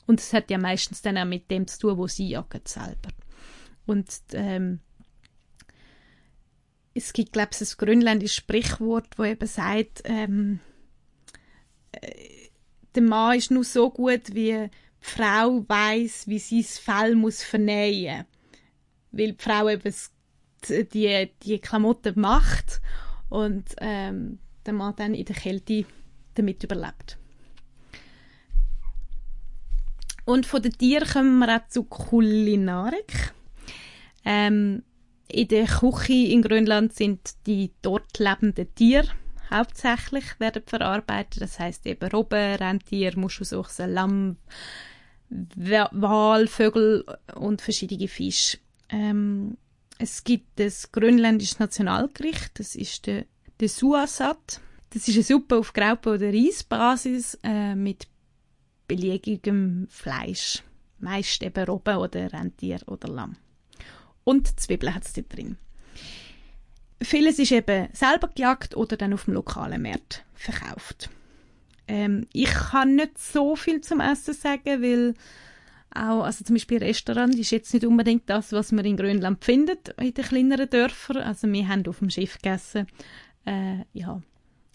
Und 0.06 0.20
es 0.20 0.34
hat 0.34 0.51
ja 0.51 0.58
meistens 0.58 1.01
dann 1.01 1.18
auch 1.18 1.26
mit 1.26 1.49
dem 1.49 1.68
zu 1.68 1.80
tun, 1.80 1.97
wo 1.97 2.08
sie 2.08 2.30
jagen 2.30 2.62
selber. 2.66 3.10
Und 3.86 4.08
ähm, 4.34 4.80
es 6.93 7.14
gibt, 7.14 7.34
glaube 7.34 7.51
ich, 7.54 7.62
ein 7.62 7.78
grönländisches 7.78 8.36
Sprichwort, 8.36 9.18
wo 9.18 9.24
eben 9.24 9.47
sagt, 9.47 10.01
ähm, 10.06 10.60
äh, 11.91 12.49
der 12.95 13.04
Mann 13.04 13.38
ist 13.38 13.51
nur 13.51 13.64
so 13.64 13.89
gut, 13.89 14.34
wie 14.34 14.51
die 14.51 14.70
Frau 14.99 15.66
weiß, 15.68 16.28
wie 16.28 16.39
sie 16.39 16.62
das 16.62 16.78
Fell 16.78 17.16
muss 17.16 17.43
vernähen, 17.43 18.26
weil 19.12 19.34
die 19.34 19.43
Frau 19.43 19.70
eben 19.70 19.93
die 20.70 21.30
die 21.43 21.60
Klamotten 21.60 22.20
macht 22.20 22.82
und 23.30 23.66
ähm, 23.80 24.39
der 24.66 24.74
Mann 24.74 24.95
dann 24.95 25.14
in 25.14 25.26
der 25.26 25.36
Kälte 25.36 25.86
damit 26.36 26.64
überlebt. 26.64 27.18
Und 30.26 30.45
von 30.45 30.61
den 30.61 30.74
Tieren 30.74 31.07
kommen 31.07 31.39
wir 31.39 31.57
auch 31.57 31.67
zu 31.67 31.84
Kulinarik. 31.84 33.34
Ähm, 34.26 34.84
in 35.28 35.47
der 35.47 35.65
Küche 35.65 36.13
in 36.13 36.41
Grönland 36.41 36.93
sind 36.93 37.34
die 37.45 37.71
dort 37.82 38.19
lebenden 38.19 38.74
Tiere 38.76 39.09
hauptsächlich 39.53 40.39
werden 40.39 40.63
verarbeitet. 40.65 41.41
Das 41.41 41.59
heißt 41.59 41.86
eben 41.86 42.09
Robben, 42.09 42.55
Rentier, 42.55 43.17
Muschelsuchsen, 43.17 43.93
Lamm, 43.93 44.38
Wal, 45.30 46.47
Vögel 46.47 47.05
und 47.36 47.61
verschiedene 47.61 48.07
Fische. 48.07 48.57
Ähm, 48.89 49.57
es 49.97 50.24
gibt 50.24 50.59
das 50.59 50.91
grönländische 50.91 51.55
Nationalgericht, 51.59 52.59
das 52.59 52.76
ist 52.76 53.07
der, 53.07 53.26
der 53.59 53.69
Suasat. 53.69 54.59
Das 54.89 55.07
ist 55.07 55.15
eine 55.15 55.24
Suppe 55.24 55.57
auf 55.57 55.74
Graupe- 55.74 56.11
oder 56.11 56.32
Reisbasis 56.32 57.39
äh, 57.43 57.74
mit 57.74 58.07
belegigem 58.96 59.88
Fleisch. 59.89 60.64
Meist 61.00 61.44
eben 61.44 61.66
Robben 61.66 61.98
oder 61.98 62.32
Rentier 62.32 62.80
oder 62.86 63.08
Lamm. 63.08 63.36
Und 64.24 64.60
Zwiebeln 64.60 64.94
hat 64.94 65.06
es 65.06 65.14
drin. 65.14 65.58
Vieles 67.02 67.39
ist 67.39 67.52
eben 67.52 67.89
selber 67.91 68.30
gejagt 68.30 68.76
oder 68.78 68.96
dann 68.96 69.14
auf 69.14 69.26
dem 69.26 69.34
lokalen 69.34 69.82
Markt 69.82 70.24
verkauft. 70.36 71.10
Ähm, 71.88 72.28
ich 72.32 72.52
kann 72.52 72.96
nicht 72.96 73.18
so 73.18 73.56
viel 73.56 73.82
zum 73.82 74.00
Essen 74.00 74.34
sagen, 74.34 74.82
weil 74.82 75.16
auch, 75.94 76.24
also 76.24 76.46
zum 76.46 76.56
Beispiel 76.56 76.78
Restaurant 76.78 77.36
ist 77.38 77.52
jetzt 77.52 77.74
nicht 77.74 77.86
unbedingt 77.86 78.30
das, 78.30 78.54
was 78.54 78.72
man 78.72 78.86
in 78.86 78.96
Grönland 78.96 79.44
findet, 79.44 79.89
in 80.00 80.14
den 80.14 80.24
kleineren 80.24 80.70
Dörfern. 80.70 81.18
Also 81.18 81.52
wir 81.52 81.68
haben 81.68 81.86
auf 81.88 82.00
dem 82.00 82.10
Schiff 82.10 82.36
gegessen. 82.36 82.88
Äh, 83.46 83.80
ja, 83.91 84.22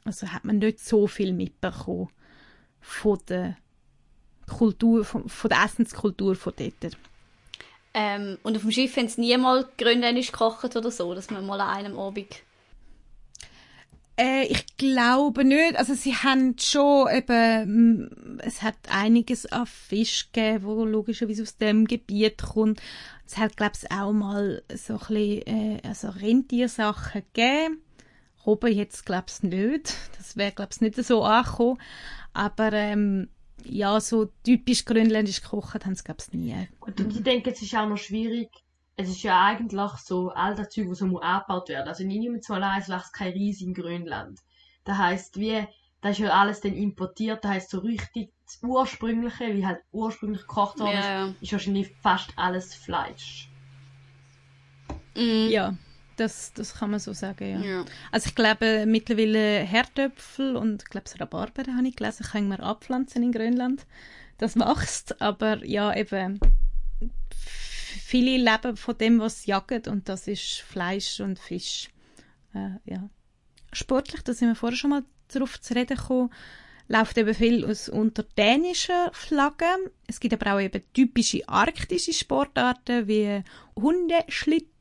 also 0.05 0.29
hat 0.29 0.45
man 0.45 0.59
nicht 0.59 0.81
so 0.81 1.07
viel 1.07 1.33
mitbekommen 1.33 2.09
von 2.81 3.19
der 3.29 3.57
Kultur, 4.49 5.05
von, 5.05 5.29
von 5.29 5.49
der 5.49 5.65
Essenskultur 5.65 6.35
von 6.35 6.53
dort. 6.57 6.97
Ähm, 7.95 8.39
und 8.43 8.57
auf 8.57 8.63
dem 8.63 8.71
Schiff 8.71 8.97
haben 8.97 9.09
sie 9.09 9.21
niemals 9.21 9.67
grönländisch 9.77 10.31
gekocht 10.31 10.77
oder 10.77 10.91
so, 10.91 11.15
dass 11.15 11.31
man 11.31 11.47
mal 11.47 11.61
an 11.61 11.77
einem 11.77 11.99
Abend... 11.99 12.43
Äh, 14.19 14.47
ich 14.47 14.67
glaube 14.77 15.45
nicht. 15.45 15.77
Also 15.77 15.95
sie 15.95 16.15
haben 16.15 16.57
schon 16.59 17.09
eben, 17.09 18.41
es 18.43 18.63
hat 18.63 18.77
einiges 18.91 19.47
an 19.47 19.67
Fisch 19.67 20.31
gegeben, 20.33 20.65
wo 20.65 20.85
logischerweise 20.85 21.43
aus 21.43 21.57
dem 21.57 21.87
Gebiet 21.87 22.43
kommt. 22.43 22.83
Es 23.27 23.37
hat, 23.37 23.57
glaube 23.57 23.75
ich, 23.81 23.91
auch 23.93 24.13
mal 24.13 24.63
so 24.75 24.95
ein 24.95 24.99
bisschen, 24.99 25.47
äh, 25.47 25.81
also 25.87 26.09
Rentiersachen 26.09 27.23
gegeben. 27.33 27.81
Robben 28.45 28.73
jetzt, 28.73 29.07
glaube 29.07 29.27
ich, 29.29 29.43
nicht. 29.43 29.95
Das 30.17 30.37
wäre, 30.37 30.53
glaube 30.53 30.71
ich, 30.73 30.81
nicht 30.81 30.97
so 30.97 31.23
angekommen. 31.23 31.81
Aber 32.33 32.73
ähm, 32.73 33.29
ja, 33.65 34.01
so 34.01 34.29
typisch 34.45 34.85
grönländisch 34.85 35.43
gekocht 35.43 35.85
haben 35.85 35.95
sie, 35.95 36.05
glaube 36.05 36.23
ich, 36.27 36.33
nie. 36.33 36.69
Und 36.81 37.01
ich 37.01 37.23
denke, 37.23 37.51
es 37.51 37.63
ist 37.63 37.75
auch 37.75 37.89
noch 37.89 37.97
schwierig. 37.97 38.51
Es 38.97 39.09
ist 39.09 39.23
ja 39.23 39.45
eigentlich 39.45 39.91
so 40.03 40.31
all 40.31 40.55
das 40.57 40.71
Zeug, 40.71 40.91
was 40.91 40.99
so 40.99 41.07
muss 41.07 41.23
angebaut 41.23 41.69
werden. 41.69 41.87
Also 41.89 42.05
niemand 42.05 42.45
zu 42.45 42.55
allein 42.55 42.87
wächst 42.89 43.13
kein 43.13 43.33
Reis 43.33 43.61
in 43.61 43.73
Grönland. 43.75 44.41
Das 44.85 44.99
heisst, 44.99 45.39
wie, 45.39 45.67
das 46.01 46.13
ist 46.13 46.19
ja 46.19 46.31
alles 46.31 46.61
dann 46.61 46.75
importiert. 46.75 47.45
Das 47.45 47.51
heisst, 47.53 47.71
so 47.71 47.79
richtig 47.79 48.33
das 48.45 48.59
Ursprüngliche, 48.63 49.55
wie 49.55 49.67
halt 49.67 49.81
ursprünglich 49.93 50.41
gekocht 50.41 50.81
worden 50.81 50.95
Ja, 50.95 51.01
ja. 51.03 51.27
ist, 51.27 51.43
ist 51.43 51.53
wahrscheinlich 51.53 51.95
fast 52.01 52.33
alles 52.37 52.75
Fleisch. 52.75 53.49
Mm, 55.15 55.49
Ja, 55.49 55.75
das, 56.19 56.53
das 56.55 56.75
kann 56.75 56.91
man 56.91 57.01
so 57.01 57.13
sagen, 57.13 57.63
ja. 57.63 57.79
ja. 57.79 57.85
Also 58.13 58.29
ich 58.29 58.35
glaube 58.35 58.85
mittlerweile 58.87 59.61
Herdöpfel 59.61 60.57
und 60.57 60.83
ich 60.83 60.89
glaube 60.89 61.07
Rhabarber 61.19 61.65
habe 61.75 61.89
ich 61.89 61.97
gelesen, 61.97 62.27
können 62.27 62.49
wir 62.49 62.61
abpflanzen 62.61 63.23
in 63.23 63.33
Grönland. 63.33 63.87
Das 64.39 64.57
wächst, 64.57 65.21
aber 65.21 65.65
ja 65.65 65.95
eben 65.95 66.39
viele 68.09 68.37
leben 68.37 68.77
von 68.77 68.97
dem, 68.99 69.21
was 69.21 69.43
sie 69.43 69.51
jagen 69.51 69.83
und 69.87 70.09
das 70.09 70.29
ist 70.29 70.61
Fleisch 70.61 71.21
und 71.21 71.39
Fisch. 71.39 71.89
Äh, 72.55 72.71
ja. 72.85 73.09
Sportlich, 73.73 74.23
da 74.23 74.33
sind 74.33 74.49
wir 74.49 74.55
vorher 74.55 74.77
schon 74.77 74.91
mal 74.91 75.05
darauf 75.29 75.61
zu 75.61 75.75
reden 75.75 75.97
gekommen, 75.97 76.31
läuft 76.89 77.19
eben 77.19 77.35
viel 77.35 77.65
aus 77.65 77.89
unter 77.89 78.23
dänischen 78.23 79.13
Flaggen. 79.13 79.91
Es 80.07 80.21
gibt 80.21 80.35
aber 80.35 80.55
auch 80.55 80.61
eben 80.61 80.83
typische 80.95 81.47
arktische 81.49 82.15
Sportarten 82.15 83.07
wie 83.07 83.43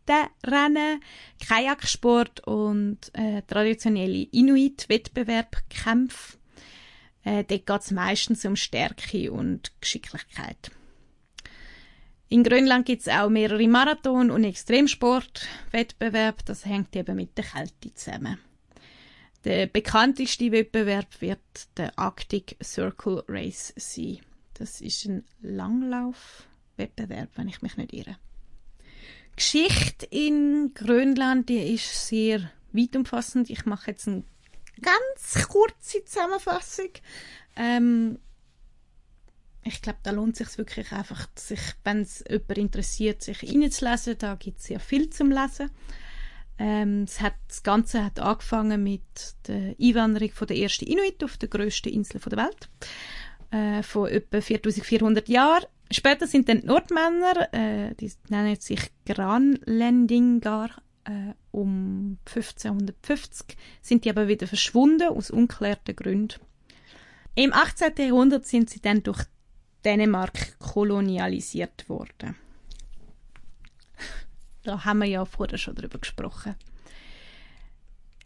Hundeschlittenrennen, 0.07 1.01
Kajaksport 1.45 2.47
und 2.47 3.11
äh, 3.13 3.41
traditionelle 3.43 4.27
Inuit-Wettbewerbkämpfe. 4.31 6.37
Äh, 7.23 7.43
dort 7.43 7.65
geht 7.65 7.81
es 7.81 7.91
meistens 7.91 8.45
um 8.45 8.55
Stärke 8.55 9.31
und 9.31 9.73
Geschicklichkeit. 9.81 10.71
In 12.29 12.43
Grönland 12.43 12.85
gibt 12.85 13.03
es 13.03 13.07
auch 13.07 13.29
mehrere 13.29 13.67
Marathon- 13.67 14.31
und 14.31 14.43
Extremsportwettbewerbe. 14.43 16.43
Das 16.45 16.65
hängt 16.65 16.93
eben 16.95 17.15
mit 17.15 17.37
der 17.37 17.45
Kälte 17.45 17.93
zusammen. 17.93 18.39
Der 19.45 19.67
bekannteste 19.67 20.51
Wettbewerb 20.51 21.21
wird 21.21 21.39
der 21.77 21.97
Arctic 21.97 22.57
Circle 22.61 23.23
Race 23.29 23.73
sein. 23.77 24.19
Das 24.55 24.81
ist 24.81 25.05
ein 25.05 25.23
Langlaufwettbewerb, 25.41 27.29
wenn 27.35 27.47
ich 27.47 27.61
mich 27.61 27.77
nicht 27.77 27.93
irre. 27.93 28.17
Geschichte 29.37 30.07
in 30.07 30.71
Grönland, 30.73 31.47
die 31.47 31.73
ist 31.73 32.07
sehr 32.07 32.51
weit 32.73 32.95
umfassend. 32.95 33.49
Ich 33.49 33.65
mache 33.65 33.91
jetzt 33.91 34.07
eine 34.07 34.23
ganz 34.81 35.47
kurze 35.47 36.03
Zusammenfassung. 36.03 36.89
Ähm, 37.55 38.19
ich 39.63 39.81
glaube, 39.81 39.99
da 40.01 40.11
lohnt 40.11 40.39
es 40.39 40.47
sich 40.47 40.57
wirklich 40.57 40.91
einfach, 40.91 41.27
sich, 41.35 41.59
wenn 41.83 42.01
es 42.01 42.23
jemand 42.27 42.57
interessiert, 42.57 43.21
sich 43.21 43.43
reinzulesen. 43.43 44.17
Da 44.17 44.35
gibt 44.35 44.57
es 44.57 44.65
sehr 44.65 44.79
viel 44.79 45.09
zum 45.11 45.29
Lesen. 45.29 45.69
Ähm, 46.57 47.03
es 47.03 47.21
hat, 47.21 47.35
das 47.47 47.61
Ganze 47.61 48.03
hat 48.03 48.19
angefangen 48.19 48.81
mit 48.81 49.03
der 49.47 49.75
Einwanderung 49.79 50.31
von 50.31 50.47
der 50.47 50.57
ersten 50.57 50.85
Inuit 50.85 51.23
auf 51.23 51.37
der 51.37 51.49
grössten 51.49 51.89
Insel 51.89 52.19
der 52.19 52.37
Welt 52.39 52.69
äh, 53.51 53.83
von 53.83 54.09
etwa 54.09 54.41
4400 54.41 55.29
Jahren. 55.29 55.65
Später 55.91 56.27
sind 56.27 56.49
dann 56.49 56.61
die 56.61 56.67
Nordmänner, 56.67 57.53
äh, 57.53 57.95
die 57.95 58.11
nennen 58.29 58.59
sich 58.59 58.81
Granlendingar, 59.05 60.69
äh, 61.05 61.33
um 61.51 62.17
1550 62.25 63.57
sind 63.81 64.03
die 64.03 64.09
aber 64.09 64.27
wieder 64.27 64.47
verschwunden 64.47 65.09
aus 65.09 65.31
unklärten 65.31 65.95
Gründen. 65.95 66.41
Im 67.35 67.53
18. 67.53 67.93
Jahrhundert 67.97 68.45
sind 68.45 68.69
sie 68.69 68.81
dann 68.81 69.03
durch 69.03 69.23
Dänemark 69.85 70.59
kolonialisiert 70.59 71.87
worden. 71.87 72.35
Da 74.63 74.83
haben 74.83 74.99
wir 74.99 75.07
ja 75.07 75.23
vorher 75.23 75.57
schon 75.57 75.75
drüber 75.75 75.99
gesprochen. 75.99 76.55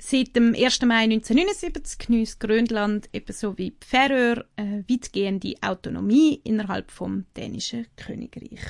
Seit 0.04 0.36
dem 0.36 0.56
1. 0.56 0.82
Mai 0.82 1.04
1979 1.04 2.00
genießt 2.00 2.40
Grönland 2.40 3.08
ebenso 3.14 3.56
wie 3.60 3.76
Färöer 3.86 4.46
äh, 4.56 4.82
weitgehende 4.90 5.54
Autonomie 5.62 6.42
innerhalb 6.44 6.90
vom 6.90 7.26
dänischen 7.38 7.86
Königreich. 7.98 8.62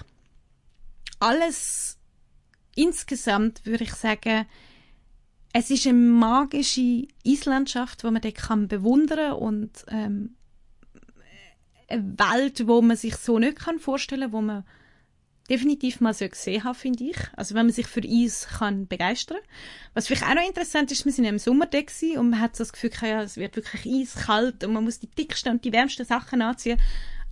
Alles 1.19 1.97
insgesamt 2.75 3.65
würde 3.65 3.85
ich 3.85 3.93
sagen, 3.93 4.45
es 5.53 5.71
ist 5.71 5.87
eine 5.87 5.97
magische 5.97 7.07
Eislandschaft, 7.25 8.03
die 8.03 8.11
man 8.11 8.21
dort 8.21 8.35
kann 8.35 8.67
bewundern 8.67 9.31
und 9.31 9.85
ähm, 9.87 10.35
eine 11.87 12.19
Welt, 12.19 12.67
wo 12.67 12.81
man 12.81 12.97
sich 12.97 13.15
so 13.15 13.39
nicht 13.39 13.55
kann 13.55 13.79
vorstellen, 13.79 14.33
wo 14.33 14.41
man 14.41 14.65
definitiv 15.49 16.01
mal 16.01 16.13
so 16.13 16.27
gesehen 16.27 16.63
haben, 16.63 16.75
finde 16.75 17.05
ich. 17.05 17.17
Also 17.35 17.55
wenn 17.55 17.65
man 17.65 17.73
sich 17.73 17.87
für 17.87 18.01
Eis 18.01 18.47
kann 18.47 18.87
begeistern. 18.87 19.39
Was 19.93 20.07
vielleicht 20.07 20.23
auch 20.23 20.33
noch 20.33 20.47
interessant 20.47 20.91
ist, 20.91 21.05
wir 21.05 21.11
sind 21.11 21.25
im 21.25 21.39
Sommer 21.39 21.65
da 21.65 21.79
und 22.17 22.29
man 22.29 22.39
hat 22.39 22.55
so 22.55 22.63
das 22.63 22.73
Gefühl, 22.73 22.91
ja, 23.01 23.21
es 23.21 23.37
wird 23.37 23.55
wirklich 23.55 23.85
eiskalt 23.85 24.63
und 24.63 24.73
man 24.73 24.83
muss 24.83 24.99
die 24.99 25.09
dicksten 25.09 25.53
und 25.53 25.65
die 25.65 25.73
wärmsten 25.73 26.05
Sachen 26.05 26.41
anziehen. 26.41 26.79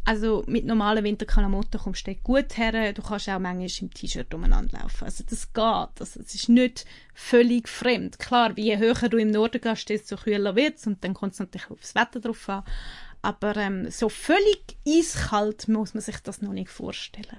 Also 0.06 0.44
mit 0.48 0.66
normalen 0.66 1.04
Winterklamotten 1.04 1.80
kommst 1.80 2.08
du 2.08 2.16
gut 2.16 2.58
her. 2.58 2.94
Du 2.94 3.02
kannst 3.02 3.30
auch 3.30 3.38
manchmal 3.38 3.70
im 3.82 3.94
T-Shirt 3.94 4.34
umeinander 4.34 4.80
laufen. 4.80 5.06
Also 5.06 5.24
das 5.30 5.54
geht. 5.54 5.64
Also 5.64 6.20
es 6.20 6.34
ist 6.34 6.50
nicht 6.50 6.86
völlig 7.14 7.70
fremd. 7.70 8.18
Klar, 8.18 8.58
je 8.58 8.78
höher 8.78 9.10
du 9.10 9.18
im 9.18 9.30
Norden 9.30 9.62
gehst, 9.62 9.90
desto 9.90 10.16
kühler 10.16 10.56
wird 10.56 10.78
es 10.78 10.88
und 10.88 11.04
dann 11.04 11.14
kommt 11.14 11.34
es 11.34 11.40
natürlich 11.40 11.70
aufs 11.70 11.96
Wetter 11.96 12.20
drauf 12.22 12.50
an. 12.50 12.64
Aber 13.22 13.56
ähm, 13.58 13.92
so 13.92 14.10
völlig 14.10 14.78
eiskalt 14.88 15.68
muss 15.68 15.94
man 15.94 16.02
sich 16.02 16.18
das 16.20 16.42
noch 16.42 16.54
nicht 16.54 16.70
vorstellen. 16.70 17.38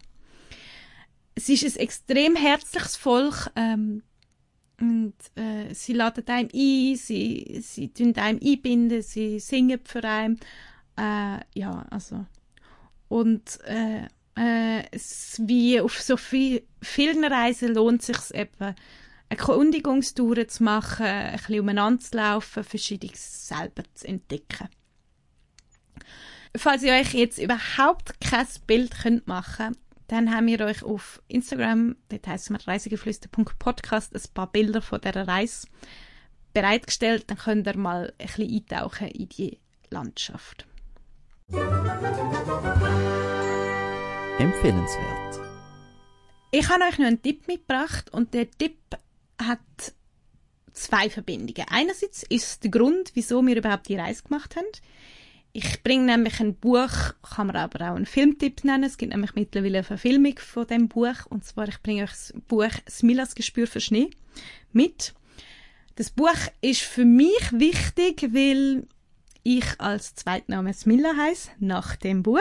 Es 1.35 1.49
ist 1.49 1.77
ein 1.77 1.83
extrem 1.83 2.37
herzliches 2.37 2.97
Volk. 2.97 3.51
Ähm, 3.57 4.03
und 4.81 5.15
äh, 5.35 5.75
sie 5.75 5.93
laden 5.93 6.27
einem 6.27 6.49
ein, 6.53 6.97
sie, 6.97 7.61
sie 7.63 7.93
tun 7.93 8.15
einem 8.17 8.41
einbinden, 8.43 9.03
sie 9.03 9.39
singen 9.39 9.81
für 9.85 10.03
einen. 10.05 10.41
Äh, 10.97 11.41
ja, 11.55 11.87
also. 11.91 12.25
Und 13.09 13.61
äh, 13.65 14.07
äh, 14.39 14.85
es, 14.91 15.41
wie 15.45 15.81
auf 15.81 16.01
so 16.01 16.17
viel, 16.17 16.63
vielen 16.81 17.25
Reisen 17.25 17.75
lohnt 17.75 18.01
es 18.01 18.07
sich 18.07 18.35
eben, 18.35 18.51
eine 18.59 18.75
Erkundigungstour 19.29 20.49
zu 20.49 20.63
machen, 20.63 21.07
ein 21.07 21.37
bisschen 21.37 21.61
umeinander 21.61 22.01
zu 22.01 22.17
laufen, 22.17 22.65
Verschiedenes 22.65 23.49
selber 23.49 23.83
zu 23.95 24.09
entdecken. 24.09 24.69
Falls 26.57 26.83
ihr 26.83 26.95
euch 26.95 27.15
jetzt 27.15 27.39
überhaupt 27.39 28.21
kein 28.21 28.47
Bild 28.67 28.99
könnt 29.03 29.27
machen 29.29 29.77
dann 30.11 30.35
haben 30.35 30.49
wir 30.49 30.61
euch 30.63 30.83
auf 30.83 31.23
Instagram, 31.29 31.95
dort 32.09 32.27
heisst 32.27 32.51
es 32.51 32.67
reisegeflüster.podcast, 32.67 34.13
ein 34.13 34.35
paar 34.35 34.51
Bilder 34.51 34.83
von 34.83 35.01
dieser 35.01 35.29
Reise 35.29 35.69
bereitgestellt. 36.53 37.31
Dann 37.31 37.39
könnt 37.39 37.69
ihr 37.69 37.77
mal 37.77 38.13
ein 38.19 38.27
bisschen 38.27 38.53
eintauchen 38.53 39.07
in 39.07 39.29
die 39.29 39.59
Landschaft. 39.89 40.67
Empfehlenswert. 44.41 45.41
Ich 46.51 46.69
habe 46.69 46.83
euch 46.85 46.99
noch 46.99 47.07
einen 47.07 47.23
Tipp 47.23 47.47
mitgebracht 47.47 48.13
und 48.13 48.35
der 48.35 48.51
Tipp 48.51 48.79
hat 49.41 49.61
zwei 50.73 51.09
Verbindungen. 51.09 51.69
Einerseits 51.71 52.25
ist 52.25 52.65
der 52.65 52.73
Grund, 52.73 53.13
wieso 53.15 53.47
wir 53.47 53.57
überhaupt 53.57 53.89
die 53.89 53.97
Reise 53.97 54.25
gemacht 54.25 54.57
haben. 54.57 54.67
Ich 55.53 55.83
bringe 55.83 56.05
nämlich 56.05 56.39
ein 56.39 56.55
Buch, 56.55 57.15
kann 57.35 57.49
man 57.49 57.57
aber 57.57 57.91
auch 57.91 57.97
einen 57.97 58.07
Filmtipp 58.07 58.63
nennen. 58.63 58.85
Es 58.85 58.99
gibt 58.99 59.13
nämlich 59.13 59.35
mittlerweile 59.35 59.79
eine 59.79 59.85
Verfilmung 59.85 60.39
von 60.39 60.67
dem 60.67 60.89
Buch. 60.89 61.27
Und 61.29 61.45
zwar, 61.45 61.69
ich 61.69 61.83
bringe 61.83 62.05
euch 62.05 62.11
das 62.11 62.35
Buch 62.47 62.71
Smilas 62.89 63.35
Gespür 63.35 63.67
für 63.67 63.81
Schnee 63.81 64.11
mit. 64.73 65.13
Das 65.97 66.11
Buch 66.11 66.39
ist 66.61 66.83
für 66.83 67.05
mich 67.05 67.51
wichtig, 67.53 68.23
weil 68.33 68.87
ich 69.43 69.65
als 69.79 70.15
Zweitname 70.15 70.73
Smilla 70.73 71.17
heiße, 71.17 71.51
nach 71.59 71.97
dem 71.97 72.23
Buch. 72.23 72.39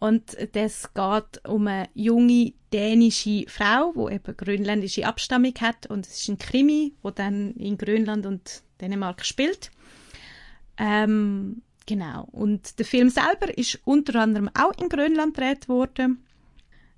Und 0.00 0.36
das 0.52 0.92
geht 0.92 1.46
um 1.46 1.68
eine 1.68 1.88
junge 1.94 2.54
dänische 2.72 3.44
Frau, 3.46 3.92
die 3.92 4.14
eben 4.14 4.36
grönländische 4.36 5.06
Abstammung 5.06 5.54
hat. 5.60 5.86
Und 5.86 6.06
es 6.06 6.20
ist 6.20 6.28
ein 6.28 6.38
Krimi, 6.38 6.94
wo 7.02 7.10
dann 7.10 7.52
in 7.52 7.78
Grönland 7.78 8.26
und 8.26 8.62
Dänemark 8.80 9.24
spielt. 9.24 9.70
Ähm, 10.76 11.62
genau. 11.86 12.28
Und 12.32 12.78
der 12.78 12.86
Film 12.86 13.10
selber 13.10 13.56
ist 13.56 13.80
unter 13.84 14.20
anderem 14.20 14.50
auch 14.54 14.72
in 14.78 14.88
Grönland 14.88 15.34
gedreht 15.34 15.68
worden. 15.68 16.24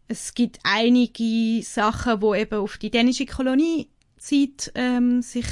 Es 0.09 0.35
gibt 0.35 0.59
einige 0.65 1.63
Sachen, 1.63 2.21
wo 2.21 2.35
eben 2.35 2.59
auf 2.59 2.77
die 2.79 2.91
dänische 2.91 3.27
Koloniezeit 3.27 4.73
ähm, 4.75 5.23
sich 5.23 5.47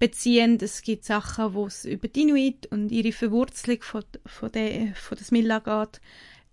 beziehen. 0.00 0.58
Es 0.60 0.82
gibt 0.82 1.04
Sachen, 1.04 1.54
wo 1.54 1.66
es 1.66 1.84
über 1.84 2.08
die 2.08 2.22
Inuit 2.22 2.66
und 2.66 2.90
ihre 2.90 3.12
Verwurzelung 3.12 3.82
von, 3.82 4.02
von, 4.26 4.50
der, 4.50 4.94
von 4.94 5.16
der 5.16 5.24
Smilla 5.24 5.60
geht. 5.60 6.00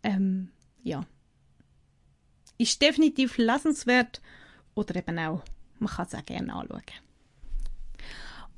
Ähm, 0.03 0.49
ja. 0.83 1.05
Ist 2.59 2.81
definitiv 2.81 3.37
lesenswert 3.37 4.21
oder 4.75 4.95
eben 4.95 5.17
auch, 5.19 5.43
man 5.79 5.89
kann 5.89 6.05
es 6.05 6.13
auch 6.13 6.25
gerne 6.25 6.53
anschauen. 6.53 6.81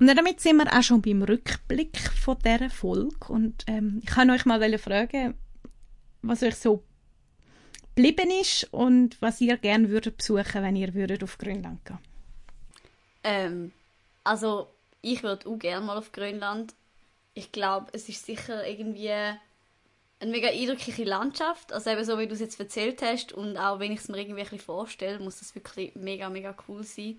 Und 0.00 0.06
damit 0.06 0.40
sind 0.40 0.56
wir 0.56 0.76
auch 0.76 0.82
schon 0.82 1.02
beim 1.02 1.22
Rückblick 1.22 1.98
von 1.98 2.38
dieser 2.38 2.70
Folge. 2.70 3.28
Und 3.28 3.64
ähm, 3.66 4.00
ich 4.02 4.08
kann 4.08 4.30
euch 4.30 4.46
mal 4.46 4.78
fragen, 4.78 5.34
was 6.22 6.42
euch 6.42 6.56
so 6.56 6.82
geblieben 7.94 8.30
ist 8.40 8.72
und 8.72 9.20
was 9.20 9.42
ihr 9.42 9.58
gerne 9.58 9.90
würdet 9.90 10.16
besuchen, 10.16 10.62
wenn 10.62 10.76
ihr 10.76 10.94
würdet 10.94 11.22
auf 11.22 11.36
Grönland 11.36 11.84
gehen. 11.84 11.98
Ähm, 13.24 13.72
also 14.24 14.68
ich 15.02 15.22
würde 15.22 15.46
auch 15.48 15.58
gerne 15.58 15.84
mal 15.84 15.98
auf 15.98 16.12
Grönland. 16.12 16.72
Ich 17.34 17.52
glaube, 17.52 17.88
es 17.92 18.08
ist 18.08 18.24
sicher 18.24 18.66
irgendwie 18.66 19.10
eine 19.10 19.38
mega 20.24 20.48
eindrückliche 20.48 21.04
Landschaft. 21.04 21.74
Also 21.74 21.90
eben 21.90 22.04
so, 22.04 22.18
wie 22.18 22.26
du 22.26 22.32
es 22.32 22.40
jetzt 22.40 22.58
erzählt 22.58 23.02
hast 23.02 23.34
und 23.34 23.58
auch 23.58 23.80
wenn 23.80 23.92
ich 23.92 24.00
es 24.00 24.08
mir 24.08 24.18
irgendwie 24.18 24.58
vorstelle, 24.58 25.18
muss 25.18 25.40
das 25.40 25.54
wirklich 25.54 25.94
mega, 25.94 26.30
mega 26.30 26.56
cool 26.68 26.84
sein. 26.84 27.18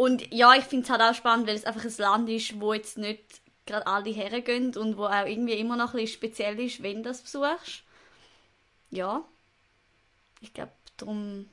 Und 0.00 0.32
ja, 0.32 0.54
ich 0.54 0.64
finde 0.64 0.84
es 0.84 0.90
halt 0.90 1.02
auch 1.02 1.14
spannend, 1.14 1.46
weil 1.46 1.56
es 1.56 1.66
einfach 1.66 1.84
ein 1.84 1.94
Land 1.98 2.30
ist, 2.30 2.58
wo 2.58 2.72
jetzt 2.72 2.96
nicht 2.96 3.42
gerade 3.66 3.86
alle 3.86 4.08
hergehen 4.08 4.74
und 4.74 4.96
wo 4.96 5.04
auch 5.04 5.26
irgendwie 5.26 5.58
immer 5.58 5.76
noch 5.76 5.92
ein 5.92 6.00
bisschen 6.00 6.14
speziell 6.14 6.58
ist, 6.58 6.82
wenn 6.82 7.02
du 7.02 7.10
das 7.10 7.20
besuchst. 7.20 7.82
Ja. 8.88 9.22
Ich 10.40 10.54
glaube, 10.54 10.72
darum... 10.96 11.50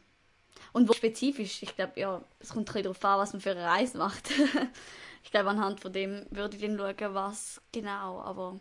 Und 0.72 0.88
wo 0.88 0.93
spezifisch, 0.93 1.62
ich 1.62 1.76
glaube, 1.76 2.00
ja, 2.00 2.22
es 2.39 2.52
kommt 2.52 2.62
ein 2.62 2.66
bisschen 2.66 2.84
darauf 2.84 3.04
an, 3.04 3.20
was 3.20 3.34
man 3.34 3.41
für 3.41 3.52
eine 3.52 3.66
Reise 3.66 3.98
macht. 3.98 4.32
ich 5.26 5.32
glaube, 5.32 5.50
anhand 5.50 5.82
von 5.82 5.91
dem 5.91 6.26
würde 6.30 6.56
ich 6.56 6.62
dann 6.62 6.78
schauen, 6.78 7.14
was 7.14 7.62
genau, 7.74 8.22
aber 8.22 8.58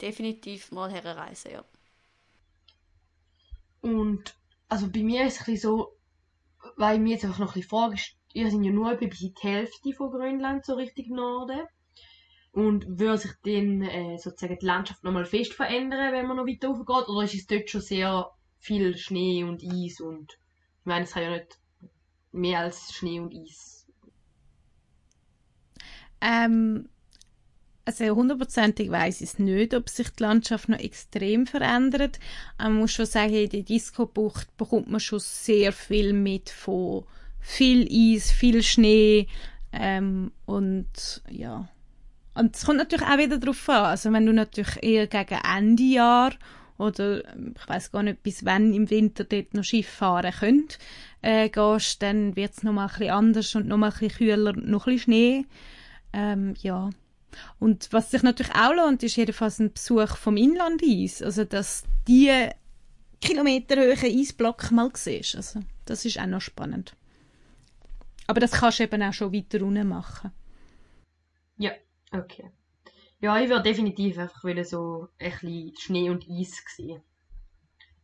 definitiv 0.00 0.70
mal 0.70 0.92
herreisen, 0.92 1.50
ja. 1.50 1.64
Und 3.80 4.32
also 4.68 4.86
bei 4.88 5.02
mir 5.02 5.26
ist 5.26 5.34
es 5.34 5.40
ein 5.40 5.44
bisschen 5.46 5.70
so, 5.70 5.96
weil 6.76 6.94
ich 6.94 7.00
mir 7.00 7.14
jetzt 7.14 7.24
einfach 7.24 7.40
noch 7.40 7.48
ein 7.48 7.54
bisschen 7.54 7.70
frage, 7.70 7.96
ihr 8.34 8.50
seid 8.50 8.62
ja 8.62 8.72
nur 8.72 8.92
etwa 8.92 9.06
die 9.06 9.32
Hälfte 9.40 9.92
von 9.92 10.10
Grönland, 10.10 10.66
so 10.66 10.74
richtig 10.74 11.08
Norden. 11.08 11.60
Und 12.52 12.86
würde 13.00 13.18
sich 13.18 13.32
dann 13.44 13.82
äh, 13.82 14.18
sozusagen 14.18 14.58
die 14.60 14.66
Landschaft 14.66 15.02
nochmal 15.02 15.24
fest 15.24 15.54
verändern, 15.54 16.12
wenn 16.12 16.26
man 16.26 16.36
noch 16.36 16.46
weiter 16.46 16.68
rauf 16.68 16.78
geht? 16.78 17.08
Oder 17.08 17.24
ist 17.24 17.34
es 17.34 17.46
dort 17.46 17.70
schon 17.70 17.80
sehr 17.80 18.30
viel 18.58 18.96
Schnee 18.96 19.42
und 19.44 19.62
Eis 19.64 20.00
und 20.00 20.32
ich 20.80 20.86
meine, 20.86 21.04
es 21.04 21.12
kann 21.12 21.22
ja 21.22 21.30
nicht 21.30 21.58
mehr 22.32 22.60
als 22.60 22.92
Schnee 22.92 23.18
und 23.20 23.34
Eis. 23.34 23.86
Ähm, 26.20 26.88
also 27.84 28.04
hundertprozentig 28.14 28.90
weiß 28.90 29.20
ich 29.20 29.30
es 29.30 29.38
nicht, 29.38 29.74
ob 29.74 29.88
sich 29.88 30.10
die 30.10 30.22
Landschaft 30.22 30.68
noch 30.68 30.78
extrem 30.78 31.46
verändert. 31.46 32.18
Man 32.58 32.74
muss 32.74 32.92
schon 32.92 33.06
sagen, 33.06 33.34
in 33.34 33.50
der 33.50 33.62
Disco-Bucht 33.62 34.56
bekommt 34.56 34.90
man 34.90 35.00
schon 35.00 35.20
sehr 35.20 35.72
viel 35.72 36.12
mit 36.12 36.50
von 36.50 37.04
viel 37.44 37.86
Eis, 37.90 38.30
viel 38.32 38.62
Schnee 38.62 39.28
ähm, 39.70 40.32
und 40.46 41.22
ja. 41.30 41.68
Und 42.34 42.56
es 42.56 42.64
kommt 42.64 42.78
natürlich 42.78 43.06
auch 43.06 43.18
wieder 43.18 43.38
darauf 43.38 43.68
an. 43.68 43.84
Also 43.84 44.12
wenn 44.12 44.26
du 44.26 44.32
natürlich 44.32 44.82
eher 44.82 45.06
gegen 45.06 45.38
Ende 45.44 45.82
Jahr 45.82 46.32
oder 46.78 47.22
ich 47.22 47.68
weiß 47.68 47.92
gar 47.92 48.02
nicht, 48.02 48.22
bis 48.22 48.44
wann 48.44 48.72
im 48.72 48.90
Winter 48.90 49.24
dort 49.24 49.54
noch 49.54 49.62
Schiff 49.62 49.88
fahren 49.88 50.32
könnt, 50.32 50.78
äh, 51.22 51.48
gehst, 51.48 52.02
dann 52.02 52.34
wird 52.34 52.54
es 52.54 52.62
nochmal 52.62 52.86
ein 52.86 52.98
bisschen 52.98 53.10
anders 53.10 53.54
und 53.54 53.68
nochmal 53.68 53.90
ein 53.90 53.98
bisschen 53.98 54.16
kühler, 54.16 54.52
noch 54.54 54.86
ein 54.86 54.94
bisschen 54.94 54.98
Schnee. 54.98 55.46
Ähm, 56.12 56.54
ja. 56.60 56.90
Und 57.60 57.88
was 57.92 58.10
sich 58.10 58.22
natürlich 58.22 58.54
auch 58.54 58.74
lohnt, 58.74 59.02
ist 59.02 59.16
jedenfalls 59.16 59.58
ein 59.58 59.72
Besuch 59.72 60.16
vom 60.16 60.36
Inlandeis. 60.36 61.22
Also, 61.22 61.44
dass 61.44 61.84
die 62.08 62.30
kilometerhöhen 63.20 64.18
Eisblöcke 64.20 64.74
mal 64.74 64.90
siehst. 64.94 65.36
Also, 65.36 65.60
das 65.84 66.04
ist 66.04 66.18
auch 66.18 66.26
noch 66.26 66.40
spannend. 66.40 66.94
Aber 68.26 68.40
das 68.40 68.52
kannst 68.52 68.78
du 68.78 68.84
eben 68.84 69.02
auch 69.02 69.12
schon 69.12 69.32
weiter 69.32 69.62
unten 69.64 69.88
machen. 69.88 70.32
Ja, 71.56 71.72
okay. 72.12 72.50
Ja, 73.20 73.38
ich 73.38 73.48
würde 73.48 73.62
definitiv 73.62 74.18
einfach 74.18 74.42
so 74.64 75.08
ein 75.18 75.30
bisschen 75.30 75.76
Schnee 75.78 76.10
und 76.10 76.26
Eis 76.28 76.62
sehen. 76.76 77.02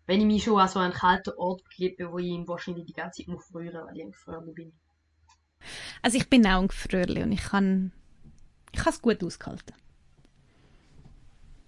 Wenn 0.07 0.21
ich 0.21 0.27
mich 0.27 0.45
schon 0.45 0.59
an 0.59 0.69
so 0.69 0.79
einen 0.79 0.93
kalten 0.93 1.33
Ort 1.37 1.63
begebe, 1.65 2.11
wo 2.11 2.19
ich 2.19 2.27
ihn 2.27 2.49
wahrscheinlich 2.49 2.87
die 2.87 2.93
ganze 2.93 3.23
Zeit 3.23 3.29
muss 3.29 3.47
frieren, 3.47 3.87
weil 3.87 3.97
ich 3.97 4.03
ein 4.03 4.13
Gefrierli 4.13 4.53
bin. 4.53 4.73
Also 6.03 6.17
ich 6.17 6.29
bin 6.29 6.47
auch 6.47 6.61
ein 6.61 6.69
Gefrierli 6.69 7.23
und 7.23 7.33
ich 7.33 7.43
kann 7.43 7.93
ich 8.73 8.81
kann 8.81 8.93
es 8.93 9.03
gut 9.03 9.23
aushalten. 9.23 9.75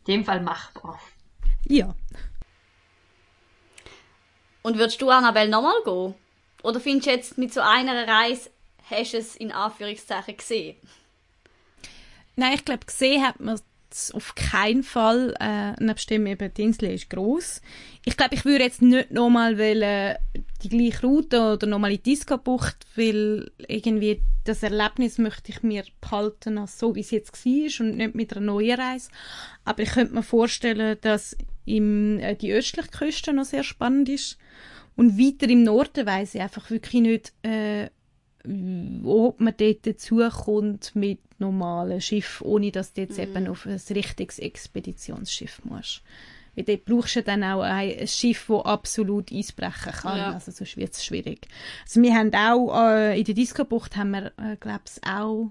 In 0.07 0.15
dem 0.15 0.25
Fall 0.25 0.41
machbar. 0.41 0.99
Ja. 1.67 1.95
Und 4.63 4.79
würdest 4.79 5.01
du, 5.03 5.11
Annabelle, 5.11 5.51
nochmal 5.51 5.83
gehen? 5.85 6.15
Oder 6.63 6.81
findest 6.81 7.07
du 7.07 7.11
jetzt 7.11 7.39
mit 7.39 7.53
so 7.53 7.61
einer 7.61 8.07
Reise, 8.07 8.51
hast 8.91 9.13
du 9.13 9.19
es 9.19 9.37
in 9.37 9.53
Anführungszeichen 9.53 10.37
gesehen? 10.37 10.77
Nein, 12.37 12.55
ich 12.55 12.65
glaube, 12.65 12.87
gesehen 12.87 13.27
hat 13.27 13.41
man 13.41 13.59
es 13.91 14.11
auf 14.13 14.35
keinen 14.35 14.83
Fall. 14.83 15.35
Äh, 15.39 15.73
nebst 15.83 16.09
dem 16.11 16.27
eben, 16.27 16.53
die 16.55 16.63
Insel 16.63 16.91
ist 16.93 17.11
gross. 17.11 17.61
Ich 18.05 18.17
glaube, 18.17 18.35
ich 18.35 18.45
würde 18.45 18.65
jetzt 18.65 18.83
nicht 18.83 19.11
nochmal 19.11 19.55
die 19.55 20.69
gleiche 20.69 21.07
Route 21.07 21.53
oder 21.53 21.67
nochmal 21.67 21.91
in 21.91 21.99
die 21.99 22.11
Disco-Bucht, 22.11 22.87
weil 22.97 23.51
irgendwie 23.69 24.23
das 24.45 24.63
Erlebnis 24.63 25.19
möchte 25.19 25.53
ich 25.53 25.63
mir 25.63 25.85
behalten, 26.01 26.59
als 26.59 26.79
so 26.79 26.95
wie 26.95 27.01
es 27.01 27.11
jetzt 27.11 27.45
war 27.45 27.87
und 27.87 27.97
nicht 27.97 28.15
mit 28.15 28.33
einer 28.33 28.47
neuen 28.47 28.81
Reise. 28.81 29.11
Aber 29.65 29.83
ich 29.83 29.91
könnte 29.91 30.15
mir 30.15 30.23
vorstellen, 30.23 30.97
dass 31.01 31.37
im, 31.65 32.19
äh, 32.19 32.35
die 32.35 32.53
östliche 32.53 32.89
Küste 32.89 33.33
noch 33.33 33.45
sehr 33.45 33.63
spannend 33.63 34.09
ist. 34.09 34.39
Und 34.97 35.19
weiter 35.19 35.49
im 35.49 35.65
Norden 35.65 36.07
weiss 36.07 36.35
ich 36.35 36.41
einfach 36.41 36.71
wirklich 36.71 37.03
nicht, 37.03 37.33
äh, 37.43 37.89
ob 39.05 39.41
man 39.41 39.55
dort 39.57 39.87
dazukommt 39.87 40.95
mit 40.95 41.21
normalen 41.39 42.01
Schiff, 42.01 42.43
ohne 42.45 42.73
dass 42.73 42.93
du 42.93 43.03
jetzt 43.03 43.19
mhm. 43.19 43.25
eben 43.25 43.49
auf 43.49 43.67
ein 43.67 43.81
richtiges 43.91 44.39
Expeditionsschiff 44.39 45.65
musst. 45.65 46.03
Weil 46.55 46.65
dort 46.65 46.85
brauchst 46.85 47.17
du 47.17 47.23
dann 47.23 47.45
auch 47.45 47.63
ein, 47.63 48.07
Schiff, 48.07 48.47
das 48.49 48.65
absolut 48.65 49.33
eisbrechen 49.33 49.93
kann. 49.93 50.19
Ja. 50.19 50.33
Also 50.33 50.51
sonst 50.51 50.77
wird 50.77 50.93
es 50.93 51.05
schwierig. 51.05 51.49
Also 51.85 52.03
wir 52.03 52.15
haben 52.15 52.35
auch, 52.35 52.89
äh, 52.89 53.19
in 53.19 53.25
der 53.25 53.35
Disco-Bucht 53.35 53.97
haben 53.97 54.11
wir, 54.11 54.33
äh, 54.37 54.57
glaube 54.57 54.83
ich, 54.87 55.09
auch 55.09 55.51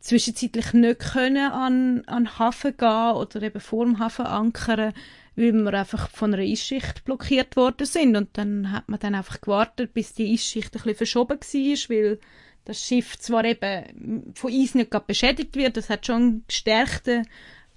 zwischenzeitlich 0.00 0.72
nicht 0.72 0.98
können 0.98 1.52
an, 1.52 2.02
an 2.06 2.38
Hafen 2.38 2.76
gehen 2.76 3.12
oder 3.12 3.42
eben 3.42 3.60
vor 3.60 3.84
dem 3.84 3.98
Hafen 3.98 4.26
ankern, 4.26 4.92
weil 5.36 5.52
wir 5.52 5.74
einfach 5.74 6.08
von 6.10 6.34
einer 6.34 6.42
Eisschicht 6.42 7.04
blockiert 7.04 7.56
worden 7.56 7.86
sind. 7.86 8.16
Und 8.16 8.30
dann 8.36 8.72
hat 8.72 8.88
man 8.88 8.98
dann 8.98 9.14
einfach 9.14 9.40
gewartet, 9.40 9.94
bis 9.94 10.14
die 10.14 10.32
Eisschicht 10.32 10.74
ein 10.74 10.82
bisschen 10.82 10.94
verschoben 10.96 11.38
war, 11.40 11.96
weil 11.96 12.18
das 12.64 12.80
Schiff 12.82 13.18
zwar 13.18 13.44
eben 13.44 14.32
von 14.34 14.52
Eis 14.52 14.74
nicht 14.74 14.90
gerade 14.90 15.06
beschädigt 15.06 15.56
wird, 15.56 15.76
das 15.76 15.90
hat 15.90 16.06
schon 16.06 16.16
einen 16.16 16.44
gestärkten 16.46 17.26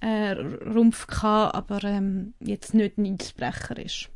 äh, 0.00 0.32
Rumpf 0.32 1.06
gehabt, 1.06 1.54
aber 1.54 1.82
ähm, 1.84 2.34
jetzt 2.40 2.74
nicht 2.74 2.98
ein 2.98 3.16
Eisbrecher 3.18 3.78
ist. 3.78 4.08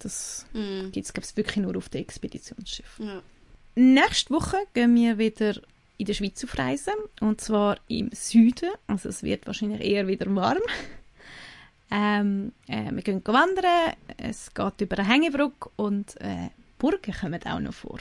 Das 0.00 0.46
mm. 0.52 0.90
gibt 0.90 1.18
es, 1.18 1.36
wirklich 1.36 1.56
nur 1.56 1.76
auf 1.76 1.88
den 1.88 2.02
Expeditionsschiffen. 2.02 3.06
Ja. 3.06 3.22
Nächste 3.76 4.34
Woche 4.34 4.56
gehen 4.74 4.94
wir 4.94 5.18
wieder 5.18 5.54
in 5.96 6.06
der 6.06 6.14
Schweiz 6.14 6.42
auf 6.44 6.58
Reisen, 6.58 6.94
und 7.20 7.40
zwar 7.40 7.78
im 7.88 8.10
Süden, 8.12 8.70
also 8.86 9.08
es 9.08 9.22
wird 9.22 9.46
wahrscheinlich 9.46 9.80
eher 9.80 10.06
wieder 10.06 10.34
warm. 10.34 10.62
Ähm, 11.90 12.52
äh, 12.66 12.90
wir 12.90 13.02
gehen 13.02 13.22
wandern, 13.24 13.92
es 14.16 14.52
geht 14.52 14.80
über 14.80 14.98
eine 14.98 15.06
Hängebrücke 15.06 15.68
und 15.76 16.20
äh, 16.20 16.48
Burgen 16.78 17.12
kommen 17.12 17.40
auch 17.44 17.60
noch 17.60 17.74
vor. 17.74 18.00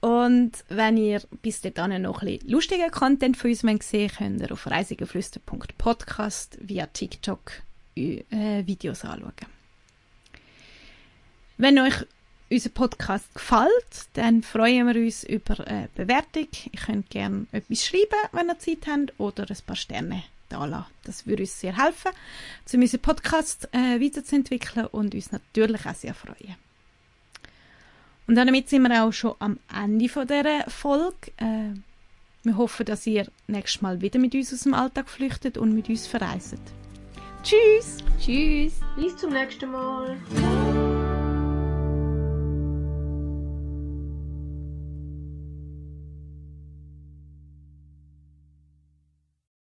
Und 0.00 0.52
wenn 0.68 0.96
ihr 0.96 1.20
bis 1.42 1.60
dahin 1.60 2.02
noch 2.02 2.22
ein 2.22 2.38
bisschen 2.38 2.50
lustigen 2.50 2.90
Content 2.90 3.36
von 3.36 3.50
uns 3.50 3.60
sehen 3.90 4.10
könnt 4.16 4.40
ihr 4.40 4.52
auf 4.52 4.66
reisigeflüster.podcast 4.70 6.58
via 6.60 6.86
TikTok 6.86 7.52
äh, 7.96 8.22
Videos 8.66 9.04
anschauen. 9.04 9.34
Wenn 11.58 11.78
euch 11.78 12.06
unser 12.50 12.70
Podcast 12.70 13.32
gefällt, 13.34 14.06
dann 14.14 14.42
freuen 14.42 14.86
wir 14.86 15.02
uns 15.02 15.24
über 15.24 15.66
eine 15.66 15.88
Bewertung. 15.94 16.48
Ihr 16.72 16.80
könnt 16.80 17.10
gerne 17.10 17.46
etwas 17.52 17.84
schreiben, 17.84 18.28
wenn 18.32 18.48
ihr 18.48 18.58
Zeit 18.58 18.86
habt, 18.86 19.18
oder 19.18 19.46
ein 19.48 19.56
paar 19.66 19.76
Sterne 19.76 20.22
da 20.48 20.64
lassen. 20.64 20.86
Das 21.04 21.26
würde 21.26 21.42
uns 21.42 21.60
sehr 21.60 21.76
helfen, 21.76 22.12
um 22.72 22.80
unseren 22.80 23.00
Podcast 23.00 23.68
äh, 23.72 24.00
weiterzuentwickeln 24.00 24.86
und 24.86 25.14
uns 25.14 25.32
natürlich 25.32 25.86
auch 25.86 25.94
sehr 25.94 26.14
freuen. 26.14 26.56
Und 28.28 28.34
damit 28.34 28.68
sind 28.68 28.82
wir 28.82 29.04
auch 29.04 29.12
schon 29.12 29.34
am 29.38 29.58
Ende 29.72 30.08
von 30.08 30.26
dieser 30.26 30.68
Folge. 30.68 31.32
Äh, 31.36 31.74
wir 32.42 32.56
hoffen, 32.56 32.86
dass 32.86 33.06
ihr 33.06 33.26
nächstes 33.48 33.82
Mal 33.82 34.00
wieder 34.00 34.18
mit 34.18 34.34
uns 34.34 34.52
aus 34.52 34.60
dem 34.60 34.74
Alltag 34.74 35.08
flüchtet 35.08 35.58
und 35.58 35.74
mit 35.74 35.88
uns 35.88 36.06
verreist. 36.06 36.58
Tschüss! 37.42 37.98
Tschüss! 38.20 38.80
Bis 38.96 39.16
zum 39.16 39.32
nächsten 39.32 39.70
Mal. 39.70 40.16